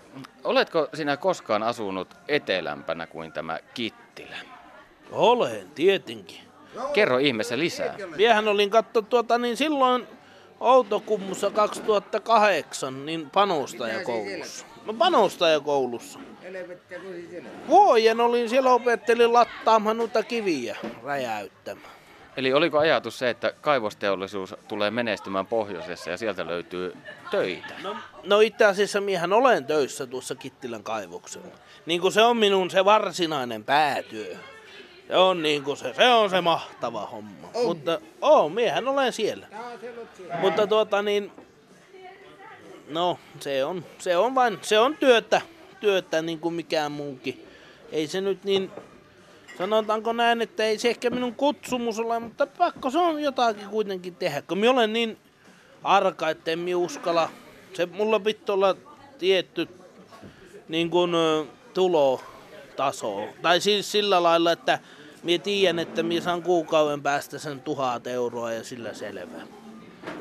Oletko 0.45 0.89
sinä 0.95 1.16
koskaan 1.16 1.62
asunut 1.62 2.14
etelämpänä 2.28 3.07
kuin 3.07 3.32
tämä 3.32 3.59
Kittilä? 3.74 4.37
Olen, 5.12 5.70
tietenkin. 5.74 6.41
Kerro 6.93 7.18
ihmeessä 7.18 7.59
lisää. 7.59 7.97
Miehän 8.16 8.49
olin 8.49 8.70
katso 8.70 9.03
tuota, 9.03 9.39
niin 9.39 9.57
silloin 9.57 10.07
Outokummussa 10.61 11.51
2008, 11.51 13.07
niin 13.07 13.30
panostajakoulussa. 13.30 14.66
No 14.85 14.93
panostajakoulussa. 14.93 16.18
Vuoden 17.68 18.20
olin 18.20 18.49
siellä 18.49 18.72
opettelin 18.72 19.32
lattaamaan 19.32 19.97
noita 19.97 20.22
kiviä 20.22 20.76
räjäyttämään. 21.05 21.95
Eli 22.37 22.53
oliko 22.53 22.78
ajatus 22.78 23.18
se, 23.18 23.30
että 23.30 23.53
kaivosteollisuus 23.61 24.55
tulee 24.68 24.91
menestymään 24.91 25.47
pohjoisessa 25.47 26.11
ja 26.11 26.16
sieltä 26.16 26.47
löytyy 26.47 26.97
töitä? 27.30 27.74
No, 27.82 27.97
no 28.24 28.41
itse 28.41 28.64
asiassa 28.64 29.01
miehän 29.01 29.32
olen 29.32 29.64
töissä 29.64 30.07
tuossa 30.07 30.35
Kittilän 30.35 30.82
kaivoksella. 30.82 31.55
Niin 31.87 32.01
kuin 32.01 32.12
se 32.12 32.22
on 32.22 32.37
minun 32.37 32.70
se 32.70 32.85
varsinainen 32.85 33.64
päätyö. 33.64 34.37
Se 35.09 35.16
on 35.16 35.43
niin 35.43 35.62
kuin 35.62 35.76
se, 35.76 35.95
se 35.95 36.09
on 36.09 36.30
se 36.30 36.41
mahtava 36.41 37.07
homma. 37.07 37.49
On. 37.55 37.66
Mutta 37.66 38.01
oo, 38.20 38.49
miehän 38.49 38.89
olen 38.89 39.12
siellä. 39.12 39.47
Mutta 40.41 40.66
tuota 40.66 41.03
niin, 41.03 41.32
no 42.89 43.18
se 43.41 43.64
on, 43.64 43.85
se 43.99 44.16
on 44.16 44.35
vain, 44.35 44.59
se 44.62 44.78
on 44.78 44.97
työtä, 44.97 45.41
työtä 45.80 46.22
niin 46.22 46.41
kuin 46.41 46.55
mikään 46.55 46.93
muukin. 46.93 47.47
Ei 47.93 48.07
se 48.07 48.20
nyt 48.20 48.45
niin, 48.45 48.70
sanotaanko 49.59 50.12
näin, 50.12 50.43
että 50.43 50.64
ei 50.64 50.78
se 50.78 50.89
ehkä 50.89 51.11
minun 51.11 51.35
kutsumus 51.35 51.99
ole, 51.99 52.18
mutta 52.18 52.47
pakko 52.47 52.91
se 52.91 52.99
on 52.99 53.22
jotakin 53.22 53.68
kuitenkin 53.68 54.16
tehdä. 54.16 54.43
Kun 54.43 54.59
minä 54.59 54.70
olen 54.70 54.93
niin 54.93 55.18
arka, 55.82 56.30
että 56.30 56.51
en 56.51 56.59
minä 56.59 56.76
uskalla, 56.76 57.30
se 57.72 57.87
mulla 57.87 58.20
pitää 58.20 58.55
olla 58.55 58.76
tietty 59.18 59.68
niin 60.68 60.91
kuin, 60.91 61.11
tulo 61.74 62.20
tasoa. 62.76 63.26
Tai 63.43 63.61
siis 63.61 63.93
sillä 63.93 64.22
lailla, 64.22 64.53
että 64.53 64.78
minä 65.22 65.43
tiedän, 65.43 65.78
että 65.78 66.03
minä 66.03 66.20
saan 66.20 66.43
kuukauden 66.43 67.03
päästä 67.03 67.39
sen 67.39 67.61
tuhat 67.61 68.07
euroa 68.07 68.53
ja 68.53 68.64
sillä 68.64 68.95
selvä. 68.95 69.64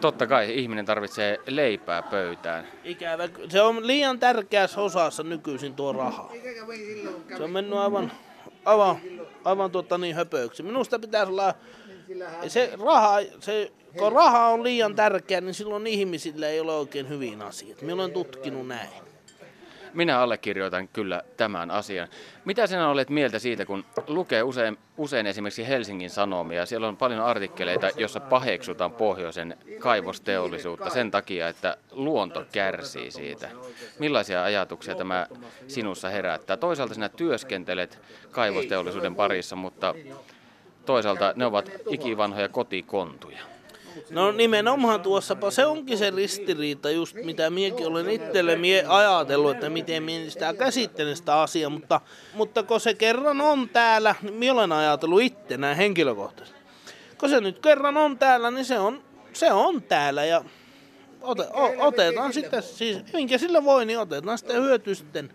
Totta 0.02 0.28
kai 0.28 0.60
ihminen 0.60 0.86
tarvitsee 0.86 1.40
leipää 1.48 2.02
pöytään. 2.02 2.68
Ikävä. 2.84 3.30
Se 3.50 3.62
on 3.62 3.88
liian 3.88 4.20
tärkeässä 4.20 4.82
osassa 4.82 5.24
nykyisin 5.24 5.74
tuo 5.74 5.94
raha. 5.94 6.32
Se 7.38 7.44
on 7.44 7.52
mennyt 7.52 7.80
aivan, 7.80 8.12
aivan, 8.66 8.98
aivan 9.44 9.72
tuota 9.72 9.98
niin 9.98 10.16
höpöyksi. 10.16 10.64
Minusta 10.64 11.00
pitäisi 11.00 11.32
olla 11.32 11.54
se 12.48 12.74
raha, 12.86 13.18
se, 13.40 13.72
kun 13.98 14.12
raha 14.12 14.48
on 14.48 14.64
liian 14.64 14.96
tärkeä, 14.96 15.42
niin 15.42 15.54
silloin 15.54 15.88
ihmisillä 15.88 16.48
ei 16.48 16.60
ole 16.60 16.76
oikein 16.76 17.10
hyvin 17.10 17.42
asiat. 17.42 17.82
Minä 17.82 17.94
olen 17.94 18.12
tutkinut 18.12 18.68
näin. 18.68 19.13
Minä 19.94 20.20
allekirjoitan 20.20 20.88
kyllä 20.88 21.22
tämän 21.38 21.72
asian. 21.72 22.08
Mitä 22.46 22.68
sinä 22.68 22.90
olet 22.90 23.10
mieltä 23.10 23.40
siitä, 23.40 23.66
kun 23.66 23.86
lukee 24.08 24.44
usein, 24.44 24.78
usein 24.98 25.28
esimerkiksi 25.28 25.68
Helsingin 25.68 26.10
Sanomia, 26.10 26.66
siellä 26.66 26.88
on 26.88 26.98
paljon 26.98 27.22
artikkeleita, 27.22 27.90
jossa 27.98 28.20
paheksutaan 28.20 28.92
pohjoisen 28.92 29.58
kaivosteollisuutta 29.80 30.90
sen 30.90 31.12
takia, 31.12 31.48
että 31.48 31.78
luonto 31.92 32.46
kärsii 32.52 33.12
siitä. 33.12 33.50
Millaisia 34.00 34.44
ajatuksia 34.44 34.96
tämä 34.96 35.28
sinussa 35.68 36.10
herättää? 36.10 36.58
Toisaalta 36.58 36.94
sinä 36.94 37.10
työskentelet 37.10 38.02
kaivosteollisuuden 38.32 39.16
parissa, 39.16 39.56
mutta 39.56 39.96
toisaalta 40.86 41.34
ne 41.36 41.46
ovat 41.46 41.72
ikivanhoja 41.90 42.50
kotikontuja. 42.50 43.53
No 44.10 44.32
nimenomaan 44.32 45.02
tuossapa 45.02 45.52
se 45.52 45.66
onkin 45.66 45.98
se 45.98 46.12
ristiriita 46.12 46.90
just 46.90 47.16
mitä 47.16 47.50
miekin 47.50 47.88
olen 47.88 48.10
itselle 48.10 48.56
mie 48.56 48.86
ajatellut, 48.88 49.52
että 49.52 49.70
miten 49.70 50.04
minä 50.04 50.30
sitä 50.30 50.54
käsittelen 50.54 51.16
sitä 51.16 51.42
asiaa, 51.42 51.70
mutta, 51.70 52.02
mutta 52.34 52.64
kun 52.64 52.80
se 52.80 52.94
kerran 52.94 53.42
on 53.42 53.70
täällä, 53.70 54.16
niin 54.22 54.34
minä 54.34 54.54
olen 54.54 54.72
ajatellut 54.72 55.22
itse 55.22 55.58
näin 55.58 55.78
henkilökohtaisesti. 55.78 56.60
Kun 57.18 57.30
se 57.30 57.42
nyt 57.42 57.60
kerran 57.60 57.98
on 57.98 58.18
täällä, 58.18 58.52
niin 58.52 58.66
se 58.66 58.80
on, 58.80 59.04
se 59.34 59.52
on 59.52 59.82
täällä 59.82 60.26
ja 60.26 60.44
ote, 61.22 61.44
o, 61.54 61.88
otetaan 61.88 62.34
sitten, 62.34 62.64
siis 62.64 63.14
minkä 63.14 63.38
sillä 63.38 63.64
voi, 63.64 63.86
niin 63.86 64.00
otetaan 64.00 64.38
sitten 64.38 64.64
hyöty 64.64 64.96
sitten 64.96 65.34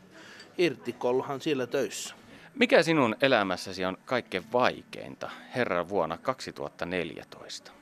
irti, 0.59 0.93
kolhan 0.93 1.41
siellä 1.41 1.67
töissä. 1.67 2.15
Mikä 2.55 2.83
sinun 2.83 3.17
elämässäsi 3.23 3.85
on 3.85 3.99
kaikkein 4.05 4.45
vaikeinta 4.53 5.31
herran 5.55 5.89
vuonna 5.89 6.19
2014? 6.19 7.78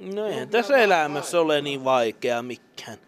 No 0.00 0.26
eihän 0.26 0.48
tässä 0.48 0.76
elämässä 0.76 1.40
ole 1.40 1.60
niin 1.60 1.84
vaikea 1.84 2.42
mikään. 2.42 2.98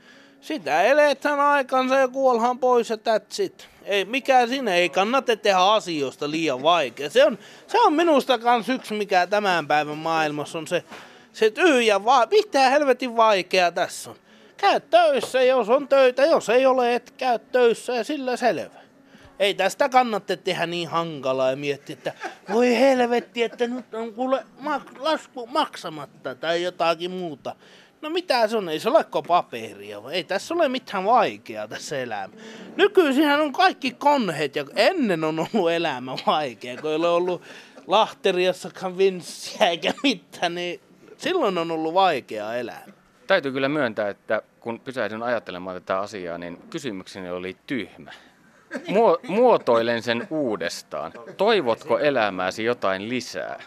Sitä 0.41 0.82
eletään 0.82 1.41
aikansa 1.41 1.97
ja 1.97 2.09
kuolhan 2.09 2.59
pois 2.59 2.91
ja 2.91 2.97
that's 2.97 3.43
it. 3.43 3.68
Ei, 3.84 4.05
mikään 4.05 4.49
sinne 4.49 4.74
ei 4.74 4.89
kannata 4.89 5.37
tehdä 5.37 5.59
asioista 5.59 6.30
liian 6.30 6.62
vaikea. 6.62 7.11
Se 7.11 7.24
on, 7.24 7.39
se 7.66 7.80
on 7.80 7.93
minusta 7.93 8.39
kans 8.39 8.68
yksi, 8.68 8.95
mikä 8.95 9.26
tämän 9.26 9.66
päivän 9.66 9.99
maailmassa 9.99 10.59
on 10.59 10.66
se, 10.66 10.84
se 11.32 11.51
tyhjä, 11.51 12.05
va- 12.05 12.26
mitä 12.30 12.70
helvetin 12.70 13.16
vaikea 13.16 13.72
tässä 13.72 14.11
on. 14.11 14.16
Käy 14.57 14.80
töissä, 14.80 15.43
jos 15.43 15.68
on 15.68 15.89
töitä, 15.89 16.26
jos 16.26 16.49
ei 16.49 16.66
ole, 16.66 16.95
et 16.95 17.11
käy 17.11 17.39
töissä 17.39 17.95
ja 17.95 18.05
sillä 18.05 18.37
selvä. 18.37 18.86
Ei 19.39 19.55
tästä 19.55 19.89
kannata 19.89 20.37
tehdä 20.37 20.66
niin 20.66 20.89
hankalaa 20.89 21.51
ja 21.51 21.57
miettiä, 21.57 21.95
että 21.95 22.12
voi 22.53 22.78
helvetti, 22.78 23.43
että 23.43 23.66
nyt 23.66 23.95
on 23.95 24.14
kuule 24.14 24.45
mak- 24.61 24.99
lasku 24.99 25.47
maksamatta 25.47 26.34
tai 26.34 26.62
jotakin 26.62 27.11
muuta. 27.11 27.57
No 28.03 28.11
mitä 28.11 28.49
se 28.49 28.57
on, 28.57 28.68
ei 28.68 28.80
se 28.80 28.89
ole 28.89 29.05
paperia, 29.28 29.99
ei 30.12 30.24
tässä 30.24 30.55
ole 30.55 30.68
mitään 30.68 31.05
vaikeaa 31.05 31.68
tässä 31.68 31.99
elämä. 31.99 32.34
Nykyisinhän 32.76 33.41
on 33.41 33.53
kaikki 33.53 33.91
konhet 33.91 34.57
ja 34.57 34.64
ennen 34.76 35.24
on 35.24 35.39
ollut 35.39 35.70
elämä 35.70 36.16
vaikea, 36.26 36.76
kun 36.76 36.91
ei 36.91 36.97
ole 36.97 37.09
ollut 37.09 37.43
lahteriassakaan 37.87 38.99
vinssiä 38.99 39.68
eikä 39.68 39.93
mitään, 40.03 40.55
niin 40.55 40.80
silloin 41.16 41.59
on 41.59 41.70
ollut 41.70 41.95
vaikea 41.95 42.55
elämä. 42.55 42.93
Täytyy 43.26 43.53
kyllä 43.53 43.68
myöntää, 43.68 44.09
että 44.09 44.43
kun 44.61 44.80
pysähdyn 44.80 45.22
ajattelemaan 45.22 45.76
tätä 45.76 45.99
asiaa, 45.99 46.39
niin 46.39 46.59
kysymykseni 46.70 47.30
oli 47.30 47.57
tyhmä. 47.66 48.12
Muotoilen 49.29 50.03
sen 50.03 50.27
uudestaan. 50.31 51.12
Toivotko 51.37 51.99
elämääsi 51.99 52.64
jotain 52.64 53.09
lisää? 53.09 53.62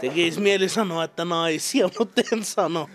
Tekisi 0.00 0.40
mieli 0.40 0.68
sanoa, 0.68 1.04
että 1.04 1.24
naisia, 1.24 1.88
mutta 1.98 2.22
en 2.32 2.44
sano. 2.44 2.88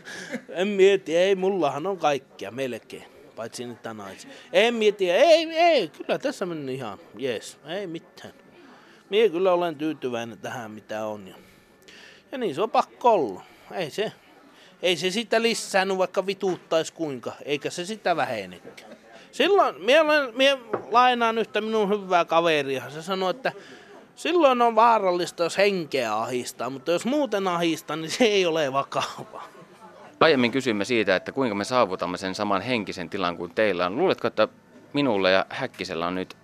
En 0.49 0.67
mieti, 0.67 1.17
ei, 1.17 1.35
mullahan 1.35 1.87
on 1.87 1.97
kaikkia 1.97 2.51
melkein, 2.51 3.05
paitsi 3.35 3.65
niitä 3.65 3.93
naisia. 3.93 4.31
En 4.53 4.73
mieti, 4.73 5.11
ei, 5.11 5.49
ei, 5.49 5.87
kyllä 5.87 6.19
tässä 6.19 6.45
meni 6.45 6.73
ihan 6.73 6.97
jees, 7.17 7.57
ei 7.65 7.87
mitään. 7.87 8.33
Mie 9.09 9.29
kyllä 9.29 9.53
olen 9.53 9.75
tyytyväinen 9.75 10.37
tähän, 10.37 10.71
mitä 10.71 11.05
on. 11.05 11.27
Ja, 11.27 11.35
ja 12.31 12.37
niin 12.37 12.55
se 12.55 12.61
on 12.61 12.71
pakko 12.71 13.13
olla. 13.13 13.43
Ei 13.71 13.89
se, 13.89 14.11
ei 14.81 14.97
se 14.97 15.11
sitä 15.11 15.41
lisäänyt, 15.41 15.97
vaikka 15.97 16.25
vituuttaisi 16.25 16.93
kuinka, 16.93 17.33
eikä 17.45 17.69
se 17.69 17.85
sitä 17.85 18.15
vähenekään. 18.15 19.00
Silloin, 19.31 19.75
mie, 19.81 20.03
mie 20.35 20.57
lainaan 20.91 21.37
yhtä 21.37 21.61
minun 21.61 21.89
hyvää 21.89 22.25
kaveria. 22.25 22.89
Se 22.89 23.01
sanoi, 23.01 23.31
että 23.31 23.51
silloin 24.15 24.61
on 24.61 24.75
vaarallista, 24.75 25.43
jos 25.43 25.57
henkeä 25.57 26.15
ahistaa, 26.15 26.69
mutta 26.69 26.91
jos 26.91 27.05
muuten 27.05 27.47
ahistaa, 27.47 27.95
niin 27.95 28.11
se 28.11 28.23
ei 28.23 28.45
ole 28.45 28.73
vakavaa. 28.73 29.47
Aiemmin 30.19 30.51
kysyimme 30.51 30.85
siitä, 30.85 31.15
että 31.15 31.31
kuinka 31.31 31.55
me 31.55 31.63
saavutamme 31.63 32.17
sen 32.17 32.35
saman 32.35 32.61
henkisen 32.61 33.09
tilan 33.09 33.37
kuin 33.37 33.55
teillä 33.55 33.85
on. 33.85 33.97
Luuletko, 33.97 34.27
että 34.27 34.47
minulla 34.93 35.29
ja 35.29 35.45
Häkkisellä 35.49 36.07
on 36.07 36.15
nyt 36.15 36.37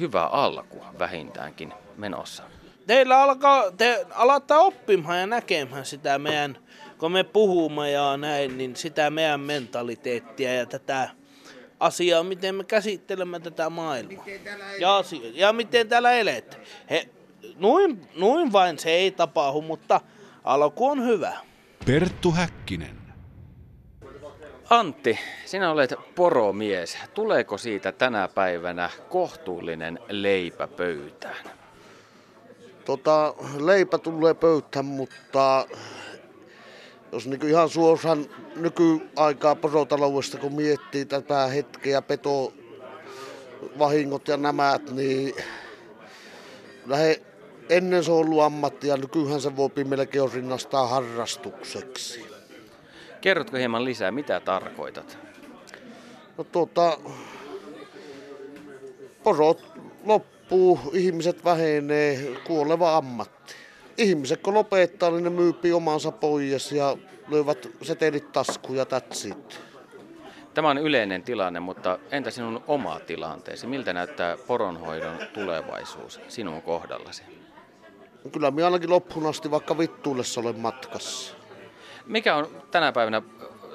hyvä 0.00 0.26
alku 0.26 0.84
vähintäänkin 0.98 1.72
menossa? 1.96 2.42
Teillä 2.86 3.22
alkaa, 3.22 3.70
te 3.70 4.06
alatte 4.14 4.54
oppimaan 4.54 5.20
ja 5.20 5.26
näkemään 5.26 5.84
sitä 5.84 6.18
meidän, 6.18 6.58
kun 6.98 7.12
me 7.12 7.24
puhumme 7.24 7.90
ja 7.90 8.16
näin, 8.16 8.58
niin 8.58 8.76
sitä 8.76 9.10
meidän 9.10 9.40
mentaliteettia 9.40 10.54
ja 10.54 10.66
tätä 10.66 11.10
asiaa, 11.80 12.22
miten 12.22 12.54
me 12.54 12.64
käsittelemme 12.64 13.40
tätä 13.40 13.70
maailmaa. 13.70 14.24
Ja, 14.78 14.96
asio- 14.96 15.30
ja 15.34 15.52
miten 15.52 15.88
täällä 15.88 16.12
elet. 16.12 16.58
He, 16.90 17.08
noin, 17.56 18.08
noin 18.16 18.52
vain 18.52 18.78
se 18.78 18.90
ei 18.90 19.10
tapahdu, 19.10 19.60
mutta 19.60 20.00
alku 20.44 20.86
on 20.86 21.06
hyvä. 21.06 21.32
Perttu 21.86 22.30
Häkkinen. 22.30 23.00
Antti, 24.70 25.18
sinä 25.44 25.70
olet 25.70 25.94
poromies. 26.14 26.98
Tuleeko 27.14 27.58
siitä 27.58 27.92
tänä 27.92 28.28
päivänä 28.28 28.90
kohtuullinen 29.08 29.98
leipä 30.08 30.66
pöytään? 30.66 31.50
Tota, 32.84 33.34
leipä 33.58 33.98
tulee 33.98 34.34
pöytään, 34.34 34.84
mutta 34.84 35.66
jos 37.12 37.26
niin 37.26 37.48
ihan 37.48 37.68
suosan 37.68 38.26
nykyaikaa 38.56 39.56
porotaloudesta, 39.56 40.38
kun 40.38 40.54
miettii 40.54 41.04
tätä 41.04 41.46
hetkeä, 41.46 42.02
peto, 42.02 42.52
vahingot 43.78 44.28
ja 44.28 44.36
nämä, 44.36 44.78
niin 44.90 45.34
lähe, 46.86 47.22
ennen 47.68 48.04
se 48.04 48.12
on 48.12 48.18
ollut 48.18 48.42
ammatti 48.42 48.88
ja 48.88 48.96
nykyään 48.96 49.40
se 49.40 49.56
voi 49.56 49.84
melkein 49.84 50.32
rinnastaa 50.32 50.86
harrastukseksi. 50.86 52.26
Kerrotko 53.20 53.56
hieman 53.56 53.84
lisää, 53.84 54.10
mitä 54.10 54.40
tarkoitat? 54.40 55.18
No 56.38 56.44
tuota, 56.44 56.98
porot 59.22 59.72
loppuu, 60.04 60.80
ihmiset 60.92 61.44
vähenee, 61.44 62.36
kuoleva 62.44 62.96
ammatti. 62.96 63.54
Ihmiset 64.00 64.42
kun 64.42 64.54
lopettaa, 64.54 65.10
niin 65.10 65.24
ne 65.24 65.30
myypii 65.30 65.72
omansa 65.72 66.12
pois 66.12 66.72
ja 66.72 66.96
löyvät 67.28 67.68
setelit 67.82 68.32
taskuun 68.32 68.78
ja 68.78 68.86
tätsit. 68.86 69.60
Tämä 70.54 70.70
on 70.70 70.78
yleinen 70.78 71.22
tilanne, 71.22 71.60
mutta 71.60 71.98
entä 72.10 72.30
sinun 72.30 72.64
oma 72.66 73.00
tilanteesi? 73.00 73.66
Miltä 73.66 73.92
näyttää 73.92 74.36
poronhoidon 74.46 75.18
tulevaisuus 75.34 76.20
sinun 76.28 76.62
kohdallasi? 76.62 77.22
Kyllä 78.32 78.50
minä 78.50 78.64
ainakin 78.64 78.90
loppuun 78.90 79.26
asti 79.26 79.50
vaikka 79.50 79.78
vittuillessa 79.78 80.40
olen 80.40 80.58
matkassa. 80.58 81.34
Mikä 82.06 82.36
on 82.36 82.48
tänä 82.70 82.92
päivänä 82.92 83.22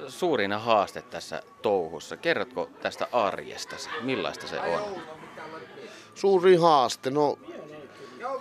suurin 0.07 0.53
haaste 0.53 1.01
tässä 1.01 1.41
touhussa? 1.61 2.17
Kerrotko 2.17 2.69
tästä 2.81 3.07
arjestasi? 3.11 3.89
Millaista 4.01 4.47
se 4.47 4.59
on? 4.59 5.01
Suuri 6.15 6.55
haaste. 6.55 7.09
No, 7.09 7.37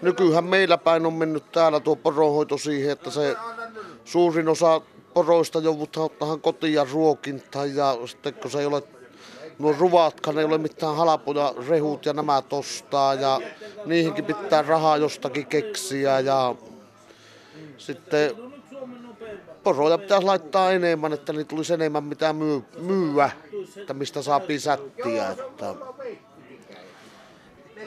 nykyään 0.03 0.45
meillä 0.45 0.79
päin 0.79 1.07
on 1.07 1.13
mennyt 1.13 1.53
täällä 1.53 1.81
tuo 1.81 1.97
poronhoito 1.97 2.59
siihen, 2.59 2.91
että 2.91 3.11
se 3.11 3.37
suurin 4.05 4.49
osa 4.49 4.81
poroista 5.15 5.59
joudutaan 5.59 6.07
ottamaan 6.07 6.41
kotiin 6.41 6.91
ruokinta 6.93 7.67
ja 7.67 7.97
sitten 8.07 8.35
kun 8.35 8.51
se 8.51 8.61
ei 8.61 8.67
ole 8.67 8.83
nuo 9.59 9.75
ruvatkaan 9.79 10.39
ei 10.39 10.45
ole 10.45 10.59
mitään 10.59 10.97
halpoja 10.97 11.55
rehut 11.69 12.07
ja 12.07 12.13
nämä 12.13 12.43
tostaa 12.43 13.15
ja 13.15 13.41
niihinkin 13.85 14.25
pitää 14.25 14.63
rahaa 14.63 14.97
jostakin 14.97 15.47
keksiä 15.47 16.21
ja 16.21 16.55
sitten 17.79 18.31
poroja 19.65 19.99
pitäisi 19.99 20.27
laittaa 20.27 20.73
enemmän, 20.73 21.13
että 21.13 21.33
niitä 21.33 21.49
tulisi 21.49 21.75
enemmän 21.75 22.05
mitä 22.05 22.33
myy, 22.33 22.63
myyä, 22.79 23.31
että 23.77 23.95
mistä 23.95 24.23
saa 24.23 24.41
sättiä. 24.59 25.31
Että... 25.31 25.75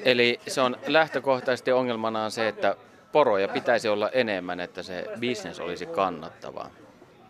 Eli 0.04 0.39
se 0.48 0.62
on 0.62 0.78
lähtökohtaisesti 0.88 1.72
ongelmana 1.72 2.30
se, 2.30 2.48
että 2.48 2.76
poroja 3.12 3.48
pitäisi 3.48 3.88
olla 3.88 4.10
enemmän, 4.10 4.60
että 4.60 4.84
se 4.84 5.06
bisnes 5.20 5.60
olisi 5.60 5.86
kannattavaa. 5.86 6.70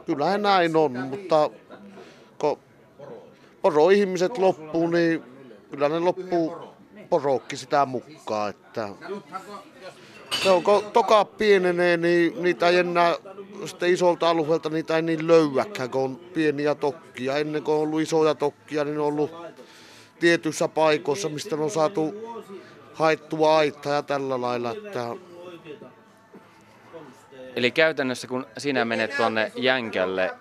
Kyllähän 0.05 0.41
näin 0.41 0.76
on, 0.76 0.91
mutta 0.91 1.49
kun 2.38 2.59
poro-ihmiset 3.61 4.38
loppuu, 4.38 4.88
niin 4.88 5.24
kyllä 5.72 5.89
ne 5.89 5.99
loppuu 5.99 6.57
porokki 7.09 7.57
sitä 7.57 7.86
mukaan. 7.86 8.49
Että 8.49 8.89
se 10.43 10.49
on, 10.49 10.63
kun 10.63 10.84
toka 10.93 11.26
pienenee, 11.26 11.97
niin 11.97 12.43
niitä 12.43 12.70
ei 12.70 12.78
enää 12.78 13.15
sitten 13.65 13.89
isolta 13.93 14.30
alueelta 14.30 14.70
niitä 14.70 14.95
ei 14.95 15.01
niin 15.01 15.28
löyäkään, 15.28 15.89
kun 15.89 16.03
on 16.03 16.15
pieniä 16.15 16.76
tokkia. 16.76 17.38
Ennen 17.38 17.63
kuin 17.63 17.76
on 17.76 17.82
ollut 17.82 18.01
isoja 18.01 18.36
tokkia, 18.36 18.84
niin 18.84 18.99
on 18.99 19.05
ollut 19.05 19.32
tietyissä 20.20 20.68
paikoissa, 20.68 21.30
mistä 21.30 21.55
on 21.55 21.72
saatu 21.72 22.15
haettua 22.97 23.57
aitaa 23.57 23.93
ja 23.93 24.01
tällä 24.01 24.41
lailla. 24.41 24.71
Että 24.71 25.15
Eli 27.55 27.71
käytännössä 27.71 28.27
kun 28.27 28.45
sinä 28.57 28.85
menet 28.85 29.17
tuonne 29.17 29.51
Jänkälle, 29.55 30.31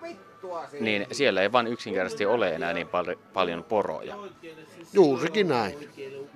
niin 0.79 1.07
siellä 1.11 1.41
ei 1.41 1.51
vain 1.51 1.67
yksinkertaisesti 1.67 2.25
ole 2.25 2.55
enää 2.55 2.73
niin 2.73 2.87
pal- 2.87 3.15
paljon 3.33 3.63
poroja. 3.63 4.15
Juurikin 4.93 5.47
näin. 5.47 5.89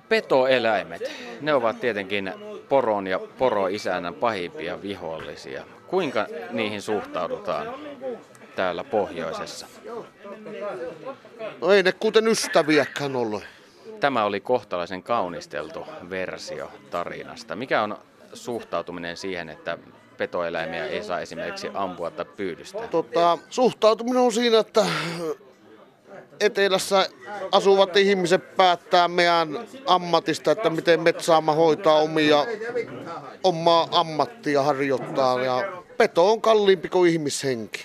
Petoeläimet, 0.08 1.02
ne 1.40 1.54
ovat 1.54 1.80
tietenkin 1.80 2.32
poron 2.68 3.06
ja 3.06 3.20
poroisännän 3.38 4.14
pahimpia 4.14 4.82
vihollisia. 4.82 5.64
Kuinka 5.86 6.26
niihin 6.50 6.82
suhtaudutaan 6.82 7.74
täällä 8.56 8.84
pohjoisessa? 8.84 9.66
No 11.60 11.72
ei 11.72 11.82
ne 11.82 11.92
kuten 11.92 12.28
ystäviäkään 12.28 13.16
ole. 13.16 13.42
Tämä 14.02 14.24
oli 14.24 14.40
kohtalaisen 14.40 15.02
kaunisteltu 15.02 15.86
versio 16.10 16.70
tarinasta. 16.90 17.56
Mikä 17.56 17.82
on 17.82 17.98
suhtautuminen 18.34 19.16
siihen, 19.16 19.48
että 19.48 19.78
petoeläimiä 20.16 20.86
ei 20.86 21.04
saa 21.04 21.20
esimerkiksi 21.20 21.70
ampua 21.74 22.10
tai 22.10 22.24
pyydystää? 22.24 22.88
Tota, 22.88 23.38
suhtautuminen 23.50 24.22
on 24.22 24.32
siinä, 24.32 24.58
että 24.58 24.86
etelässä 26.40 27.08
asuvat 27.52 27.96
ihmiset 27.96 28.56
päättää 28.56 29.08
meidän 29.08 29.58
ammatista, 29.86 30.50
että 30.50 30.70
miten 30.70 31.00
me 31.00 31.14
saamme 31.18 31.52
hoitaa 31.52 31.96
omia, 31.96 32.46
omaa 33.44 33.88
ammattia 33.90 34.62
harjoittaa. 34.62 35.42
Ja 35.42 35.72
peto 35.96 36.32
on 36.32 36.40
kalliimpi 36.40 36.88
kuin 36.88 37.10
ihmishenki. 37.10 37.84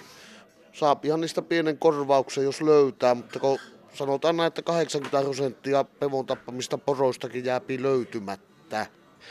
Saapihan 0.74 1.22
niistä 1.22 1.41
pienen 1.41 1.78
korvauksen, 1.78 2.43
jos 2.43 2.61
löytää, 2.61 3.15
mutta 3.15 3.39
kun 3.39 3.59
sanotaan 3.97 4.37
näin, 4.37 4.47
että 4.47 4.61
80 4.61 5.21
prosenttia 5.21 5.83
pevon 5.83 6.25
tappamista 6.25 6.77
poroistakin 6.77 7.45
jääpi 7.45 7.83
löytymättä. 7.83 8.85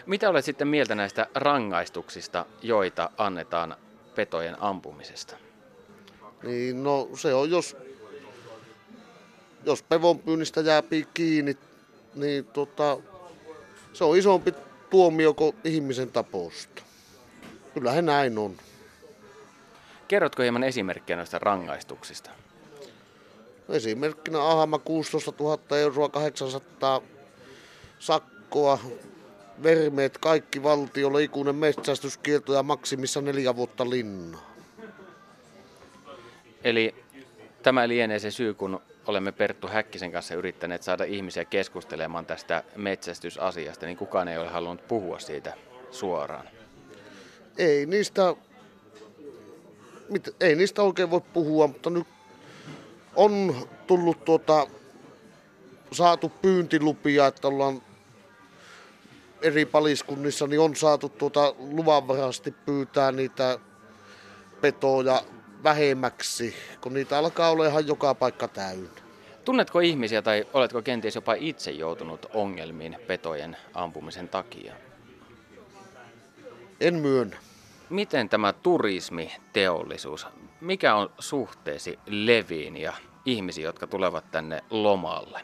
Mitä 0.06 0.30
olet 0.30 0.44
sitten 0.44 0.68
mieltä 0.68 0.94
näistä 0.94 1.26
rangaistuksista, 1.34 2.46
joita 2.62 3.10
annetaan 3.18 3.76
petojen 4.14 4.62
ampumisesta? 4.62 5.36
Niin 6.42 6.82
no 6.82 7.08
se 7.14 7.34
on, 7.34 7.50
jos, 7.50 7.76
jos 9.64 9.82
pevon 9.82 10.18
pyynnistä 10.18 10.60
jää 10.60 10.82
kiinni, 11.14 11.56
niin 12.14 12.44
tota, 12.44 12.98
se 13.92 14.04
on 14.04 14.16
isompi 14.16 14.54
tuomio 14.90 15.34
kuin 15.34 15.56
ihmisen 15.64 16.10
taposta. 16.10 16.82
Kyllä 17.74 18.02
näin 18.02 18.38
on. 18.38 18.56
Kerrotko 20.08 20.42
hieman 20.42 20.64
esimerkkejä 20.64 21.16
noista 21.16 21.38
rangaistuksista? 21.38 22.30
Esimerkkinä 23.68 24.42
Ahama 24.42 24.78
16 24.78 25.32
000 25.40 25.78
euroa, 25.78 26.08
800 26.08 27.00
sakkoa, 27.98 28.78
vermeet, 29.62 30.18
kaikki 30.18 30.62
valtiolle, 30.62 31.22
ikuinen 31.22 31.54
metsästyskielto 31.54 32.52
ja 32.52 32.62
maksimissa 32.62 33.20
neljä 33.20 33.56
vuotta 33.56 33.90
linnaa. 33.90 34.50
Eli 36.64 36.94
tämä 37.62 37.88
lienee 37.88 38.18
se 38.18 38.30
syy, 38.30 38.54
kun 38.54 38.80
olemme 39.06 39.32
Perttu 39.32 39.66
Häkkisen 39.66 40.12
kanssa 40.12 40.34
yrittäneet 40.34 40.82
saada 40.82 41.04
ihmisiä 41.04 41.44
keskustelemaan 41.44 42.26
tästä 42.26 42.64
metsästysasiasta, 42.76 43.86
niin 43.86 43.96
kukaan 43.96 44.28
ei 44.28 44.38
ole 44.38 44.48
halunnut 44.48 44.88
puhua 44.88 45.18
siitä 45.18 45.54
suoraan. 45.90 46.48
Ei 47.58 47.86
niistä, 47.86 48.34
mit, 50.08 50.36
ei 50.40 50.54
niistä 50.54 50.82
oikein 50.82 51.10
voi 51.10 51.20
puhua, 51.32 51.66
mutta 51.66 51.90
nyt 51.90 52.06
on 53.16 53.56
tullut 53.86 54.24
tuota, 54.24 54.66
saatu 55.92 56.28
pyyntilupia, 56.28 57.26
että 57.26 57.48
ollaan 57.48 57.82
eri 59.42 59.66
paliskunnissa, 59.66 60.46
niin 60.46 60.60
on 60.60 60.76
saatu 60.76 61.08
tuota 61.08 61.54
luvanvaraisesti 61.58 62.50
pyytää 62.50 63.12
niitä 63.12 63.58
petoja 64.60 65.22
vähemmäksi, 65.62 66.54
kun 66.80 66.94
niitä 66.94 67.18
alkaa 67.18 67.50
olemaan 67.50 67.86
joka 67.86 68.14
paikka 68.14 68.48
täynnä. 68.48 68.88
Tunnetko 69.44 69.80
ihmisiä 69.80 70.22
tai 70.22 70.44
oletko 70.54 70.82
kenties 70.82 71.14
jopa 71.14 71.34
itse 71.34 71.70
joutunut 71.70 72.26
ongelmiin 72.34 72.96
petojen 73.06 73.56
ampumisen 73.74 74.28
takia? 74.28 74.74
En 76.80 76.94
myönnä. 76.94 77.36
Miten 77.90 78.28
tämä 78.28 78.52
turismiteollisuus, 78.52 80.26
mikä 80.60 80.94
on 80.94 81.10
suhteesi 81.18 81.98
Leviin 82.06 82.76
ja 82.76 82.92
ihmisiin, 83.24 83.64
jotka 83.64 83.86
tulevat 83.86 84.30
tänne 84.30 84.64
lomalle? 84.70 85.40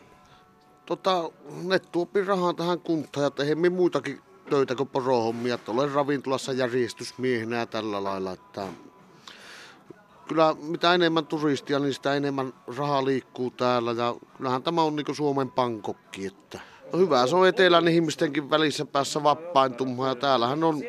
Tota, 0.86 1.30
ne 1.62 1.78
tuopi 1.78 2.24
rahaa 2.24 2.54
tähän 2.54 2.80
kuntaan 2.80 3.24
ja 3.24 3.30
teemme 3.30 3.68
muitakin 3.68 4.20
töitä 4.50 4.74
kuin 4.74 4.88
porohommia. 4.88 5.58
Olen 5.68 5.92
ravintolassa 5.92 6.52
järjestysmiehenä 6.52 7.56
ja 7.56 7.66
tällä 7.66 8.04
lailla. 8.04 8.32
Että 8.32 8.66
kyllä 10.28 10.56
mitä 10.62 10.94
enemmän 10.94 11.26
turistia, 11.26 11.78
niin 11.78 11.94
sitä 11.94 12.14
enemmän 12.14 12.52
rahaa 12.76 13.04
liikkuu 13.04 13.50
täällä. 13.50 13.92
Ja 13.92 14.14
kyllähän 14.36 14.62
tämä 14.62 14.82
on 14.82 14.96
niin 14.96 15.16
Suomen 15.16 15.50
pankokki. 15.50 16.26
Että 16.26 16.60
hyvä 16.96 17.26
se 17.26 17.36
on 17.36 17.48
etelän 17.48 17.88
ihmistenkin 17.88 18.50
välissä 18.50 18.84
päässä 18.84 19.22
vappaintumaan. 19.22 20.08
Ja 20.08 20.14
täällähän 20.14 20.64
on 20.64 20.82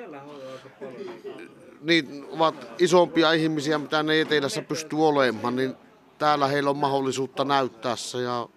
niin 1.84 2.26
ovat 2.32 2.56
isompia 2.80 3.32
ihmisiä, 3.32 3.78
mitä 3.78 4.04
ne 4.04 4.22
etelässä 4.22 4.62
pystyy 4.62 5.08
olemaan, 5.08 5.56
niin 5.56 5.76
täällä 6.18 6.48
heillä 6.48 6.70
on 6.70 6.78
mahdollisuutta 6.78 7.46
näyttää 7.46 7.96
se. 7.96 8.22
Ja 8.22 8.50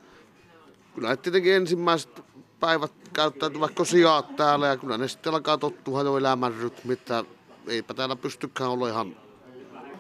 kyllä 0.94 1.16
tietenkin 1.16 1.54
ensimmäiset 1.54 2.22
päivät 2.60 2.92
käyttäytyy 3.12 3.60
vaikka 3.60 3.84
sijaat 3.84 4.36
täällä 4.36 4.66
ja 4.66 4.76
kyllä 4.76 4.98
ne 4.98 5.08
sitten 5.08 5.34
alkaa 5.34 5.58
tottua 5.58 6.02
jo 6.02 6.18
elämän 6.18 6.54
rytmi, 6.54 6.92
että 6.92 7.24
eipä 7.66 7.94
täällä 7.94 8.16
pystykään 8.16 8.70
olemaan 8.70 9.16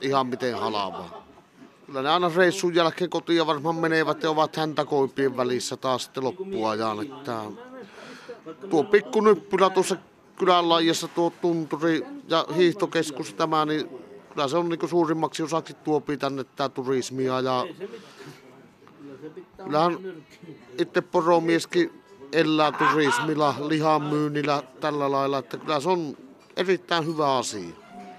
ihan 0.00 0.26
miten 0.26 0.58
halavaa. 0.58 1.26
Kyllä 1.86 2.02
ne 2.02 2.10
aina 2.10 2.30
reissun 2.36 2.74
jälkeen 2.74 3.10
kotiin 3.10 3.46
varmaan 3.46 3.76
menevät 3.76 4.22
ja 4.22 4.30
ovat 4.30 4.56
häntä 4.56 4.84
koipien 4.84 5.36
välissä 5.36 5.76
taas 5.76 6.04
sitten 6.04 6.24
loppuajan. 6.24 7.02
Että 7.02 7.42
tuo 8.70 8.84
pikku 8.84 9.20
nyppylä 9.20 9.70
tuossa 9.70 9.96
kylän 10.36 10.68
laajassa 10.68 11.08
tuo 11.08 11.32
tunturi 11.40 12.06
ja 12.28 12.46
hiihtokeskus 12.56 13.34
tämä, 13.34 13.64
niin 13.64 13.88
kyllä 14.34 14.48
se 14.48 14.56
on 14.56 14.68
niin 14.68 14.88
suurimmaksi 14.88 15.42
osaksi 15.42 15.74
tuopi 15.74 16.16
tänne 16.16 16.44
tämä 16.44 16.68
turismia 16.68 17.40
ja 17.40 17.66
kyllähän 19.64 19.98
itse 20.78 21.00
poromieskin 21.00 22.02
elää 22.32 22.72
turismilla, 22.72 23.54
lihan 23.68 24.02
myynnillä 24.02 24.62
tällä 24.80 25.10
lailla, 25.12 25.38
että 25.38 25.56
kyllä 25.56 25.80
se 25.80 25.88
on 25.88 26.16
erittäin 26.56 27.06
hyvä 27.06 27.36
asia. 27.36 27.74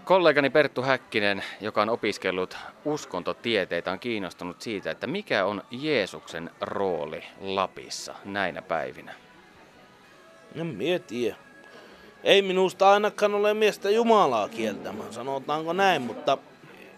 Kollegani 0.05 0.49
Perttu 0.49 0.81
Häkkinen, 0.81 1.43
joka 1.61 1.81
on 1.81 1.89
opiskellut 1.89 2.57
uskontotieteitä, 2.85 3.91
on 3.91 3.99
kiinnostunut 3.99 4.61
siitä, 4.61 4.91
että 4.91 5.07
mikä 5.07 5.45
on 5.45 5.63
Jeesuksen 5.71 6.51
rooli 6.61 7.23
Lapissa 7.39 8.15
näinä 8.25 8.61
päivinä. 8.61 9.13
En 10.55 10.67
mie 10.67 10.99
tiedä. 10.99 11.46
Ei 12.23 12.41
minusta 12.41 12.91
ainakaan 12.91 13.35
ole 13.35 13.53
miestä 13.53 13.89
Jumalaa 13.89 14.49
kieltämään, 14.49 15.13
sanotaanko 15.13 15.73
näin, 15.73 16.01
mutta 16.01 16.37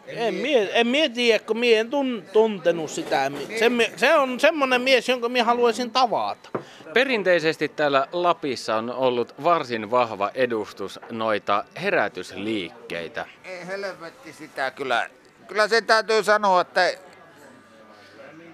en 0.08 0.34
mie, 0.34 0.70
en 0.74 0.88
mie 0.88 1.10
tiedä, 1.10 1.44
kun 1.46 1.60
mie 1.60 1.80
en 1.80 1.90
tun, 1.90 2.24
tuntenut 2.34 2.90
sitä. 2.92 3.32
Se, 3.60 3.72
se 3.96 4.16
on 4.16 4.40
semmoinen 4.40 4.82
mies, 4.82 5.10
jonka 5.10 5.30
mie 5.30 5.42
haluaisin 5.42 5.92
tavata. 5.92 6.50
Perinteisesti 6.94 7.68
täällä 7.68 8.08
Lapissa 8.12 8.76
on 8.76 8.90
ollut 8.90 9.34
varsin 9.44 9.92
vahva 9.92 10.32
edustus 10.34 11.00
noita 11.12 11.66
herätysliikkeitä. 11.82 13.26
Ei 13.44 13.68
helvetti 13.68 14.34
sitä 14.34 14.72
kyllä. 14.72 15.10
Kyllä 15.48 15.68
se 15.68 15.82
täytyy 15.82 16.24
sanoa, 16.24 16.62
että 16.62 16.94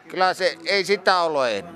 kyllä 0.07 0.33
se 0.33 0.57
ei 0.65 0.83
sitä 0.83 1.21
ole 1.21 1.57
ennen. 1.57 1.75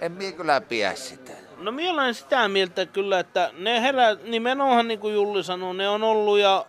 En 0.00 0.12
mie 0.12 0.32
kyllä 0.32 0.60
pidä 0.60 0.94
sitä. 0.94 1.32
No 1.58 1.72
minä 1.72 1.92
olen 1.92 2.14
sitä 2.14 2.48
mieltä 2.48 2.86
kyllä, 2.86 3.18
että 3.18 3.50
ne 3.58 3.82
herää, 3.82 4.16
nimenomaan 4.24 4.88
niin 4.88 5.00
kuin 5.00 5.14
Julli 5.14 5.44
sanoi, 5.44 5.74
ne 5.74 5.88
on 5.88 6.02
ollut 6.02 6.38
ja, 6.38 6.66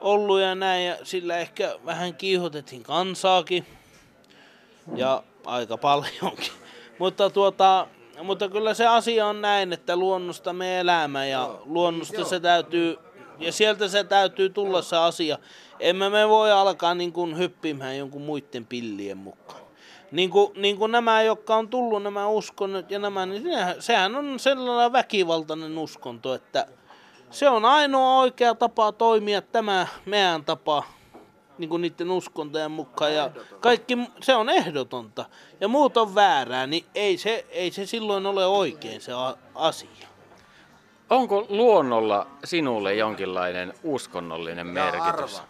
ollut 0.00 0.40
ja 0.40 0.54
näin, 0.54 0.86
ja 0.86 0.96
sillä 1.02 1.36
ehkä 1.36 1.74
vähän 1.86 2.14
kiihotettiin 2.14 2.82
kansaakin, 2.82 3.66
ja 4.96 5.22
aika 5.46 5.78
paljonkin. 5.78 6.52
Mutta, 6.98 7.30
tuota, 7.30 7.88
mutta 8.22 8.48
kyllä 8.48 8.74
se 8.74 8.86
asia 8.86 9.26
on 9.26 9.40
näin, 9.42 9.72
että 9.72 9.96
luonnosta 9.96 10.52
me 10.52 10.80
elämä 10.80 11.26
ja 11.26 11.58
luonnosta 11.64 12.24
se 12.24 12.40
täytyy, 12.40 12.96
ja 13.38 13.52
sieltä 13.52 13.88
se 13.88 14.04
täytyy 14.04 14.50
tulla 14.50 14.82
se 14.82 14.96
asia. 14.96 15.38
Emme 15.80 16.10
me 16.10 16.28
voi 16.28 16.52
alkaa 16.52 16.94
niin 16.94 17.12
kuin 17.12 17.38
hyppimään 17.38 17.98
jonkun 17.98 18.22
muiden 18.22 18.66
pillien 18.66 19.18
mukaan 19.18 19.61
niin 20.12 20.30
kuin, 20.30 20.52
niin 20.56 20.76
kuin 20.76 20.92
nämä, 20.92 21.22
jotka 21.22 21.56
on 21.56 21.68
tullut, 21.68 22.02
nämä 22.02 22.28
uskonnot 22.28 22.90
ja 22.90 22.98
nämä, 22.98 23.26
niin 23.26 23.44
sehän 23.78 24.16
on 24.16 24.38
sellainen 24.38 24.92
väkivaltainen 24.92 25.78
uskonto, 25.78 26.34
että 26.34 26.66
se 27.30 27.48
on 27.48 27.64
ainoa 27.64 28.20
oikea 28.20 28.54
tapa 28.54 28.92
toimia 28.92 29.42
tämä 29.42 29.86
meidän 30.06 30.44
tapa 30.44 30.82
niin 31.58 31.68
kuin 31.68 31.82
niiden 31.82 32.10
uskontojen 32.10 32.70
mukaan. 32.70 33.14
Ja 33.14 33.30
kaikki, 33.60 33.98
se 34.20 34.34
on 34.34 34.48
ehdotonta. 34.48 35.24
Ja 35.60 35.68
muut 35.68 35.96
on 35.96 36.14
väärää, 36.14 36.66
niin 36.66 36.84
ei 36.94 37.18
se, 37.18 37.46
ei 37.50 37.70
se 37.70 37.86
silloin 37.86 38.26
ole 38.26 38.46
oikein 38.46 39.00
se 39.00 39.12
asia. 39.54 40.08
Onko 41.10 41.46
luonnolla 41.48 42.26
sinulle 42.44 42.94
jonkinlainen 42.94 43.74
uskonnollinen 43.82 44.66
merkitys? 44.66 45.42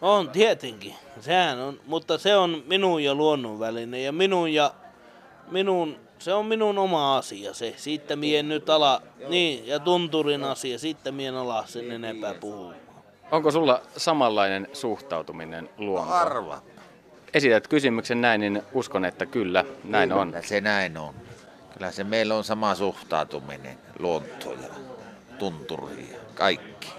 On 0.00 0.30
tietenkin, 0.30 0.94
sehän 1.20 1.58
on, 1.58 1.80
mutta 1.86 2.18
se 2.18 2.36
on 2.36 2.62
minun 2.66 3.04
ja 3.04 3.14
luonnon 3.14 3.60
välinen 3.60 4.04
ja 4.04 4.12
minun 4.12 4.52
ja 4.52 4.74
minun, 5.50 5.96
se 6.18 6.34
on 6.34 6.46
minun 6.46 6.78
oma 6.78 7.16
asia 7.16 7.54
se. 7.54 7.74
Siitä 7.76 8.16
mien 8.16 8.48
nyt 8.48 8.70
ala, 8.70 9.02
niin, 9.28 9.66
ja 9.66 9.78
tunturin 9.78 10.44
asia, 10.44 10.78
siitä 10.78 11.12
mien 11.12 11.34
ala 11.34 11.66
sen 11.66 11.92
enempää 11.92 12.34
puhuu. 12.34 12.72
Onko 13.30 13.50
sulla 13.50 13.80
samanlainen 13.96 14.68
suhtautuminen 14.72 15.70
luontoon? 15.78 16.18
Arva. 16.18 16.62
Esität 17.34 17.68
kysymyksen 17.68 18.20
näin, 18.20 18.40
niin 18.40 18.62
uskon, 18.72 19.04
että 19.04 19.26
kyllä, 19.26 19.64
näin 19.84 20.08
kyllä, 20.08 20.22
on. 20.22 20.34
se 20.44 20.60
näin 20.60 20.98
on. 20.98 21.14
Kyllä 21.72 21.90
se 21.90 22.04
meillä 22.04 22.34
on 22.34 22.44
sama 22.44 22.74
suhtautuminen 22.74 23.78
luontoon 23.98 24.58
ja 24.62 24.68
tunturiin 25.38 26.12
ja 26.12 26.18
kaikki. 26.34 26.91